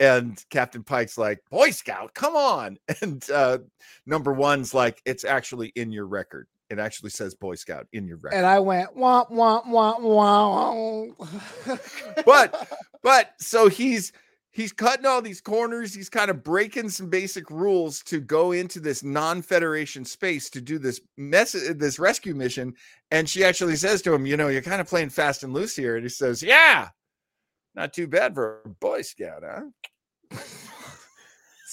and 0.00 0.44
captain 0.50 0.82
pike's 0.82 1.16
like 1.16 1.40
boy 1.50 1.70
scout 1.70 2.14
come 2.14 2.36
on! 2.36 2.78
And 3.02 3.28
uh 3.30 3.58
number 4.06 4.32
one's 4.32 4.74
like 4.74 5.02
it's 5.04 5.24
actually 5.24 5.68
in 5.76 5.90
your 5.92 6.06
record. 6.06 6.48
It 6.68 6.78
actually 6.78 7.10
says 7.10 7.34
boy 7.34 7.54
scout 7.54 7.86
in 7.92 8.06
your 8.06 8.16
record. 8.16 8.36
And 8.36 8.46
I 8.46 8.58
went 8.58 8.96
womp 8.96 9.30
womp 9.30 9.66
womp 9.66 11.16
womp. 11.16 12.24
But- 12.24 12.68
but 13.06 13.34
so 13.38 13.68
he's 13.68 14.12
he's 14.50 14.72
cutting 14.72 15.06
all 15.06 15.22
these 15.22 15.40
corners. 15.40 15.94
He's 15.94 16.08
kind 16.08 16.28
of 16.28 16.42
breaking 16.42 16.88
some 16.88 17.08
basic 17.08 17.52
rules 17.52 18.02
to 18.02 18.18
go 18.18 18.50
into 18.50 18.80
this 18.80 19.04
non-federation 19.04 20.04
space 20.04 20.50
to 20.50 20.60
do 20.60 20.80
this 20.80 21.00
mess 21.16 21.52
this 21.52 22.00
rescue 22.00 22.34
mission. 22.34 22.74
And 23.12 23.28
she 23.28 23.44
actually 23.44 23.76
says 23.76 24.02
to 24.02 24.12
him 24.12 24.26
you 24.26 24.36
know 24.36 24.48
you're 24.48 24.60
kind 24.60 24.80
of 24.80 24.88
playing 24.88 25.10
fast 25.10 25.44
and 25.44 25.52
loose 25.52 25.76
here. 25.76 25.94
And 25.94 26.04
he 26.04 26.08
says 26.08 26.42
yeah 26.42 26.88
not 27.76 27.92
too 27.92 28.08
bad 28.08 28.34
for 28.34 28.62
a 28.64 28.68
boy 28.68 29.02
scout 29.02 29.44
huh 29.46 29.66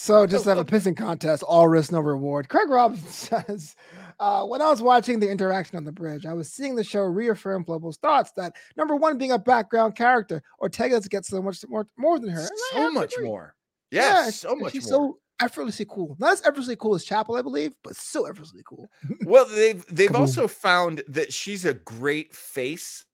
So 0.04 0.28
just 0.28 0.43
to 0.43 0.49
have 0.49 0.58
a 0.58 0.66
pissing 0.66 0.97
contest, 0.97 1.43
all 1.43 1.70
risk, 1.70 1.93
no 1.93 2.01
reward. 2.01 2.49
Craig 2.49 2.68
Robinson 2.68 3.08
says, 3.45 3.74
uh, 4.20 4.43
when 4.43 4.62
I 4.62 4.70
was 4.70 4.82
watching 4.82 5.18
the 5.18 5.32
interaction 5.32 5.78
on 5.78 5.86
the 5.86 5.93
bridge, 5.93 6.26
I 6.26 6.34
was 6.34 6.51
seeing 6.51 6.76
the 6.76 6.84
show 6.84 7.04
reaffirm 7.04 7.64
Flobo's 7.64 7.95
thoughts 7.95 8.34
that 8.36 8.54
number 8.76 8.97
one, 8.97 9.18
being 9.18 9.32
a 9.32 9.39
background 9.39 9.95
character, 9.95 10.43
Ortega 10.60 10.99
gets 11.08 11.30
so 11.30 11.41
much 11.41 11.64
more 11.70 11.88
more 11.95 12.20
than 12.20 12.32
her. 12.32 12.45
So 12.74 12.91
much 12.91 13.14
agree. 13.14 13.28
more. 13.28 13.56
Yeah, 13.91 14.26
Yeah, 14.26 14.30
so 14.32 14.56
much 14.58 14.74
She's 14.74 14.91
more. 14.91 15.14
so 15.14 15.20
effortlessly 15.41 15.86
cool. 15.88 16.18
Not 16.20 16.34
as 16.34 16.41
effortlessly 16.41 16.76
cool 16.76 16.95
as 16.95 17.06
Chapel, 17.06 17.38
I 17.38 17.41
believe, 17.41 17.74
but 17.82 17.95
so 17.95 18.26
effortlessly 18.26 18.64
cool. 18.68 18.89
well, 19.26 19.45
they've 19.45 19.86
they've 19.89 20.16
also 20.16 20.49
found 20.49 21.01
that 21.08 21.32
she's 21.32 21.64
a 21.64 21.76
great 21.76 22.36
face 22.36 23.06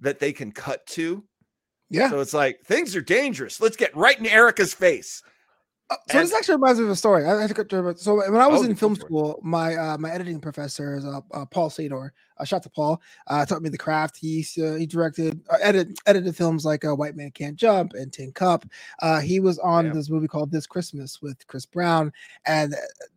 that 0.00 0.18
they 0.18 0.32
can 0.32 0.50
cut 0.50 0.86
to. 0.86 1.24
Yeah. 1.92 2.10
So 2.10 2.20
it's 2.20 2.34
like 2.34 2.62
things 2.64 2.96
are 2.96 3.02
dangerous. 3.02 3.60
Let's 3.60 3.76
get 3.76 3.94
right 3.96 4.18
in 4.18 4.26
Erica's 4.26 4.74
face. 4.74 5.22
Uh, 5.90 5.96
so 6.10 6.18
this 6.20 6.32
actually 6.32 6.54
reminds 6.54 6.78
me 6.78 6.86
of 6.86 6.90
a 6.92 6.96
story. 6.96 7.26
I, 7.26 7.42
I 7.44 7.46
so 7.96 8.14
when 8.16 8.40
I 8.40 8.46
was 8.46 8.62
Oh, 8.62 8.64
in 8.64 8.74
film 8.74 8.96
school, 8.96 9.38
my 9.42 9.76
uh, 9.76 9.98
my 9.98 10.10
editing 10.10 10.40
professor 10.40 10.96
is 10.96 11.04
uh, 11.04 11.20
uh, 11.32 11.44
Paul 11.44 11.68
Seydor. 11.68 12.10
Uh, 12.38 12.44
shout 12.44 12.58
out 12.58 12.62
to 12.62 12.70
Paul. 12.70 13.02
Uh, 13.26 13.44
taught 13.44 13.60
me 13.60 13.68
the 13.68 13.76
craft. 13.76 14.16
He 14.16 14.40
he 14.40 14.86
directed 14.86 15.38
uh, 15.50 15.58
edit, 15.60 15.98
edited 16.06 16.34
films 16.34 16.64
like 16.64 16.82
uh, 16.86 16.94
White 16.94 17.14
Man 17.14 17.30
Can't 17.30 17.56
Jump 17.56 17.92
and 17.92 18.10
Tin 18.10 18.32
Cup. 18.32 18.64
Uh, 19.02 19.20
he 19.20 19.38
was 19.38 19.58
on 19.58 19.86
Yeah. 19.86 19.92
this 19.92 20.08
movie 20.08 20.28
called 20.28 20.50
This 20.50 20.66
Christmas 20.66 21.20
with 21.20 21.46
Chris 21.46 21.66
Brown, 21.66 22.10
and 22.46 22.74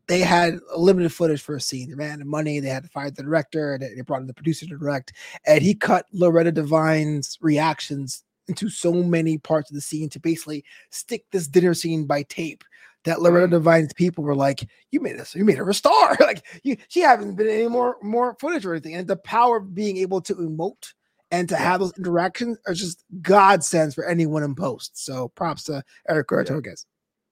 they 0.08 0.20
had 0.20 0.60
limited 0.76 1.14
footage 1.14 1.42
for 1.42 1.56
a 1.56 1.62
scene. 1.62 1.88
They 1.88 1.96
ran 1.96 2.12
out 2.16 2.22
of 2.22 2.28
money. 2.28 2.60
They 2.60 2.68
had 2.70 2.84
to 2.84 2.90
fire 2.90 3.10
the 3.10 3.24
director, 3.24 3.76
and 3.76 3.84
they 3.84 4.02
brought 4.02 4.20
in 4.22 4.28
the 4.28 4.34
producer 4.34 4.66
to 4.68 4.78
direct. 4.78 5.14
And 5.48 5.62
he 5.62 5.76
cut 5.76 6.08
Loretta 6.12 6.52
Devine's 6.52 7.38
reactions 7.42 8.24
into 8.48 8.70
so 8.70 8.94
many 8.94 9.38
parts 9.38 9.70
of 9.70 9.76
the 9.76 9.82
scene 9.82 10.10
to 10.10 10.20
basically 10.20 10.64
stick 10.92 11.26
this 11.32 11.48
dinner 11.48 11.74
scene 11.74 12.06
by 12.06 12.24
tape 12.24 12.64
that 13.04 13.22
Loretta. 13.22 13.48
Devine's 13.48 13.94
people 13.94 14.24
were 14.24 14.36
like, 14.36 14.68
"You 14.92 15.00
made 15.00 15.20
us, 15.20 15.36
you 15.36 15.46
made 15.46 15.58
her 15.58 15.70
a 15.70 15.74
star." 15.74 16.18
like 16.20 16.44
you, 16.64 16.76
she 16.88 17.02
hasn't 17.02 17.36
been 17.38 17.48
any 17.48 17.68
more 17.68 17.98
more 18.02 18.36
footage 18.40 18.66
or 18.66 18.74
anything. 18.74 18.96
And 18.96 19.08
the 19.08 19.16
power 19.18 19.58
of 19.58 19.76
being 19.76 19.98
able 19.98 20.22
to 20.22 20.36
emote 20.36 20.94
and 21.32 21.48
to 21.50 21.56
Yeah. 21.56 21.60
have 21.62 21.80
those 21.82 21.98
interactions 21.98 22.58
are 22.68 22.74
just 22.74 23.04
godsends 23.22 23.94
for 23.96 24.06
anyone 24.06 24.44
in 24.44 24.56
post. 24.56 25.04
So 25.04 25.28
props 25.30 25.64
to 25.66 25.84
Erica 26.10 26.36
Ortegas. 26.36 26.86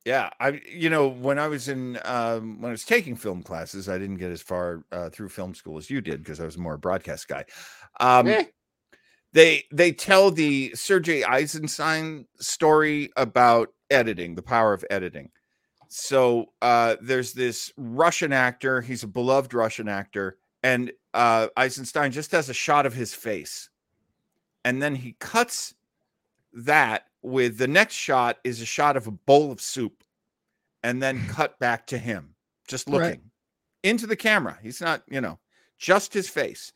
Yeah, 0.05 0.30
I 0.39 0.61
you 0.70 0.89
know 0.89 1.07
when 1.07 1.39
I 1.39 1.47
was 1.47 1.70
in 1.70 1.97
um, 2.05 2.61
when 2.61 2.70
I 2.70 2.74
was 2.74 2.84
taking 2.86 3.16
film 3.16 3.41
classes, 3.41 3.88
I 3.88 3.97
didn't 3.97 4.18
get 4.18 4.32
as 4.32 4.41
far 4.41 4.84
uh, 4.91 5.09
through 5.09 5.30
film 5.30 5.55
school 5.55 5.78
as 5.78 5.89
you 5.89 6.01
did 6.01 6.22
because 6.22 6.39
I 6.41 6.45
was 6.45 6.57
more 6.57 6.74
a 6.74 6.78
broadcast 6.78 7.28
guy. 7.30 7.45
Um, 7.99 8.28
Eh. 8.28 8.43
They 9.34 9.65
they 9.71 9.91
tell 9.91 10.31
the 10.31 10.71
Sergei 10.75 11.23
Eisenstein 11.23 12.25
story 12.39 13.09
about 13.17 13.73
editing, 13.89 14.36
the 14.36 14.41
power 14.43 14.73
of 14.73 14.86
editing. 14.89 15.31
So 15.89 16.47
uh, 16.61 16.95
there's 17.01 17.34
this 17.34 17.71
Russian 17.77 18.31
actor. 18.34 18.81
He's 18.81 19.03
a 19.03 19.07
beloved 19.07 19.53
Russian 19.53 19.88
actor, 19.88 20.38
and 20.63 20.91
uh, 21.13 21.47
Eisenstein 21.57 22.11
just 22.11 22.31
has 22.31 22.49
a 22.49 22.53
shot 22.53 22.86
of 22.86 22.93
his 22.93 23.13
face, 23.13 23.69
and 24.65 24.81
then 24.81 24.95
he 24.95 25.15
cuts 25.19 25.73
that 26.53 27.05
with 27.23 27.57
the 27.57 27.67
next 27.67 27.95
shot 27.95 28.38
is 28.43 28.61
a 28.61 28.65
shot 28.65 28.95
of 28.97 29.07
a 29.07 29.11
bowl 29.11 29.51
of 29.51 29.59
soup 29.61 30.03
and 30.84 31.01
then 31.01 31.25
cut 31.27 31.57
back 31.59 31.88
to 31.88 31.97
him 31.97 32.36
just 32.67 32.88
Right. 32.88 32.93
looking 33.01 33.31
into 33.81 34.05
the 34.05 34.15
camera 34.15 34.57
he's 34.61 34.79
not 34.79 35.01
you 35.09 35.19
know 35.19 35.39
just 35.79 36.13
his 36.13 36.29
face 36.29 36.71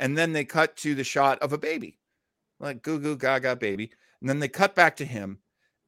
and 0.00 0.18
then 0.18 0.32
they 0.32 0.44
cut 0.44 0.76
to 0.78 0.94
the 0.96 1.04
shot 1.04 1.38
of 1.40 1.52
a 1.52 1.58
baby 1.58 1.99
like 2.60 2.82
goo 2.82 3.00
goo 3.00 3.16
gaga 3.16 3.56
baby. 3.56 3.90
And 4.20 4.28
then 4.28 4.38
they 4.38 4.48
cut 4.48 4.74
back 4.74 4.96
to 4.96 5.04
him 5.04 5.38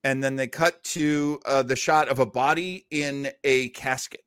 and 0.02 0.24
then 0.24 0.36
they 0.36 0.48
cut 0.48 0.82
to 0.84 1.38
uh, 1.44 1.62
the 1.62 1.76
shot 1.76 2.08
of 2.08 2.18
a 2.18 2.26
body 2.26 2.86
in 2.90 3.30
a 3.44 3.68
casket 3.70 4.24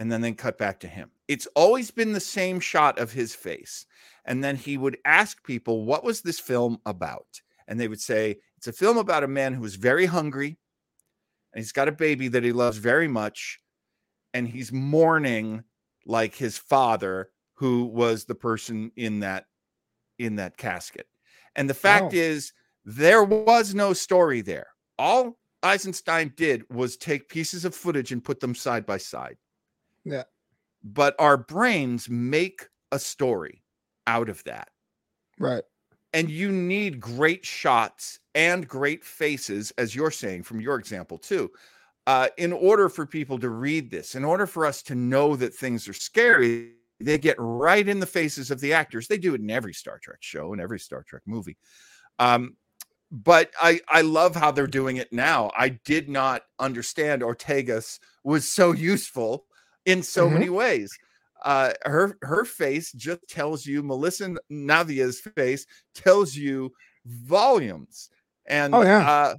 and 0.00 0.10
then 0.10 0.20
they 0.20 0.32
cut 0.32 0.58
back 0.58 0.80
to 0.80 0.88
him. 0.88 1.10
It's 1.28 1.46
always 1.54 1.90
been 1.90 2.12
the 2.12 2.20
same 2.20 2.58
shot 2.58 2.98
of 2.98 3.12
his 3.12 3.34
face 3.34 3.86
and 4.24 4.42
then 4.42 4.56
he 4.56 4.78
would 4.78 4.98
ask 5.04 5.44
people 5.44 5.84
what 5.84 6.04
was 6.04 6.22
this 6.22 6.40
film 6.40 6.80
about? 6.86 7.26
And 7.68 7.78
they 7.78 7.88
would 7.88 8.00
say 8.00 8.38
it's 8.56 8.66
a 8.66 8.72
film 8.72 8.96
about 8.96 9.24
a 9.24 9.28
man 9.28 9.52
who 9.54 9.64
is 9.64 9.76
very 9.76 10.06
hungry 10.06 10.58
and 11.52 11.62
he's 11.62 11.72
got 11.72 11.88
a 11.88 11.92
baby 11.92 12.28
that 12.28 12.44
he 12.44 12.52
loves 12.52 12.78
very 12.78 13.08
much 13.08 13.60
and 14.32 14.48
he's 14.48 14.72
mourning 14.72 15.64
like 16.06 16.34
his 16.34 16.56
father 16.56 17.30
who 17.54 17.84
was 17.84 18.24
the 18.24 18.34
person 18.34 18.90
in 18.96 19.20
that 19.20 19.44
in 20.18 20.36
that 20.36 20.56
casket 20.56 21.06
and 21.58 21.68
the 21.68 21.74
fact 21.74 22.14
Oh. 22.14 22.16
is 22.16 22.52
there 22.84 23.22
was 23.24 23.74
no 23.74 23.92
story 23.92 24.40
there 24.40 24.68
all 24.98 25.38
eisenstein 25.62 26.32
did 26.36 26.64
was 26.70 26.96
take 26.96 27.28
pieces 27.28 27.64
of 27.66 27.74
footage 27.74 28.12
and 28.12 28.24
put 28.24 28.40
them 28.40 28.54
side 28.54 28.86
by 28.86 28.96
side 28.98 29.36
Yeah. 30.04 30.24
but 30.82 31.14
our 31.18 31.36
brains 31.36 32.08
make 32.08 32.68
a 32.92 32.98
story 32.98 33.62
out 34.06 34.28
of 34.30 34.42
that 34.44 34.70
Right. 35.38 35.64
and 36.14 36.30
you 36.30 36.50
need 36.50 37.00
great 37.00 37.44
shots 37.44 38.20
and 38.34 38.66
great 38.66 39.04
faces 39.04 39.72
as 39.78 39.94
you're 39.94 40.10
saying 40.12 40.44
from 40.44 40.60
your 40.60 40.78
example 40.78 41.18
too 41.18 41.50
uh, 42.06 42.28
in 42.38 42.54
order 42.54 42.88
for 42.88 43.04
people 43.04 43.38
to 43.38 43.50
read 43.50 43.90
this 43.90 44.14
in 44.14 44.24
order 44.24 44.46
for 44.46 44.64
us 44.64 44.82
to 44.84 44.94
know 44.94 45.36
that 45.36 45.54
things 45.54 45.86
are 45.88 45.92
scary 45.92 46.72
they 47.00 47.18
get 47.18 47.36
right 47.38 47.86
in 47.86 48.00
the 48.00 48.06
faces 48.06 48.50
of 48.50 48.60
the 48.60 48.72
actors. 48.72 49.08
They 49.08 49.18
do 49.18 49.34
it 49.34 49.40
in 49.40 49.50
every 49.50 49.74
star 49.74 49.98
trek 49.98 50.18
show 50.20 50.52
and 50.52 50.60
every 50.60 50.80
star 50.80 51.02
trek 51.02 51.22
movie. 51.26 51.56
Um, 52.18 52.56
but 53.10 53.52
I, 53.60 53.80
I 53.88 54.02
love 54.02 54.36
how 54.36 54.50
they're 54.52 54.66
doing 54.66 54.98
it 54.98 55.12
now. 55.12 55.50
I 55.56 55.70
did 55.70 56.08
not 56.08 56.42
understand 56.58 57.22
ortegas 57.22 58.00
was 58.24 58.50
so 58.50 58.72
useful 58.72 59.46
in 59.86 60.02
so 60.02 60.28
Mhm. 60.28 60.30
many 60.30 60.50
ways. 60.50 61.00
Uh 61.44 61.72
her 61.84 62.18
her 62.22 62.44
face 62.44 62.92
just 62.92 63.20
tells 63.28 63.64
you 63.64 63.82
melissa 63.82 64.34
navia's 64.50 65.20
face 65.20 65.66
tells 65.94 66.34
you 66.34 66.72
volumes. 67.06 68.10
And 68.46 68.72
Oh, 68.72 68.82
yeah. 68.82 69.08
uh 69.08 69.36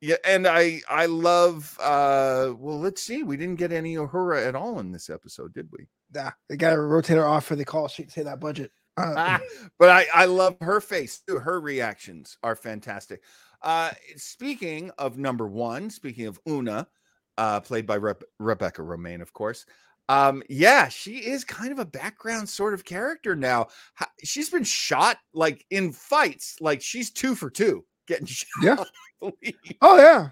yeah 0.00 0.16
and 0.24 0.46
i 0.48 0.80
i 0.88 1.06
love 1.06 1.76
uh 1.80 2.54
well 2.58 2.78
let's 2.80 3.02
see. 3.02 3.22
We 3.22 3.36
didn't 3.36 3.56
get 3.58 3.72
any 3.72 3.96
uhura 3.96 4.46
at 4.46 4.54
all 4.56 4.80
in 4.80 4.92
this 4.92 5.10
episode 5.10 5.54
did 5.54 5.68
we 5.72 5.86
Nah, 6.14 6.30
they 6.48 6.56
got 6.56 6.70
to 6.70 6.80
rotate 6.80 7.16
her 7.16 7.26
off 7.26 7.44
for 7.46 7.56
the 7.56 7.64
call 7.64 7.88
sheet 7.88 8.08
to 8.08 8.12
say 8.12 8.22
that 8.22 8.40
budget. 8.40 8.70
Uh, 8.96 9.14
Ah, 9.16 9.40
but 9.78 9.88
i 9.88 10.06
i 10.14 10.24
love 10.26 10.56
her 10.60 10.80
face 10.80 11.20
too. 11.26 11.38
Her 11.38 11.60
reactions 11.60 12.36
are 12.42 12.54
fantastic. 12.56 13.22
Uh 13.62 13.90
speaking 14.16 14.90
of 14.98 15.16
number 15.18 15.46
one 15.46 15.88
speaking 15.88 16.26
of 16.26 16.38
una 16.48 16.86
uh 17.38 17.60
played 17.60 17.86
by 17.86 17.98
Rebe- 17.98 18.22
rebecca 18.38 18.82
Romijn 18.82 19.22
of 19.22 19.32
course 19.32 19.64
um 20.08 20.42
yeah 20.50 20.88
she 20.88 21.18
is 21.18 21.44
kind 21.44 21.72
of 21.72 21.78
a 21.78 21.84
background 21.86 22.48
sort 22.48 22.74
of 22.74 22.84
character 22.84 23.34
now. 23.34 23.68
She's 24.22 24.50
been 24.50 24.64
shot 24.64 25.16
like 25.32 25.64
in 25.70 25.92
fights 25.92 26.56
like 26.60 26.82
she's 26.82 27.10
two 27.10 27.34
for 27.34 27.48
two 27.50 27.84
getting 28.06 28.26
shot 28.26 28.48
Yeah. 28.62 28.84
Oh 29.80 29.96
yeah, 29.96 30.30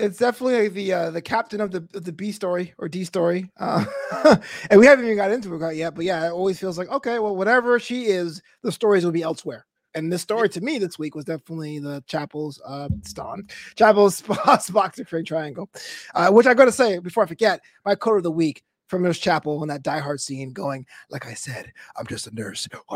it's 0.00 0.18
definitely 0.18 0.68
the 0.68 0.92
uh, 0.92 1.10
the 1.10 1.22
captain 1.22 1.60
of 1.60 1.70
the 1.70 1.86
of 1.94 2.04
the 2.04 2.12
B 2.12 2.32
story 2.32 2.74
or 2.78 2.88
D 2.88 3.04
story, 3.04 3.50
uh, 3.58 3.84
and 4.70 4.80
we 4.80 4.86
haven't 4.86 5.04
even 5.04 5.16
got 5.16 5.30
into 5.30 5.54
it 5.54 5.76
yet. 5.76 5.94
But 5.94 6.04
yeah, 6.04 6.26
it 6.26 6.32
always 6.32 6.58
feels 6.58 6.78
like 6.78 6.88
okay, 6.88 7.18
well, 7.18 7.36
whatever 7.36 7.78
she 7.78 8.06
is, 8.06 8.42
the 8.62 8.72
stories 8.72 9.04
will 9.04 9.12
be 9.12 9.22
elsewhere. 9.22 9.66
And 9.94 10.12
this 10.12 10.22
story 10.22 10.48
to 10.50 10.60
me 10.60 10.78
this 10.78 10.98
week 10.98 11.14
was 11.16 11.24
definitely 11.24 11.78
the 11.80 12.02
Chapel's 12.06 12.60
uh 12.64 12.88
Stan 13.04 13.46
Chapel's 13.76 14.22
T'Pring 14.22 15.26
Triangle, 15.26 15.68
uh, 16.14 16.30
which 16.30 16.46
I 16.46 16.54
got 16.54 16.66
to 16.66 16.72
say 16.72 16.98
before 16.98 17.24
I 17.24 17.26
forget, 17.26 17.60
my 17.84 17.94
quote 17.94 18.18
of 18.18 18.22
the 18.22 18.30
week 18.30 18.62
from 18.90 19.02
Nurse 19.02 19.18
Chapel 19.18 19.62
in 19.62 19.68
that 19.68 19.82
Die 19.84 19.98
Hard 20.00 20.20
scene, 20.20 20.52
going 20.52 20.84
like 21.10 21.24
I 21.26 21.34
said, 21.34 21.72
I'm 21.96 22.06
just 22.06 22.26
a 22.26 22.34
nurse. 22.34 22.68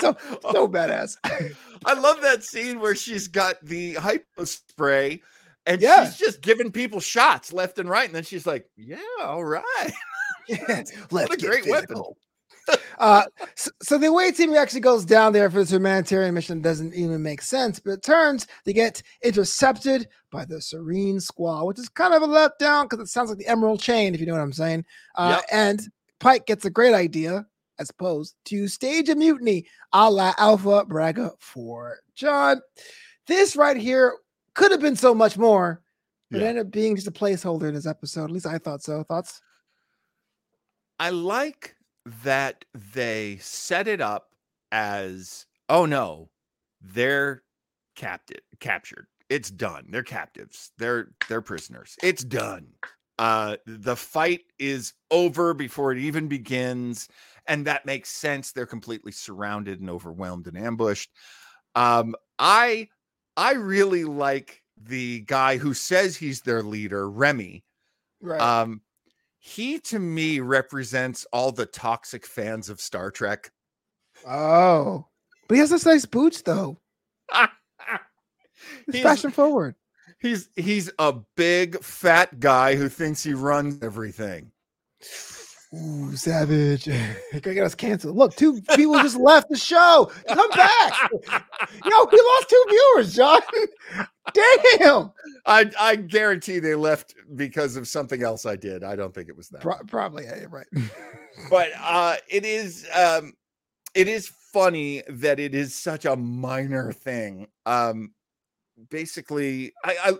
so 0.00 0.16
so 0.52 0.68
badass. 0.68 1.16
I 1.84 1.94
love 1.94 2.20
that 2.20 2.44
scene 2.44 2.78
where 2.80 2.94
she's 2.94 3.26
got 3.26 3.56
the 3.64 3.94
hypo 3.94 4.44
spray 4.44 5.22
and 5.66 5.80
Yeah. 5.80 6.04
she's 6.04 6.18
just 6.18 6.40
giving 6.42 6.70
people 6.70 7.00
shots 7.00 7.52
left 7.52 7.78
and 7.78 7.88
right. 7.88 8.06
And 8.06 8.14
then 8.14 8.24
she's 8.24 8.46
like, 8.46 8.68
Yeah, 8.76 8.98
all 9.22 9.44
right. 9.44 9.64
Yeah, 10.46 10.82
What 11.08 11.30
let's 11.30 11.34
a 11.34 11.36
get 11.38 11.50
great 11.50 11.66
weapon. 11.70 12.02
Uh, 12.98 13.24
so, 13.54 13.70
so 13.82 13.98
the 13.98 14.12
way 14.12 14.30
team 14.32 14.54
actually 14.54 14.80
goes 14.80 15.04
down 15.04 15.32
there 15.32 15.50
for 15.50 15.58
this 15.58 15.70
humanitarian 15.72 16.34
mission 16.34 16.60
doesn't 16.60 16.94
even 16.94 17.22
make 17.22 17.42
sense, 17.42 17.78
but 17.80 17.92
it 17.92 18.02
turns 18.02 18.46
they 18.64 18.72
get 18.72 19.02
intercepted 19.22 20.08
by 20.30 20.44
the 20.44 20.60
Serene 20.60 21.20
Squall, 21.20 21.66
which 21.66 21.78
is 21.78 21.88
kind 21.88 22.14
of 22.14 22.22
a 22.22 22.26
letdown 22.26 22.84
because 22.88 23.00
it 23.00 23.08
sounds 23.10 23.28
like 23.30 23.38
the 23.38 23.46
Emerald 23.46 23.80
Chain, 23.80 24.14
if 24.14 24.20
you 24.20 24.26
know 24.26 24.32
what 24.34 24.40
I'm 24.42 24.52
saying. 24.52 24.84
Uh, 25.14 25.36
Yep. 25.36 25.44
And 25.52 25.80
Pike 26.20 26.46
gets 26.46 26.64
a 26.64 26.70
great 26.70 26.94
idea, 26.94 27.46
I 27.78 27.84
suppose, 27.84 28.34
to 28.46 28.68
stage 28.68 29.08
a 29.08 29.14
mutiny 29.14 29.66
a 29.92 30.10
la 30.10 30.32
Alpha 30.38 30.84
Braga 30.84 31.32
for 31.38 31.98
John. 32.14 32.60
This 33.26 33.56
right 33.56 33.76
here 33.76 34.16
could 34.54 34.70
have 34.70 34.80
been 34.80 34.96
so 34.96 35.14
much 35.14 35.36
more, 35.38 35.82
but 36.30 36.40
Yeah. 36.40 36.48
ended 36.48 36.66
up 36.66 36.72
being 36.72 36.94
just 36.96 37.08
a 37.08 37.12
placeholder 37.12 37.68
in 37.68 37.74
this 37.74 37.86
episode. 37.86 38.24
At 38.24 38.30
least 38.30 38.46
I 38.46 38.58
thought 38.58 38.82
so. 38.82 39.02
Thoughts? 39.04 39.40
I 40.98 41.10
like 41.10 41.73
that 42.22 42.64
they 42.74 43.38
set 43.40 43.88
it 43.88 44.00
up 44.00 44.30
as 44.72 45.46
oh 45.68 45.86
no, 45.86 46.30
they're 46.80 47.42
captured 47.96 48.42
captured. 48.60 49.06
It's 49.30 49.50
done. 49.50 49.86
They're 49.88 50.02
captives. 50.02 50.72
They're 50.78 51.08
they're 51.28 51.40
prisoners. 51.40 51.96
It's 52.02 52.24
done. 52.24 52.66
Uh 53.18 53.56
the 53.66 53.96
fight 53.96 54.42
is 54.58 54.92
over 55.10 55.54
before 55.54 55.92
it 55.92 55.98
even 55.98 56.28
begins 56.28 57.08
and 57.46 57.66
that 57.66 57.86
makes 57.86 58.10
sense. 58.10 58.52
They're 58.52 58.66
completely 58.66 59.12
surrounded 59.12 59.80
and 59.80 59.88
overwhelmed 59.88 60.46
and 60.46 60.58
ambushed. 60.58 61.10
Um 61.74 62.14
I 62.38 62.88
I 63.36 63.52
really 63.54 64.04
like 64.04 64.62
the 64.76 65.20
guy 65.20 65.56
who 65.56 65.74
says 65.74 66.16
he's 66.16 66.40
their 66.42 66.62
leader, 66.62 67.08
Remy. 67.08 67.64
Right. 68.20 68.40
Um 68.40 68.82
he 69.46 69.78
to 69.78 69.98
me 69.98 70.40
represents 70.40 71.26
all 71.30 71.52
the 71.52 71.66
toxic 71.66 72.24
fans 72.26 72.70
of 72.70 72.80
Star 72.80 73.10
Trek. 73.10 73.50
oh, 74.26 75.04
but 75.46 75.54
he 75.56 75.60
has 75.60 75.68
those 75.68 75.84
nice 75.84 76.06
boots 76.06 76.40
though. 76.40 76.78
He's 78.86 78.94
He's- 78.94 79.02
fashion 79.02 79.30
forward. 79.30 79.74
He's 80.18 80.48
he's 80.56 80.90
a 80.98 81.14
big 81.36 81.82
fat 81.84 82.40
guy 82.40 82.76
who 82.76 82.88
thinks 82.88 83.22
he 83.22 83.34
runs 83.34 83.82
everything. 83.82 84.52
Ooh, 85.74 86.16
savage. 86.16 86.86
Gonna 87.32 87.54
get 87.54 87.64
us 87.64 87.74
canceled. 87.74 88.16
Look, 88.16 88.34
two 88.34 88.62
people 88.74 88.94
just 89.02 89.16
left 89.18 89.50
the 89.50 89.58
show. 89.58 90.10
Come 90.26 90.48
back. 90.50 91.10
Yo, 91.12 92.06
we 92.10 92.20
lost 92.20 92.48
two 92.48 92.64
viewers, 92.70 93.14
John. 93.14 93.40
Damn. 94.32 95.12
I 95.46 95.70
I 95.78 95.96
guarantee 95.96 96.58
they 96.58 96.74
left 96.74 97.14
because 97.36 97.76
of 97.76 97.86
something 97.86 98.22
else 98.22 98.46
I 98.46 98.56
did. 98.56 98.82
I 98.82 98.96
don't 98.96 99.14
think 99.14 99.28
it 99.28 99.36
was 99.36 99.48
that. 99.50 99.60
Pro- 99.60 99.84
probably, 99.86 100.26
right. 100.50 100.66
but 101.50 101.70
uh 101.80 102.16
it 102.28 102.44
is 102.44 102.86
um 102.94 103.34
it 103.94 104.08
is 104.08 104.28
funny 104.52 105.02
that 105.08 105.38
it 105.38 105.54
is 105.54 105.74
such 105.74 106.04
a 106.04 106.16
minor 106.16 106.92
thing. 106.92 107.48
Um 107.66 108.12
basically 108.90 109.72
I, 109.84 109.96
I 110.04 110.12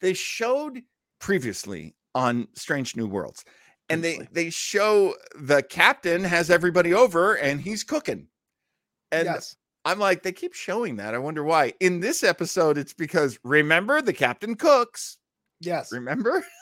they 0.00 0.12
showed 0.12 0.82
previously 1.18 1.94
on 2.14 2.48
Strange 2.54 2.96
New 2.96 3.06
Worlds 3.06 3.44
and 3.88 4.02
they 4.02 4.26
they 4.32 4.50
show 4.50 5.14
the 5.34 5.62
captain 5.62 6.24
has 6.24 6.50
everybody 6.50 6.94
over 6.94 7.34
and 7.34 7.60
he's 7.60 7.84
cooking. 7.84 8.28
And 9.10 9.26
yes. 9.26 9.56
I'm 9.84 9.98
like, 9.98 10.22
they 10.22 10.32
keep 10.32 10.54
showing 10.54 10.96
that. 10.96 11.14
I 11.14 11.18
wonder 11.18 11.42
why. 11.44 11.72
In 11.80 12.00
this 12.00 12.22
episode, 12.22 12.78
it's 12.78 12.92
because 12.92 13.38
remember 13.42 14.00
the 14.00 14.12
captain 14.12 14.54
cooks. 14.54 15.18
Yes. 15.60 15.92
Remember? 15.92 16.44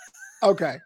Okay. 0.43 0.79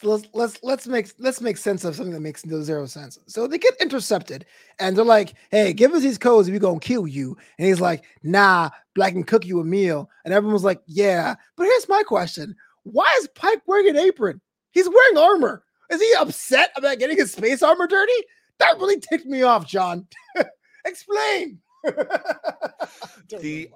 So 0.00 0.10
let's 0.10 0.28
let's 0.32 0.58
let's 0.62 0.86
make 0.86 1.10
let's 1.18 1.40
make 1.40 1.56
sense 1.56 1.84
of 1.84 1.96
something 1.96 2.12
that 2.12 2.20
makes 2.20 2.46
no 2.46 2.60
zero 2.62 2.86
sense. 2.86 3.18
So 3.26 3.48
they 3.48 3.58
get 3.58 3.74
intercepted 3.80 4.46
and 4.78 4.96
they're 4.96 5.04
like, 5.04 5.34
hey, 5.50 5.72
give 5.72 5.92
us 5.92 6.02
these 6.02 6.18
codes, 6.18 6.48
we're 6.48 6.60
gonna 6.60 6.78
kill 6.78 7.08
you. 7.08 7.36
And 7.58 7.66
he's 7.66 7.80
like, 7.80 8.04
nah, 8.22 8.70
Black 8.94 9.12
can 9.12 9.24
cook 9.24 9.44
you 9.44 9.58
a 9.58 9.64
meal. 9.64 10.08
And 10.24 10.32
everyone's 10.32 10.62
like, 10.62 10.80
Yeah. 10.86 11.34
But 11.56 11.64
here's 11.64 11.88
my 11.88 12.04
question: 12.04 12.54
why 12.84 13.12
is 13.20 13.28
Pike 13.34 13.62
wearing 13.66 13.88
an 13.88 13.96
apron? 13.96 14.40
He's 14.70 14.88
wearing 14.88 15.18
armor. 15.18 15.64
Is 15.90 16.00
he 16.00 16.14
upset 16.18 16.72
about 16.76 16.98
getting 16.98 17.16
his 17.16 17.32
space 17.32 17.62
armor 17.62 17.86
dirty? 17.86 18.12
That 18.58 18.78
really 18.78 18.98
ticked 19.00 19.26
me 19.26 19.42
off, 19.42 19.66
John. 19.66 20.06
Explain. 20.84 21.58
The- 23.40 23.70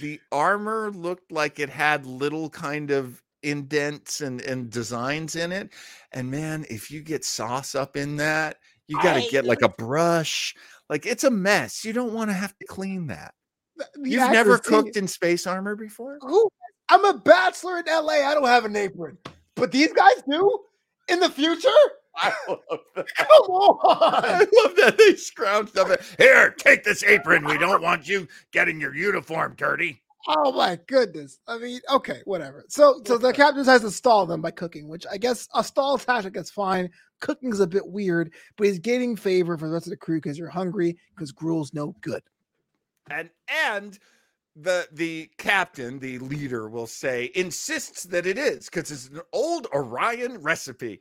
the 0.00 0.20
armor 0.30 0.90
looked 0.92 1.32
like 1.32 1.58
it 1.58 1.68
had 1.68 2.06
little 2.06 2.48
kind 2.50 2.90
of 2.90 3.22
indents 3.42 4.20
and, 4.20 4.40
and 4.42 4.70
designs 4.70 5.34
in 5.36 5.50
it. 5.52 5.70
And 6.12 6.30
man, 6.30 6.64
if 6.70 6.90
you 6.90 7.00
get 7.00 7.24
sauce 7.24 7.74
up 7.74 7.96
in 7.96 8.16
that, 8.16 8.58
you 8.86 9.00
got 9.02 9.14
to 9.14 9.28
get 9.30 9.44
like 9.44 9.62
a 9.62 9.68
brush. 9.68 10.54
Like 10.88 11.06
it's 11.06 11.24
a 11.24 11.30
mess. 11.30 11.84
You 11.84 11.92
don't 11.92 12.12
want 12.12 12.30
to 12.30 12.34
have 12.34 12.56
to 12.58 12.66
clean 12.66 13.06
that. 13.08 13.34
The 13.76 14.10
You've 14.10 14.30
never 14.30 14.58
cooked 14.58 14.96
in 14.96 15.08
space 15.08 15.46
armor 15.46 15.74
before? 15.74 16.18
I'm 16.88 17.04
a 17.04 17.14
bachelor 17.14 17.78
in 17.78 17.84
LA. 17.86 18.14
I 18.28 18.34
don't 18.34 18.46
have 18.46 18.64
an 18.64 18.76
apron, 18.76 19.16
but 19.54 19.72
these 19.72 19.92
guys 19.92 20.22
do 20.28 20.58
in 21.08 21.20
the 21.20 21.30
future. 21.30 21.68
I 22.16 22.32
love 22.48 22.58
that. 22.96 23.06
Come 23.16 23.26
on! 23.28 24.24
I 24.24 24.38
love 24.38 24.76
that 24.76 24.94
they 24.98 25.12
scrounged 25.12 25.76
up. 25.76 26.00
Here, 26.18 26.50
take 26.50 26.84
this 26.84 27.02
apron. 27.04 27.44
We 27.44 27.58
don't 27.58 27.82
want 27.82 28.08
you 28.08 28.26
getting 28.52 28.80
your 28.80 28.94
uniform 28.94 29.54
dirty. 29.56 30.02
Oh 30.28 30.52
my 30.52 30.78
goodness. 30.86 31.38
I 31.46 31.56
mean, 31.58 31.80
okay, 31.90 32.20
whatever. 32.26 32.64
So, 32.68 33.00
so 33.06 33.16
the 33.16 33.32
captain 33.32 33.64
has 33.64 33.80
to 33.80 33.90
stall 33.90 34.26
them 34.26 34.42
by 34.42 34.50
cooking, 34.50 34.86
which 34.88 35.06
I 35.10 35.16
guess 35.16 35.48
a 35.54 35.64
stall 35.64 35.96
tactic 35.96 36.36
is 36.36 36.50
fine. 36.50 36.90
Cooking's 37.20 37.60
a 37.60 37.66
bit 37.66 37.86
weird, 37.86 38.32
but 38.56 38.66
he's 38.66 38.78
gaining 38.78 39.16
favor 39.16 39.56
for 39.56 39.66
the 39.66 39.72
rest 39.72 39.86
of 39.86 39.90
the 39.90 39.96
crew 39.96 40.18
because 40.18 40.38
you're 40.38 40.48
hungry 40.48 40.98
because 41.14 41.32
gruel's 41.32 41.72
no 41.72 41.94
good. 42.02 42.22
and 43.10 43.30
and 43.66 43.98
the 44.56 44.88
the 44.92 45.30
captain 45.38 45.98
the 45.98 46.18
leader 46.18 46.68
will 46.68 46.86
say 46.86 47.30
insists 47.34 48.02
that 48.04 48.26
it 48.26 48.36
is 48.36 48.66
because 48.66 48.90
it's 48.90 49.08
an 49.08 49.20
old 49.32 49.68
orion 49.72 50.38
recipe 50.38 51.00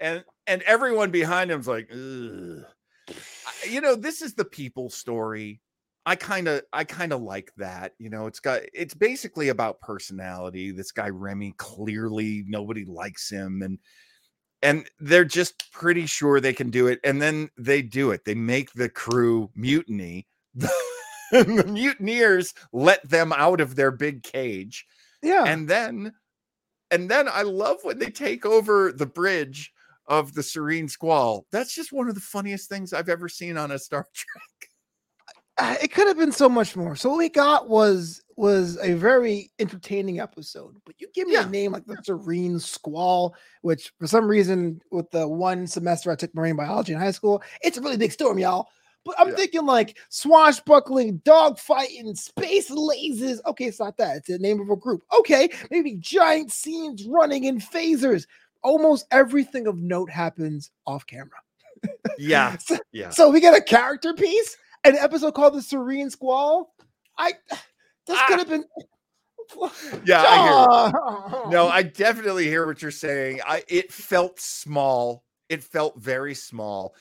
and 0.00 0.24
and 0.46 0.62
everyone 0.62 1.10
behind 1.10 1.50
him's 1.50 1.68
like 1.68 1.88
Ugh. 1.92 2.64
You 3.68 3.80
know 3.80 3.94
this 3.94 4.22
is 4.22 4.34
the 4.34 4.44
people 4.44 4.90
story 4.90 5.60
i 6.06 6.14
kind 6.14 6.48
of 6.48 6.62
i 6.72 6.84
kind 6.84 7.12
of 7.12 7.20
like 7.22 7.52
that 7.56 7.92
you 7.98 8.08
know 8.10 8.26
it's 8.26 8.40
got 8.40 8.60
it's 8.72 8.94
basically 8.94 9.48
about 9.48 9.80
personality 9.80 10.70
this 10.70 10.92
guy 10.92 11.08
remy 11.08 11.52
clearly 11.58 12.44
nobody 12.46 12.84
likes 12.84 13.30
him 13.30 13.62
and 13.62 13.78
and 14.62 14.88
they're 15.00 15.24
just 15.24 15.70
pretty 15.72 16.06
sure 16.06 16.40
they 16.40 16.52
can 16.52 16.70
do 16.70 16.86
it 16.86 16.98
and 17.04 17.20
then 17.22 17.48
they 17.58 17.82
do 17.82 18.10
it 18.10 18.24
they 18.24 18.34
make 18.34 18.72
the 18.72 18.88
crew 18.88 19.50
mutiny 19.54 20.26
the 20.54 21.64
mutineers 21.66 22.54
let 22.72 23.06
them 23.08 23.32
out 23.32 23.60
of 23.60 23.76
their 23.76 23.90
big 23.90 24.22
cage 24.22 24.86
Yeah. 25.22 25.44
and 25.46 25.68
then 25.68 26.12
and 26.90 27.10
then 27.10 27.28
i 27.28 27.42
love 27.42 27.78
when 27.82 27.98
they 27.98 28.10
take 28.10 28.46
over 28.46 28.92
the 28.92 29.06
bridge 29.06 29.72
of 30.08 30.34
the 30.34 30.42
serene 30.42 30.88
squall 30.88 31.46
that's 31.52 31.74
just 31.74 31.92
one 31.92 32.08
of 32.08 32.14
the 32.14 32.20
funniest 32.20 32.68
things 32.68 32.92
i've 32.92 33.08
ever 33.08 33.28
seen 33.28 33.56
on 33.56 33.70
a 33.70 33.78
star 33.78 34.06
trek 34.14 34.42
it 35.82 35.92
could 35.92 36.06
have 36.06 36.16
been 36.16 36.32
so 36.32 36.48
much 36.48 36.76
more. 36.76 36.94
So 36.96 37.10
what 37.10 37.18
we 37.18 37.28
got 37.28 37.68
was 37.68 38.22
was 38.36 38.78
a 38.80 38.94
very 38.94 39.50
entertaining 39.58 40.20
episode. 40.20 40.76
But 40.86 40.94
you 41.00 41.08
give 41.12 41.26
me 41.26 41.34
Yeah, 41.34 41.46
a 41.46 41.50
name 41.50 41.72
like 41.72 41.84
the 41.86 41.98
Serene 42.04 42.60
Squall, 42.60 43.34
which 43.62 43.92
for 43.98 44.06
some 44.06 44.28
reason 44.28 44.80
with 44.92 45.10
the 45.10 45.26
one 45.26 45.66
semester 45.66 46.12
I 46.12 46.14
took 46.14 46.34
marine 46.34 46.56
biology 46.56 46.92
in 46.92 47.00
high 47.00 47.10
school, 47.10 47.42
it's 47.62 47.76
a 47.76 47.80
really 47.80 47.96
big 47.96 48.12
storm, 48.12 48.38
y'all. 48.38 48.68
But 49.04 49.16
I'm 49.18 49.30
Yeah. 49.30 49.36
thinking 49.36 49.66
like 49.66 49.98
swashbuckling, 50.10 51.20
dogfighting, 51.20 52.16
space 52.16 52.70
lasers. 52.70 53.40
Okay, 53.46 53.64
it's 53.64 53.80
not 53.80 53.96
that. 53.96 54.18
It's 54.18 54.28
the 54.28 54.38
name 54.38 54.60
of 54.60 54.70
a 54.70 54.76
group. 54.76 55.02
Okay, 55.18 55.50
maybe 55.70 55.96
giant 55.96 56.52
scenes 56.52 57.04
running 57.04 57.44
in 57.44 57.58
phasers. 57.58 58.26
Almost 58.62 59.06
everything 59.10 59.66
of 59.66 59.76
note 59.78 60.10
happens 60.10 60.70
off 60.86 61.06
camera. 61.06 61.38
yeah 62.18 62.56
So- 62.60 62.78
yeah 62.92 63.10
so 63.10 63.30
we 63.30 63.40
get 63.40 63.54
a 63.56 63.60
character 63.62 64.12
piece, 64.14 64.56
an 64.84 64.96
episode 64.96 65.32
called 65.34 65.54
the 65.54 65.62
Serene 65.62 66.10
Squall. 66.10 66.74
I 67.16 67.32
this 68.06 68.18
could 68.26 68.34
Ah. 68.34 68.38
have 68.38 68.48
been. 68.48 68.64
yeah 70.04 70.22
i 70.26 70.90
hear 71.40 71.50
no 71.50 71.68
i 71.68 71.82
definitely 71.82 72.44
hear 72.44 72.66
what 72.66 72.82
you're 72.82 72.90
saying 72.90 73.40
i 73.46 73.62
it 73.68 73.90
felt 73.90 74.38
small 74.38 75.24
it 75.48 75.64
felt 75.64 75.98
very 75.98 76.34
small 76.34 76.94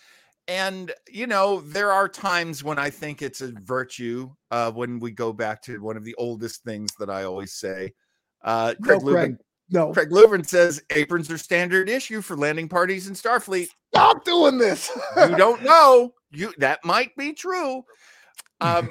and 0.47 0.93
you 1.10 1.28
know 1.28 1.60
there 1.60 1.91
are 1.91 2.08
times 2.08 2.64
when 2.64 2.80
i 2.80 2.89
think 2.89 3.22
it's 3.22 3.41
a 3.41 3.51
virtue 3.64 4.30
uh 4.51 4.72
when 4.72 4.97
we 4.99 5.12
go 5.12 5.34
back 5.34 5.62
to 5.62 5.82
one 5.82 5.97
of 5.97 6.05
the 6.05 6.16
oldest 6.18 6.64
things 6.64 6.89
that 6.99 7.10
i 7.10 7.24
always 7.26 7.51
say 7.53 7.93
uh 8.43 8.74
No, 8.80 8.86
craig. 8.88 9.03
Lubin, 9.03 9.39
no, 9.70 9.91
craig 9.91 10.11
Lubin 10.11 10.43
says 10.43 10.82
aprons 10.91 11.30
are 11.30 11.38
standard 11.38 11.89
issue 11.89 12.22
for 12.22 12.38
landing 12.38 12.70
parties 12.70 13.07
in 13.07 13.13
starfleet. 13.13 13.68
Stop 13.93 14.24
doing 14.24 14.57
this. 14.57 14.91
you 15.18 15.36
don't 15.38 15.63
know. 15.63 16.13
You 16.32 16.53
that 16.57 16.84
might 16.86 17.15
be 17.15 17.34
true. 17.34 17.84
Um 18.61 18.89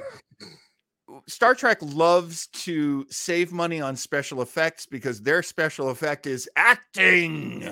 star 1.29 1.55
trek 1.55 1.79
loves 1.81 2.49
to 2.49 3.07
save 3.11 3.53
money 3.53 3.81
on 3.81 3.97
special 3.97 4.43
effects 4.43 4.87
because 4.87 5.21
their 5.23 5.43
special 5.43 5.91
effect 5.91 6.27
is 6.27 6.49
acting. 6.57 7.69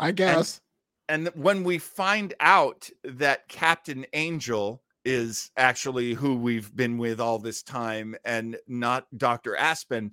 I 0.00 0.10
guess. 0.12 0.60
and 1.08 1.28
when 1.34 1.62
we 1.64 1.78
find 1.78 2.34
out 2.40 2.88
that 3.04 3.46
captain 3.48 4.06
angel 4.14 4.82
is 5.04 5.50
actually 5.56 6.14
who 6.14 6.36
we've 6.36 6.74
been 6.74 6.96
with 6.96 7.20
all 7.20 7.38
this 7.38 7.62
time 7.62 8.16
and 8.24 8.56
not 8.66 9.06
dr 9.16 9.54
aspen 9.56 10.12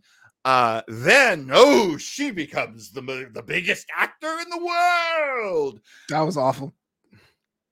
uh 0.50 0.82
then 0.88 1.50
oh 1.54 1.96
she 1.98 2.32
becomes 2.32 2.92
the 2.92 3.02
the 3.34 3.44
biggest 3.44 3.86
actor 3.96 4.34
in 4.44 4.50
the 4.50 4.66
world 4.72 5.80
That 6.10 6.22
was 6.22 6.38
awful. 6.38 6.74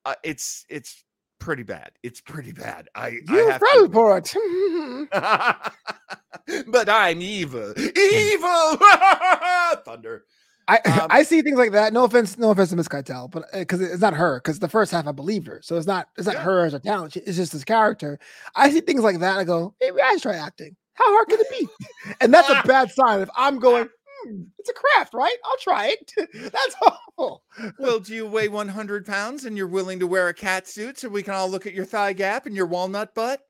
uh, 0.05 0.15
it's 0.23 0.65
it's 0.69 1.03
pretty 1.39 1.63
bad. 1.63 1.91
It's 2.03 2.19
pretty 2.21 2.51
bad. 2.51 2.87
I, 2.95 3.07
I 3.07 3.11
You 3.35 3.51
fell 3.51 3.87
to, 3.87 3.93
for 3.93 4.17
it. 4.17 4.27
but 6.67 6.89
I'm 6.89 7.21
evil. 7.21 7.73
Evil 7.77 8.77
thunder. 9.85 10.25
I 10.67 10.77
Um, 10.79 11.07
I 11.17 11.23
see 11.23 11.41
things 11.41 11.57
like 11.57 11.71
that. 11.73 11.93
No 11.93 12.03
offense, 12.05 12.37
no 12.37 12.49
offense 12.51 12.69
to 12.71 12.75
Miss 12.75 12.87
Keitel, 12.87 13.29
but 13.31 13.45
because 13.53 13.81
it's 13.81 14.01
not 14.01 14.13
her. 14.15 14.39
Because 14.39 14.59
the 14.59 14.67
first 14.67 14.91
half 14.91 15.07
I 15.07 15.11
believed 15.11 15.47
her, 15.47 15.59
so 15.63 15.77
it's 15.77 15.87
not 15.87 16.07
it's 16.17 16.25
not 16.27 16.35
Yeah. 16.35 16.43
her 16.43 16.65
as 16.65 16.73
a 16.73 16.79
talent. 16.79 17.15
It's 17.17 17.37
just 17.37 17.51
this 17.53 17.63
character. 17.63 18.19
I 18.55 18.69
see 18.71 18.81
things 18.81 19.01
like 19.03 19.19
that. 19.19 19.37
I 19.37 19.43
go, 19.43 19.75
maybe 19.79 20.01
I 20.01 20.13
should 20.13 20.23
try 20.23 20.35
acting. 20.35 20.75
How 20.97 21.13
hard 21.13 21.27
can 21.29 21.39
it 21.39 21.47
be? 21.49 21.67
And 22.21 22.33
that's 22.33 22.49
a 22.49 22.61
bad 22.65 22.91
sign. 22.91 23.21
If 23.21 23.29
I'm 23.35 23.59
going, 23.59 23.87
hmm, 24.23 24.41
it's 24.57 24.69
a 24.69 24.73
craft, 24.73 25.13
right? 25.13 25.35
I'll 25.45 25.57
try 25.57 25.87
it. 25.87 26.11
That's 26.33 26.75
awful. 26.81 27.43
Well, 27.77 27.99
do 27.99 28.13
you 28.13 28.25
weigh 28.25 28.47
100 28.47 29.05
pounds 29.05 29.45
and 29.45 29.55
you're 29.55 29.67
willing 29.67 29.99
to 29.99 30.07
wear 30.07 30.27
a 30.27 30.33
cat 30.33 30.67
suit 30.67 30.97
so 30.97 31.09
we 31.09 31.23
can 31.23 31.33
all 31.33 31.49
look 31.49 31.67
at 31.67 31.73
your 31.73 31.85
thigh 31.85 32.13
gap 32.13 32.45
and 32.45 32.55
your 32.55 32.65
walnut 32.65 33.13
butt? 33.13 33.41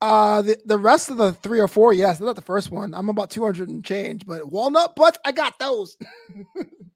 Uh, 0.00 0.42
the, 0.42 0.58
the 0.66 0.78
rest 0.78 1.10
of 1.10 1.16
the 1.16 1.32
three 1.32 1.58
or 1.58 1.68
four, 1.68 1.92
yes, 1.92 2.20
not 2.20 2.36
the 2.36 2.42
first 2.42 2.70
one. 2.70 2.94
I'm 2.94 3.08
about 3.08 3.30
200 3.30 3.68
and 3.68 3.84
change, 3.84 4.26
but 4.26 4.50
walnut 4.50 4.94
butts, 4.94 5.18
I 5.24 5.32
got 5.32 5.58
those. 5.58 5.96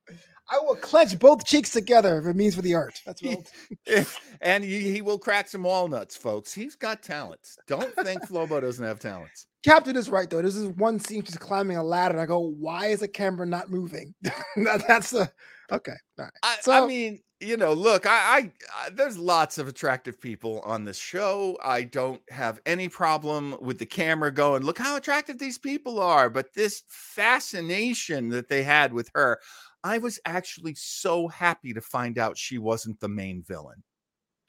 I 0.50 0.58
will 0.58 0.74
clench 0.76 1.18
both 1.18 1.44
cheeks 1.44 1.70
together 1.70 2.18
if 2.18 2.26
it 2.26 2.34
means 2.36 2.56
for 2.56 2.62
the 2.62 2.74
art. 2.74 3.00
That's 3.06 3.22
what. 3.22 3.50
and 4.40 4.64
he, 4.64 4.92
he 4.92 5.00
will 5.00 5.18
crack 5.18 5.48
some 5.48 5.62
walnuts, 5.62 6.16
folks. 6.16 6.52
He's 6.52 6.74
got 6.74 7.02
talents. 7.02 7.56
Don't 7.68 7.94
think 7.96 8.22
Flobo 8.26 8.60
doesn't 8.60 8.84
have 8.84 8.98
talents. 8.98 9.46
Captain 9.64 9.96
is 9.96 10.08
right 10.08 10.28
though. 10.28 10.42
This 10.42 10.56
is 10.56 10.68
one 10.68 10.98
scene 10.98 11.22
she's 11.22 11.36
climbing 11.36 11.76
a 11.76 11.84
ladder, 11.84 12.14
and 12.14 12.20
I 12.20 12.26
go, 12.26 12.38
"Why 12.40 12.86
is 12.86 13.00
the 13.00 13.08
camera 13.08 13.46
not 13.46 13.70
moving?" 13.70 14.14
that, 14.22 14.84
that's 14.88 15.10
the 15.10 15.30
okay. 15.70 15.92
All 16.18 16.24
right. 16.24 16.32
I, 16.42 16.56
So- 16.62 16.72
I 16.72 16.86
mean, 16.86 17.20
you 17.40 17.56
know, 17.56 17.72
look, 17.72 18.06
I, 18.06 18.10
I, 18.10 18.52
I 18.86 18.90
there's 18.90 19.18
lots 19.18 19.58
of 19.58 19.68
attractive 19.68 20.20
people 20.20 20.60
on 20.60 20.84
this 20.84 20.98
show. 20.98 21.58
I 21.62 21.82
don't 21.82 22.20
have 22.30 22.60
any 22.66 22.88
problem 22.88 23.56
with 23.60 23.78
the 23.78 23.86
camera 23.86 24.30
going, 24.32 24.62
look 24.62 24.78
how 24.78 24.96
attractive 24.96 25.38
these 25.38 25.58
people 25.58 26.00
are. 26.00 26.28
But 26.30 26.52
this 26.54 26.82
fascination 26.88 28.28
that 28.30 28.48
they 28.48 28.62
had 28.62 28.92
with 28.92 29.10
her, 29.14 29.40
I 29.84 29.98
was 29.98 30.20
actually 30.26 30.74
so 30.74 31.28
happy 31.28 31.72
to 31.72 31.80
find 31.80 32.18
out 32.18 32.36
she 32.36 32.58
wasn't 32.58 33.00
the 33.00 33.08
main 33.08 33.42
villain. 33.42 33.82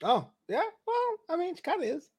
Oh 0.03 0.29
yeah. 0.47 0.61
Well, 0.87 1.17
I 1.29 1.37
mean, 1.37 1.55
she 1.55 1.61
kind 1.61 1.83
of 1.83 1.89
is. 1.89 2.09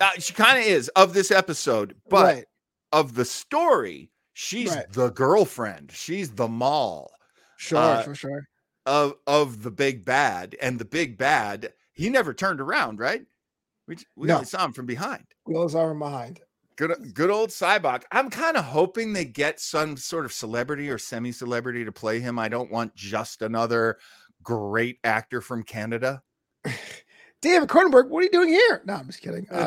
Uh, 0.00 0.10
she 0.18 0.32
kind 0.32 0.58
of 0.58 0.64
is 0.64 0.88
of 0.90 1.12
this 1.14 1.30
episode, 1.30 1.94
but 2.08 2.24
right. 2.24 2.44
of 2.92 3.14
the 3.14 3.24
story, 3.24 4.10
she's 4.32 4.74
Right. 4.74 4.90
the 4.92 5.10
girlfriend. 5.10 5.90
She's 5.92 6.30
the 6.30 6.48
mall. 6.48 7.10
Sure, 7.56 7.78
uh, 7.78 8.02
for 8.02 8.14
sure. 8.14 8.42
of 8.86 9.14
of 9.26 9.62
the 9.62 9.70
big 9.70 10.04
bad 10.04 10.54
and 10.62 10.78
the 10.78 10.84
big 10.84 11.18
bad 11.18 11.72
he 11.92 12.08
never 12.08 12.32
turned 12.32 12.60
around 12.60 13.00
right 13.00 13.22
we, 13.88 13.96
we 14.14 14.28
No. 14.28 14.34
only 14.36 14.46
saw 14.46 14.64
him 14.64 14.72
from 14.72 14.86
behind 14.86 15.24
Goes 15.52 15.74
arm 15.74 15.98
behind. 15.98 16.40
Good 16.78 17.12
good 17.12 17.28
old 17.28 17.50
sybok 17.50 18.04
i'm 18.12 18.30
kind 18.30 18.56
of 18.56 18.64
hoping 18.64 19.12
they 19.12 19.24
get 19.24 19.58
some 19.58 19.96
sort 19.96 20.24
of 20.24 20.32
celebrity 20.32 20.88
or 20.88 20.96
semi-celebrity 20.96 21.84
to 21.84 21.90
play 21.90 22.20
him 22.20 22.38
i 22.38 22.48
don't 22.48 22.70
want 22.70 22.94
just 22.94 23.42
another 23.42 23.98
great 24.44 25.00
actor 25.02 25.40
from 25.40 25.64
canada 25.64 26.22
David 27.40 27.68
Cronenberg, 27.68 28.08
what 28.08 28.18
are 28.18 28.24
you 28.24 28.30
doing 28.30 28.48
here? 28.48 28.82
No, 28.84 28.94
I'm 28.94 29.06
just 29.06 29.20
kidding. 29.20 29.46
Um, 29.58 29.60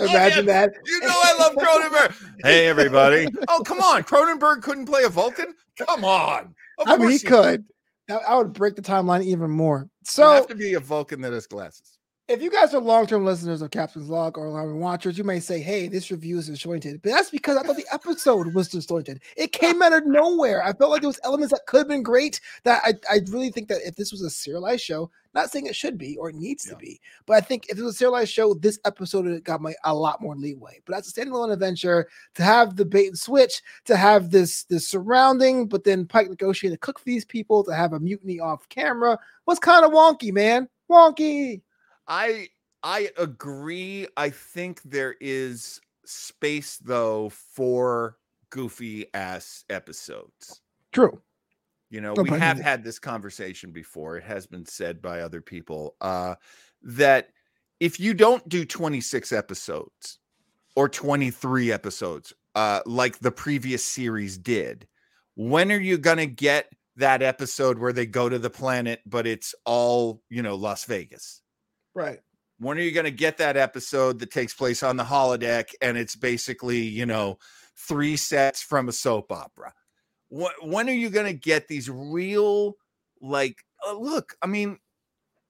imagine 0.08 0.40
him. 0.40 0.46
that. 0.46 0.72
you 0.84 1.00
know 1.00 1.08
i 1.10 1.36
love 1.38 1.54
cronenberg 1.54 2.14
hey 2.44 2.66
everybody 2.68 3.26
oh 3.48 3.62
come 3.64 3.80
on 3.80 4.02
cronenberg 4.04 4.62
couldn't 4.62 4.86
play 4.86 5.02
a 5.04 5.08
vulcan 5.08 5.54
come 5.76 6.04
on 6.04 6.54
of 6.78 6.88
I 6.88 6.96
mean, 6.96 7.10
he 7.10 7.18
course 7.18 7.22
could. 7.24 7.64
I, 8.10 8.14
I 8.14 8.36
would 8.36 8.52
break 8.52 8.76
the 8.76 8.82
timeline 8.82 9.24
even 9.24 9.50
more. 9.50 9.88
so 10.04 10.22
So, 10.22 10.32
have 10.34 10.46
to 10.48 10.54
be 10.54 10.74
a 10.74 10.80
vulcan 10.80 11.20
that 11.22 11.32
has 11.32 11.46
glasses 11.46 11.91
if 12.28 12.40
you 12.40 12.50
guys 12.50 12.72
are 12.72 12.80
long-term 12.80 13.24
listeners 13.24 13.62
of 13.62 13.70
Captain's 13.72 14.08
Log 14.08 14.38
or 14.38 14.48
long 14.48 14.78
watchers, 14.78 15.18
you 15.18 15.24
may 15.24 15.40
say, 15.40 15.60
"Hey, 15.60 15.88
this 15.88 16.10
review 16.10 16.38
is 16.38 16.46
disjointed," 16.46 17.02
but 17.02 17.10
that's 17.10 17.30
because 17.30 17.56
I 17.56 17.62
thought 17.62 17.76
the 17.76 17.92
episode 17.92 18.54
was 18.54 18.68
disjointed. 18.68 19.20
It 19.36 19.52
came 19.52 19.82
out 19.82 19.92
of 19.92 20.06
nowhere. 20.06 20.62
I 20.62 20.72
felt 20.72 20.90
like 20.92 21.00
there 21.02 21.08
was 21.08 21.20
elements 21.24 21.52
that 21.52 21.66
could 21.66 21.78
have 21.78 21.88
been 21.88 22.02
great. 22.02 22.40
That 22.62 22.80
I, 22.84 22.94
I 23.10 23.20
really 23.28 23.50
think 23.50 23.68
that 23.68 23.80
if 23.84 23.96
this 23.96 24.12
was 24.12 24.22
a 24.22 24.30
serialized 24.30 24.82
show, 24.82 25.10
not 25.34 25.50
saying 25.50 25.66
it 25.66 25.74
should 25.76 25.98
be 25.98 26.16
or 26.16 26.30
it 26.30 26.36
needs 26.36 26.64
Yeah. 26.66 26.74
to 26.74 26.78
be, 26.78 27.00
but 27.26 27.34
I 27.34 27.40
think 27.40 27.66
if 27.68 27.76
it 27.76 27.82
was 27.82 27.94
a 27.96 27.98
serialized 27.98 28.32
show, 28.32 28.54
this 28.54 28.78
episode 28.84 29.42
got 29.44 29.60
my 29.60 29.74
a 29.84 29.94
lot 29.94 30.22
more 30.22 30.36
leeway. 30.36 30.80
But 30.86 30.96
as 30.96 31.08
a 31.08 31.12
standalone 31.12 31.52
adventure, 31.52 32.08
to 32.36 32.42
have 32.44 32.76
the 32.76 32.84
bait 32.84 33.08
and 33.08 33.18
switch, 33.18 33.60
to 33.86 33.96
have 33.96 34.30
this 34.30 34.64
this 34.64 34.88
surrounding, 34.88 35.66
but 35.66 35.82
then 35.84 36.06
Pike 36.06 36.30
negotiate 36.30 36.72
to 36.72 36.78
cook 36.78 37.00
for 37.00 37.04
these 37.04 37.24
people, 37.24 37.64
to 37.64 37.74
have 37.74 37.92
a 37.94 38.00
mutiny 38.00 38.38
off 38.38 38.68
camera 38.68 39.18
was 39.46 39.58
kind 39.58 39.84
of 39.84 39.90
wonky, 39.90 40.32
man. 40.32 40.68
Wonky. 40.90 41.62
I 42.08 42.48
I 42.82 43.10
agree. 43.16 44.06
I 44.16 44.30
think 44.30 44.82
there 44.82 45.14
is 45.20 45.80
space 46.04 46.78
though 46.78 47.28
for 47.30 48.18
goofy 48.50 49.06
ass 49.14 49.64
episodes. 49.70 50.60
True. 50.92 51.20
You 51.90 52.00
know, 52.00 52.14
No 52.14 52.22
we 52.22 52.30
have 52.30 52.58
had 52.58 52.82
this 52.82 52.98
conversation 52.98 53.70
before. 53.70 54.16
It 54.16 54.24
has 54.24 54.46
been 54.46 54.64
said 54.64 55.02
by 55.02 55.20
other 55.20 55.42
people 55.42 55.94
uh, 56.00 56.36
that 56.82 57.28
if 57.80 58.00
you 58.00 58.14
don't 58.14 58.48
do 58.48 58.64
26 58.64 59.30
episodes 59.30 60.18
or 60.74 60.88
23 60.88 61.70
episodes, 61.70 62.32
uh, 62.54 62.80
like 62.86 63.18
the 63.18 63.30
previous 63.30 63.84
series 63.84 64.38
did, 64.38 64.88
when 65.34 65.70
are 65.70 65.80
you 65.80 65.98
going 65.98 66.16
to 66.16 66.26
get 66.26 66.72
that 66.96 67.22
episode 67.22 67.78
where 67.78 67.92
they 67.92 68.06
go 68.06 68.28
to 68.28 68.38
the 68.38 68.50
planet, 68.50 69.00
but 69.04 69.26
it's 69.26 69.54
all, 69.66 70.22
you 70.30 70.42
know, 70.42 70.54
Las 70.54 70.86
Vegas? 70.86 71.41
Right. 71.94 72.20
when 72.58 72.78
are 72.78 72.82
you 72.82 72.92
going 72.92 73.04
to 73.04 73.10
get 73.10 73.38
that 73.38 73.56
episode 73.56 74.18
that 74.20 74.30
takes 74.30 74.54
place 74.54 74.82
on 74.82 74.96
the 74.96 75.04
holodeck 75.04 75.74
and 75.80 75.96
it's 75.96 76.16
basically 76.16 76.80
you 76.80 77.06
know 77.06 77.38
three 77.76 78.16
sets 78.16 78.62
from 78.62 78.88
a 78.88 78.92
soap 78.92 79.30
opera 79.32 79.72
when, 80.28 80.52
when 80.62 80.88
are 80.88 80.92
you 80.94 81.10
going 81.10 81.26
to 81.26 81.32
get 81.38 81.68
these 81.68 81.90
real 81.90 82.74
like 83.20 83.56
uh, 83.86 83.92
look 83.94 84.34
i 84.42 84.46
mean 84.46 84.78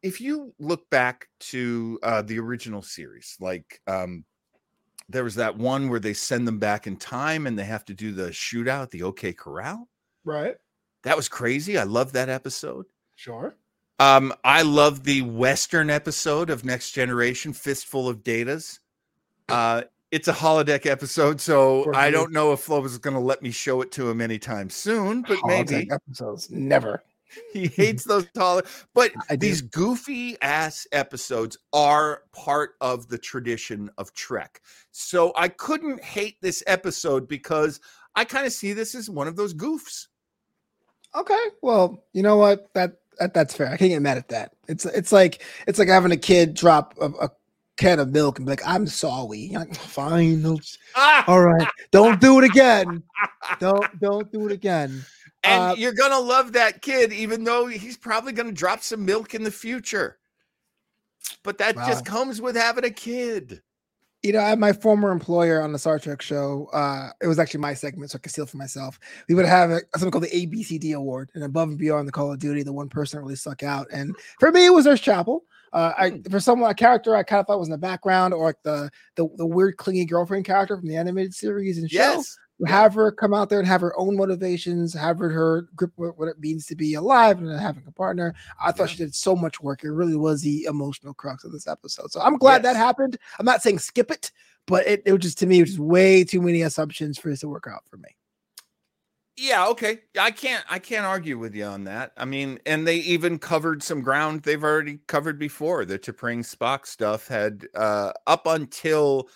if 0.03 0.21
you 0.21 0.53
look 0.59 0.89
back 0.91 1.29
to 1.39 1.99
uh, 2.03 2.23
the 2.23 2.39
original 2.39 2.83
series 2.83 3.37
like 3.41 3.81
um 3.87 4.25
there 5.09 5.25
was 5.25 5.35
that 5.35 5.57
one 5.59 5.89
where 5.91 6.01
they 6.01 6.15
send 6.15 6.47
them 6.49 6.59
back 6.59 6.87
in 6.87 6.97
time 6.97 7.47
and 7.47 7.59
they 7.59 7.65
have 7.65 7.85
to 7.85 7.95
do 7.95 8.13
the 8.13 8.29
shootout 8.31 8.91
the 8.91 9.03
ok 9.03 9.33
corral 9.33 9.89
Right. 10.25 10.57
that 11.05 11.17
was 11.17 11.29
crazy 11.29 11.77
i 11.79 11.85
love 11.85 12.13
that 12.13 12.29
episode 12.29 12.87
Sure. 13.15 13.55
Um, 13.99 14.33
I 14.45 14.63
love 14.63 15.05
the 15.05 15.23
Western 15.23 15.91
episode 15.91 16.51
of 16.51 16.65
Next 16.65 16.93
Generation, 16.93 17.53
Fistful 17.53 18.09
of 18.09 18.23
Datas. 18.23 18.79
Uh, 19.49 19.83
it's 20.11 20.29
a 20.29 20.33
holodeck 20.33 20.87
episode, 20.87 21.41
so 21.41 21.93
I 21.95 22.11
don't 22.11 22.33
know 22.33 22.53
if 22.53 22.61
Flo 22.61 22.85
is 22.85 22.99
going 22.99 23.15
to 23.15 23.21
let 23.21 23.43
me 23.43 23.51
show 23.51 23.81
it 23.81 23.93
to 23.93 24.11
him 24.11 24.21
anytime 24.21 24.71
soon, 24.71 25.23
but 25.23 25.39
maybe 25.45 25.89
episodes. 25.91 26.51
Never. 26.51 27.03
he 27.53 27.69
hates 27.69 28.05
those 28.05 28.27
holo. 28.37 28.63
But 28.95 29.13
these 29.39 29.63
goofy 29.63 30.37
ass 30.43 30.87
episodes 30.93 31.57
are 31.73 32.23
part 32.33 32.75
of 32.81 33.09
the 33.09 33.19
tradition 33.19 33.91
of 33.99 34.13
Trek. 34.13 34.61
So 34.91 35.33
I 35.37 35.49
couldn't 35.49 36.03
hate 36.03 36.37
this 36.41 36.63
episode 36.67 37.29
because 37.29 37.81
I 38.15 38.25
kind 38.25 38.47
of 38.47 38.53
see 38.53 38.73
this 38.73 38.95
as 38.95 39.09
one 39.09 39.29
of 39.29 39.37
those 39.37 39.55
goofs. 39.55 40.09
Okay. 41.15 41.45
Well, 41.63 42.05
you 42.13 42.23
know 42.23 42.37
what? 42.37 42.73
That, 42.75 42.99
that 43.23 43.35
that's 43.35 43.55
fair. 43.57 43.69
I 43.69 43.77
can't 43.77 43.91
get 43.91 44.03
mad 44.03 44.19
at 44.19 44.29
that. 44.29 44.53
It's 44.69 44.85
it's 44.85 45.13
like 45.13 45.43
it's 45.67 45.79
like 45.79 45.89
having 45.89 46.13
a 46.13 46.17
kid 46.17 46.55
drop 46.55 46.95
a, 47.01 47.07
a 47.07 47.31
can 47.77 47.99
of 48.01 48.11
milk 48.13 48.39
and 48.39 48.47
be 48.47 48.51
like, 48.53 48.67
"I'm 48.67 48.87
sorry." 48.87 49.51
Like, 49.55 49.75
Fine. 49.75 50.43
no- 50.43 50.59
Ah! 50.97 51.25
All 51.29 51.41
right. 51.41 51.67
Don't 51.91 52.21
do 52.21 52.39
it 52.39 52.45
again. 52.45 53.03
Don't 53.61 54.01
don't 54.01 54.31
do 54.33 54.47
it 54.47 54.53
again. 54.53 55.05
And 55.45 55.63
Uh, 55.63 55.75
you're 55.77 55.95
gonna 55.95 56.19
love 56.21 56.53
that 56.53 56.83
kid, 56.83 57.13
even 57.13 57.45
though 57.45 57.67
he's 57.67 57.97
probably 57.97 58.33
gonna 58.33 58.53
drop 58.53 58.83
some 58.83 59.05
milk 59.05 59.35
in 59.35 59.43
the 59.43 59.51
future. 59.51 60.19
But 61.45 61.59
that 61.59 61.77
just 61.77 62.05
comes 62.05 62.41
with 62.41 62.57
having 62.57 62.85
a 62.85 62.91
kid. 62.91 63.63
You 64.23 64.33
know, 64.33 64.39
at 64.39 64.59
my 64.59 64.73
former 64.73 65.11
employer 65.11 65.61
on 65.63 65.73
the 65.73 65.79
Star 65.79 65.99
Trek 65.99 66.23
show, 66.23 66.69
uh, 66.73 67.11
it 67.21 67.27
was 67.27 67.39
actually 67.39 67.61
my 67.61 67.75
segment, 67.75 68.11
so 68.11 68.17
I 68.17 68.19
could 68.21 68.31
steal 68.33 68.47
for 68.47 68.57
myself. 68.57 68.99
We 69.29 69.35
would 69.35 69.47
have 69.47 69.71
a, 69.71 69.81
something 69.97 70.11
called 70.13 70.25
the 70.25 70.47
ABCD 70.47 70.95
Award, 70.95 71.31
and 71.35 71.43
above 71.45 71.69
and 71.71 71.79
beyond 71.79 72.07
the 72.07 72.13
Call 72.13 72.33
of 72.33 72.39
Duty, 72.39 72.63
the 72.63 72.73
one 72.73 72.89
person 72.89 73.19
that 73.19 73.23
really 73.23 73.37
stuck 73.37 73.63
out. 73.63 73.89
And 73.93 74.15
for 74.39 74.53
me, 74.53 74.67
it 74.67 74.73
was 74.73 74.85
Nurse 74.87 75.01
Chapel. 75.01 75.45
Uh, 75.73 75.93
I 75.97 76.11
Hmm. 76.11 76.23
for 76.31 76.39
someone 76.39 76.71
a 76.71 76.75
character 76.75 77.17
I 77.17 77.23
kind 77.23 77.41
of 77.41 77.47
thought 77.47 77.59
was 77.59 77.69
in 77.69 77.73
the 77.73 77.79
background, 77.79 78.35
or 78.35 78.45
like 78.45 78.63
the 78.63 78.91
the, 79.17 79.27
the 79.37 79.47
weird 79.47 79.77
clingy 79.79 80.05
girlfriend 80.05 80.45
character 80.45 80.77
from 80.77 80.87
the 80.87 80.97
animated 80.97 81.35
series 81.35 81.79
and 81.79 81.91
show. 81.91 81.97
Yes. 81.97 82.39
Have 82.67 82.95
her 82.95 83.11
come 83.11 83.35
out 83.35 83.49
there 83.49 83.59
and 83.59 83.67
have 83.67 83.81
her 83.81 83.99
own 83.99 84.17
motivations, 84.17 84.95
have 84.95 85.19
her, 85.19 85.29
her 85.31 85.69
grip 85.75 85.91
what 85.97 86.29
it 86.29 86.39
means 86.39 86.65
to 86.67 86.77
be 86.77 86.95
alive 86.95 87.39
and 87.39 87.51
having 87.59 87.83
a 87.89 87.93
partner. 87.93 88.35
I 88.61 88.71
thought 88.71 88.85
Yeah. 88.85 88.87
she 88.95 88.97
did 88.99 89.15
so 89.15 89.35
much 89.35 89.61
work. 89.61 89.83
It 89.83 89.91
really 89.91 90.17
was 90.17 90.43
the 90.43 90.65
emotional 90.65 91.13
crux 91.15 91.45
of 91.45 91.51
this 91.51 91.67
episode. 91.67 92.13
So 92.13 92.21
I'm 92.21 92.37
glad 92.39 92.63
that 92.63 92.77
happened. 92.77 93.19
I'm 93.39 93.47
not 93.47 93.63
saying 93.63 93.81
skip 93.81 94.11
it, 94.13 94.31
but 94.67 94.87
it, 94.87 95.03
it 95.07 95.13
was 95.13 95.23
just 95.23 95.39
to 95.39 95.47
me, 95.47 95.59
it 95.59 95.63
was 95.63 95.71
just 95.71 95.81
way 95.81 96.23
too 96.23 96.41
many 96.41 96.63
assumptions 96.63 97.19
for 97.19 97.31
this 97.31 97.41
to 97.41 97.49
work 97.49 97.67
out 97.69 97.83
for 97.91 97.97
me. 97.97 98.11
Yeah, 99.37 99.67
okay. 99.69 100.01
I 100.21 100.31
can't 100.31 100.63
I 100.69 100.79
can't 100.79 101.07
argue 101.07 101.39
with 101.39 101.55
you 101.55 101.65
on 101.65 101.85
that. 101.85 102.13
I 102.19 102.27
mean, 102.27 102.61
and 102.67 102.87
they 102.87 102.97
even 102.97 103.39
covered 103.39 103.83
some 103.83 104.03
ground 104.03 104.43
they've 104.43 104.63
already 104.63 104.99
covered 105.09 105.39
before. 105.39 105.85
The 105.87 105.99
T'Pring 105.99 106.41
Spock 106.41 106.87
stuff 106.87 107.29
had 107.29 107.67
uh 107.75 108.13
up 108.27 108.47
until 108.47 109.29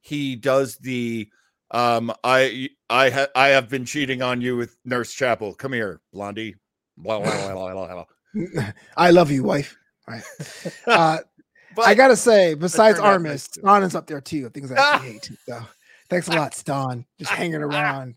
he 0.00 0.36
does 0.36 0.78
the 0.78 1.30
um 1.72 2.12
I 2.22 2.70
I 2.88 3.10
ha- 3.10 3.28
I 3.34 3.48
have 3.48 3.68
been 3.68 3.84
cheating 3.84 4.22
on 4.22 4.40
you 4.40 4.56
with 4.56 4.76
Nurse 4.84 5.12
Chapel. 5.12 5.54
Come 5.54 5.72
here, 5.72 6.00
Blondie. 6.12 6.54
Blah, 6.96 7.20
blah, 7.20 7.74
blah. 7.74 8.04
I 8.96 9.10
love 9.10 9.30
you, 9.30 9.42
wife. 9.42 9.76
Right. 10.06 10.22
Uh, 10.86 11.18
But 11.74 11.86
I 11.86 11.94
gotta 11.94 12.16
say, 12.16 12.54
besides 12.54 12.98
Armus, 12.98 13.24
nice 13.24 13.48
too. 13.92 13.98
Up 13.98 14.06
there 14.06 14.20
too. 14.20 14.48
Things 14.50 14.70
I 14.70 14.76
actually 14.76 15.12
hate. 15.12 15.30
So 15.48 15.60
Thanks 16.10 16.28
a 16.28 16.32
lot, 16.32 16.54
Stan. 16.54 17.06
Just 17.18 17.30
hanging 17.30 17.62
around. 17.62 18.16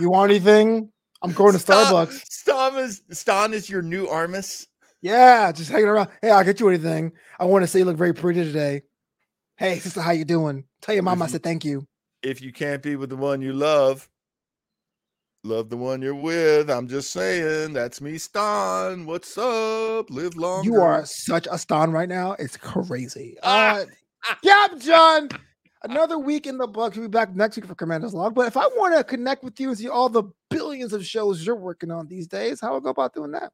You 0.00 0.08
want 0.10 0.30
anything? 0.30 0.90
I'm 1.20 1.32
going 1.32 1.52
to 1.52 1.58
Starbucks. 1.58 2.22
Stan 2.24 2.76
is 2.76 3.02
Stan 3.10 3.52
is 3.52 3.68
your 3.68 3.82
new 3.82 4.06
Armus. 4.06 4.66
Yeah, 5.02 5.52
just 5.52 5.70
hanging 5.70 5.88
around. 5.88 6.08
Hey, 6.22 6.30
I'll 6.30 6.44
get 6.44 6.58
you 6.60 6.68
anything. 6.68 7.12
I 7.38 7.44
want 7.44 7.62
to 7.62 7.66
say 7.66 7.80
you 7.80 7.84
look 7.84 7.98
very 7.98 8.14
pretty 8.14 8.42
today. 8.44 8.82
Hey, 9.58 9.78
sister, 9.78 10.00
how 10.00 10.12
you 10.12 10.24
doing? 10.24 10.64
Tell 10.80 10.94
your 10.94 11.02
mom 11.04 11.20
I 11.20 11.26
said 11.26 11.42
thank 11.42 11.64
you. 11.64 11.86
If 12.22 12.42
you 12.42 12.52
can't 12.52 12.82
be 12.82 12.96
with 12.96 13.10
the 13.10 13.16
one 13.16 13.40
you 13.40 13.52
love, 13.52 14.08
love 15.44 15.70
the 15.70 15.76
one 15.76 16.02
you're 16.02 16.14
with. 16.14 16.68
I'm 16.70 16.88
just 16.88 17.12
saying, 17.12 17.72
that's 17.72 18.00
me, 18.00 18.18
Stan. 18.18 19.06
What's 19.06 19.38
up? 19.38 20.10
Live 20.10 20.36
long. 20.36 20.64
You 20.64 20.80
are 20.80 21.04
such 21.06 21.46
a 21.50 21.56
Stan 21.58 21.92
right 21.92 22.08
now. 22.08 22.32
It's 22.38 22.56
crazy. 22.56 23.36
Uh, 23.44 23.84
Cap 24.44 24.78
John. 24.80 25.28
Another 25.84 26.18
week 26.18 26.48
in 26.48 26.58
the 26.58 26.66
books. 26.66 26.96
We'll 26.96 27.06
be 27.06 27.10
back 27.12 27.36
next 27.36 27.54
week 27.54 27.66
for 27.66 27.76
Commander's 27.76 28.12
Log. 28.12 28.34
But 28.34 28.48
if 28.48 28.56
I 28.56 28.66
want 28.66 28.96
to 28.96 29.04
connect 29.04 29.44
with 29.44 29.60
you 29.60 29.68
and 29.68 29.78
see 29.78 29.88
all 29.88 30.08
the 30.08 30.24
billions 30.50 30.92
of 30.92 31.06
shows 31.06 31.46
you're 31.46 31.54
working 31.54 31.92
on 31.92 32.08
these 32.08 32.26
days, 32.26 32.60
how 32.60 32.70
do 32.70 32.76
I 32.76 32.80
go 32.80 32.90
about 32.90 33.14
doing 33.14 33.30
that? 33.30 33.52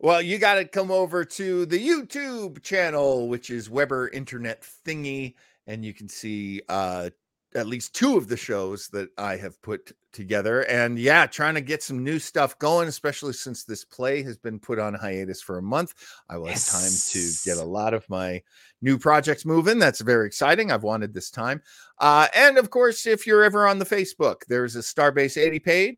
Well, 0.00 0.20
you 0.20 0.38
got 0.38 0.54
to 0.54 0.64
come 0.64 0.90
over 0.90 1.24
to 1.24 1.66
the 1.66 1.78
YouTube 1.78 2.60
channel, 2.62 3.28
which 3.28 3.50
is 3.50 3.70
Weber 3.70 4.08
Internet 4.08 4.66
Thingy, 4.84 5.34
and 5.68 5.84
you 5.84 5.94
can 5.94 6.08
see 6.08 6.60
uh, 6.68 7.10
at 7.54 7.66
least 7.66 7.94
two 7.94 8.16
of 8.16 8.28
the 8.28 8.36
shows 8.36 8.88
that 8.88 9.08
I 9.18 9.36
have 9.36 9.60
put 9.62 9.92
together. 10.12 10.62
And 10.62 10.98
yeah, 10.98 11.26
trying 11.26 11.54
to 11.54 11.60
get 11.60 11.82
some 11.82 12.04
new 12.04 12.18
stuff 12.18 12.58
going, 12.58 12.88
especially 12.88 13.32
since 13.32 13.64
this 13.64 13.84
play 13.84 14.22
has 14.22 14.36
been 14.36 14.58
put 14.58 14.78
on 14.78 14.94
hiatus 14.94 15.42
for 15.42 15.58
a 15.58 15.62
month. 15.62 15.94
I 16.28 16.36
will 16.38 16.46
yes. 16.46 16.72
have 16.72 16.80
time 16.80 16.92
to 17.12 17.32
get 17.44 17.62
a 17.62 17.68
lot 17.68 17.94
of 17.94 18.08
my 18.08 18.42
new 18.82 18.98
projects 18.98 19.44
moving. 19.44 19.78
That's 19.78 20.00
very 20.00 20.26
exciting. 20.26 20.70
I've 20.70 20.82
wanted 20.82 21.12
this 21.12 21.30
time. 21.30 21.62
Uh, 21.98 22.28
and 22.34 22.58
of 22.58 22.70
course, 22.70 23.06
if 23.06 23.26
you're 23.26 23.44
ever 23.44 23.66
on 23.66 23.78
the 23.78 23.84
Facebook, 23.84 24.42
there's 24.48 24.76
a 24.76 24.80
Starbase 24.80 25.36
80 25.36 25.58
page. 25.58 25.96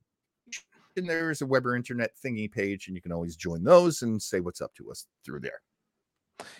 And 0.96 1.08
there's 1.08 1.40
a 1.40 1.46
Weber 1.46 1.74
Internet 1.74 2.10
thingy 2.22 2.52
page, 2.52 2.86
and 2.86 2.94
you 2.94 3.00
can 3.00 3.12
always 3.12 3.34
join 3.34 3.64
those 3.64 4.02
and 4.02 4.20
say 4.20 4.40
what's 4.40 4.60
up 4.60 4.74
to 4.74 4.90
us 4.90 5.06
through 5.24 5.40
there. 5.40 5.60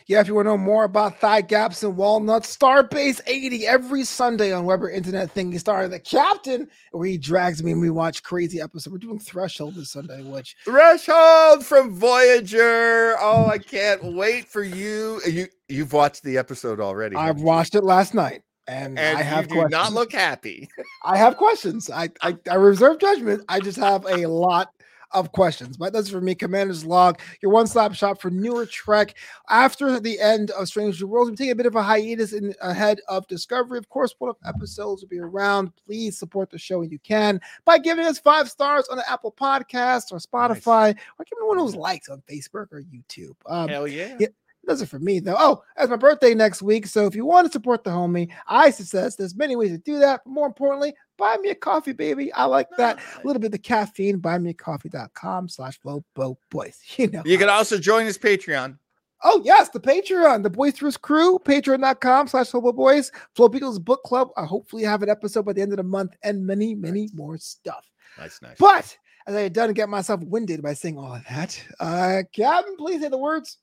Yeah, 0.07 0.21
if 0.21 0.29
you 0.29 0.35
want 0.35 0.47
to 0.47 0.51
know 0.51 0.59
more 0.59 0.85
about 0.85 1.19
thigh 1.19 1.41
gaps 1.41 1.83
and 1.83 1.97
walnuts, 1.97 2.57
Starbase 2.57 3.21
80 3.27 3.67
every 3.67 4.05
Sunday 4.05 4.53
on 4.53 4.65
Weber 4.65 4.91
Internet 4.91 5.35
Thingy 5.35 5.59
Star 5.59 5.87
the 5.89 5.99
Captain, 5.99 6.69
where 6.93 7.07
he 7.07 7.19
drags 7.19 7.63
me 7.63 7.73
and 7.73 7.81
we 7.81 7.91
watch 7.91 8.23
crazy 8.23 8.61
episodes. 8.61 8.93
We're 8.93 8.99
doing 8.99 9.19
Threshold 9.19 9.75
this 9.75 9.91
Sunday, 9.91 10.23
which 10.23 10.57
Threshold 10.65 11.65
from 11.65 11.95
Voyager. 11.95 13.17
Oh, 13.21 13.47
I 13.47 13.59
can't 13.59 14.15
wait 14.15 14.49
for 14.49 14.63
you. 14.63 15.21
You 15.27 15.47
you've 15.69 15.93
watched 15.93 16.23
the 16.23 16.39
episode 16.39 16.81
already. 16.81 17.17
I've 17.17 17.41
watched 17.41 17.75
it 17.75 17.85
last 17.85 18.15
night. 18.15 18.43
And, 18.69 18.97
and 18.97 19.19
I 19.19 19.23
have 19.23 19.49
do 19.49 19.69
not 19.69 19.93
look 19.93 20.13
happy. 20.13 20.69
I 21.05 21.17
have 21.17 21.37
questions. 21.37 21.91
I, 21.91 22.11
I 22.23 22.37
I 22.49 22.55
reserve 22.55 23.01
judgment. 23.01 23.45
I 23.49 23.59
just 23.59 23.79
have 23.79 24.05
a 24.07 24.27
lot 24.27 24.73
of 25.13 25.33
questions. 25.33 25.77
But 25.77 25.93
that's 25.93 26.11
for 26.11 26.21
me, 26.21 26.35
Commander's 26.35 26.85
Log, 26.85 27.21
your 27.41 27.53
one 27.53 27.67
stop 27.67 27.95
shop 27.95 28.21
for 28.21 28.31
newer 28.31 28.67
Trek. 28.67 29.17
After 29.49 30.01
the 30.01 30.21
end 30.21 30.51
of 30.53 30.69
Strange 30.69 31.01
New 31.01 31.09
Worlds, 31.09 31.31
we 31.31 31.37
take 31.37 31.51
a 31.51 31.55
bit 31.55 31.67
of 31.67 31.75
a 31.75 31.83
hiatus 31.83 32.33
in 32.33 32.55
ahead 32.61 33.01
of 33.09 33.27
Discovery. 33.27 33.79
Of 33.79 33.89
course, 33.89 34.15
one 34.19 34.31
of 34.31 34.37
episodes 34.47 35.03
will 35.03 35.09
be 35.09 35.21
around. 35.21 35.73
Please 35.87 36.19
support 36.19 36.51
the 36.51 36.59
show 36.59 36.81
when 36.81 36.91
you 36.91 36.99
can 37.01 37.41
by 37.65 37.79
giving 37.79 38.05
us 38.05 38.19
five 38.19 38.49
stars 38.49 38.89
on 38.89 38.97
the 38.97 39.11
Apple 39.11 39.33
Podcast 39.33 40.13
or 40.13 40.19
Spotify, 40.19 40.95
nice. 40.95 41.05
or 41.19 41.25
giving 41.25 41.47
one 41.47 41.59
of 41.59 41.65
those 41.65 41.77
likes 41.77 42.09
on 42.09 42.23
Facebook 42.31 42.73
or 42.73 42.83
YouTube. 42.83 43.35
Um, 43.47 43.69
Hell 43.69 43.89
yeah. 43.89 44.17
yeah 44.19 44.29
does 44.67 44.83
it 44.83 44.89
for 44.89 44.99
me 44.99 45.21
though. 45.21 45.37
Oh, 45.39 45.63
it's 45.79 45.91
my 45.91 45.97
birthday 45.97 46.35
next 46.35 46.63
week. 46.63 46.87
So 46.87 47.07
if 47.07 47.15
you 47.15 47.25
want 47.25 47.47
to 47.47 47.53
support 47.53 47.85
the 47.85 47.91
homie, 47.91 48.31
I 48.47 48.71
suggest 48.71 49.19
there's 49.19 49.35
many 49.35 49.57
ways 49.57 49.71
to 49.71 49.79
do 49.79 49.99
that. 49.99 50.23
But 50.25 50.31
more 50.31 50.47
importantly, 50.47 50.95
buy 51.19 51.37
me 51.39 51.51
a 51.51 51.55
coffee, 51.55 51.93
baby. 51.93 52.33
I 52.33 52.45
like 52.45 52.69
that. 52.77 52.99
A 53.23 53.27
little 53.27 53.41
bit 53.41 53.47
of 53.47 53.53
the 53.53 53.59
caffeine. 53.59 54.19
Buy 54.19 54.39
me 54.39 54.51
a 54.51 54.55
coffee.com 54.55 55.49
slash 55.49 55.81
Flobo 55.81 56.37
Boys. 56.51 56.79
You 56.97 57.09
know. 57.09 57.23
You 57.25 57.39
can 57.39 57.49
also 57.49 57.79
join 57.79 58.07
his 58.07 58.19
Patreon. 58.19 58.79
Oh, 59.25 59.41
yes, 59.45 59.69
the 59.69 59.81
Patreon, 59.81 60.43
the 60.43 60.51
Boisterous 60.51 60.97
Crew, 60.97 61.39
patreon.com 61.39 62.27
slash 62.27 62.51
Hobo 62.51 62.73
Boys, 62.73 63.13
Flo 63.37 63.49
Beagles 63.49 63.79
Book 63.79 64.03
Club. 64.03 64.31
I 64.37 64.45
hopefully 64.45 64.83
have 64.83 65.03
an 65.03 65.09
episode 65.09 65.45
by 65.45 65.53
the 65.53 65.63
end 65.63 65.73
of 65.73 65.77
the 65.77 65.85
month 65.85 66.17
and 66.25 66.45
many, 66.45 66.75
many 66.75 67.03
nice. 67.03 67.15
more 67.15 67.39
stuff. 67.39 67.89
Nice, 68.19 68.43
nice. 68.43 68.57
But 68.59 68.97
as 69.29 69.37
I 69.37 69.43
had 69.43 69.53
done 69.53 69.69
to 69.69 69.75
get 69.75 69.89
myself 69.89 70.21
winded 70.23 70.61
by 70.61 70.75
saying 70.75 70.99
all 70.99 71.15
of 71.15 71.25
that, 71.29 71.63
uh, 71.79 72.23
Captain, 72.35 72.77
please 72.77 73.01
say 73.01 73.09
the 73.09 73.19
words. 73.19 73.59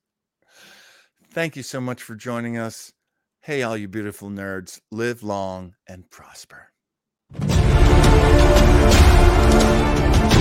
Thank 1.32 1.56
you 1.56 1.64
so 1.64 1.80
much 1.80 2.02
for 2.02 2.16
joining 2.16 2.58
us. 2.58 2.92
Hey, 3.42 3.62
all 3.62 3.78
you 3.78 3.88
beautiful 3.88 4.30
nerds, 4.30 4.80
live 4.92 5.22
long 5.22 5.76
and 5.88 6.10
prosper. 6.10 6.72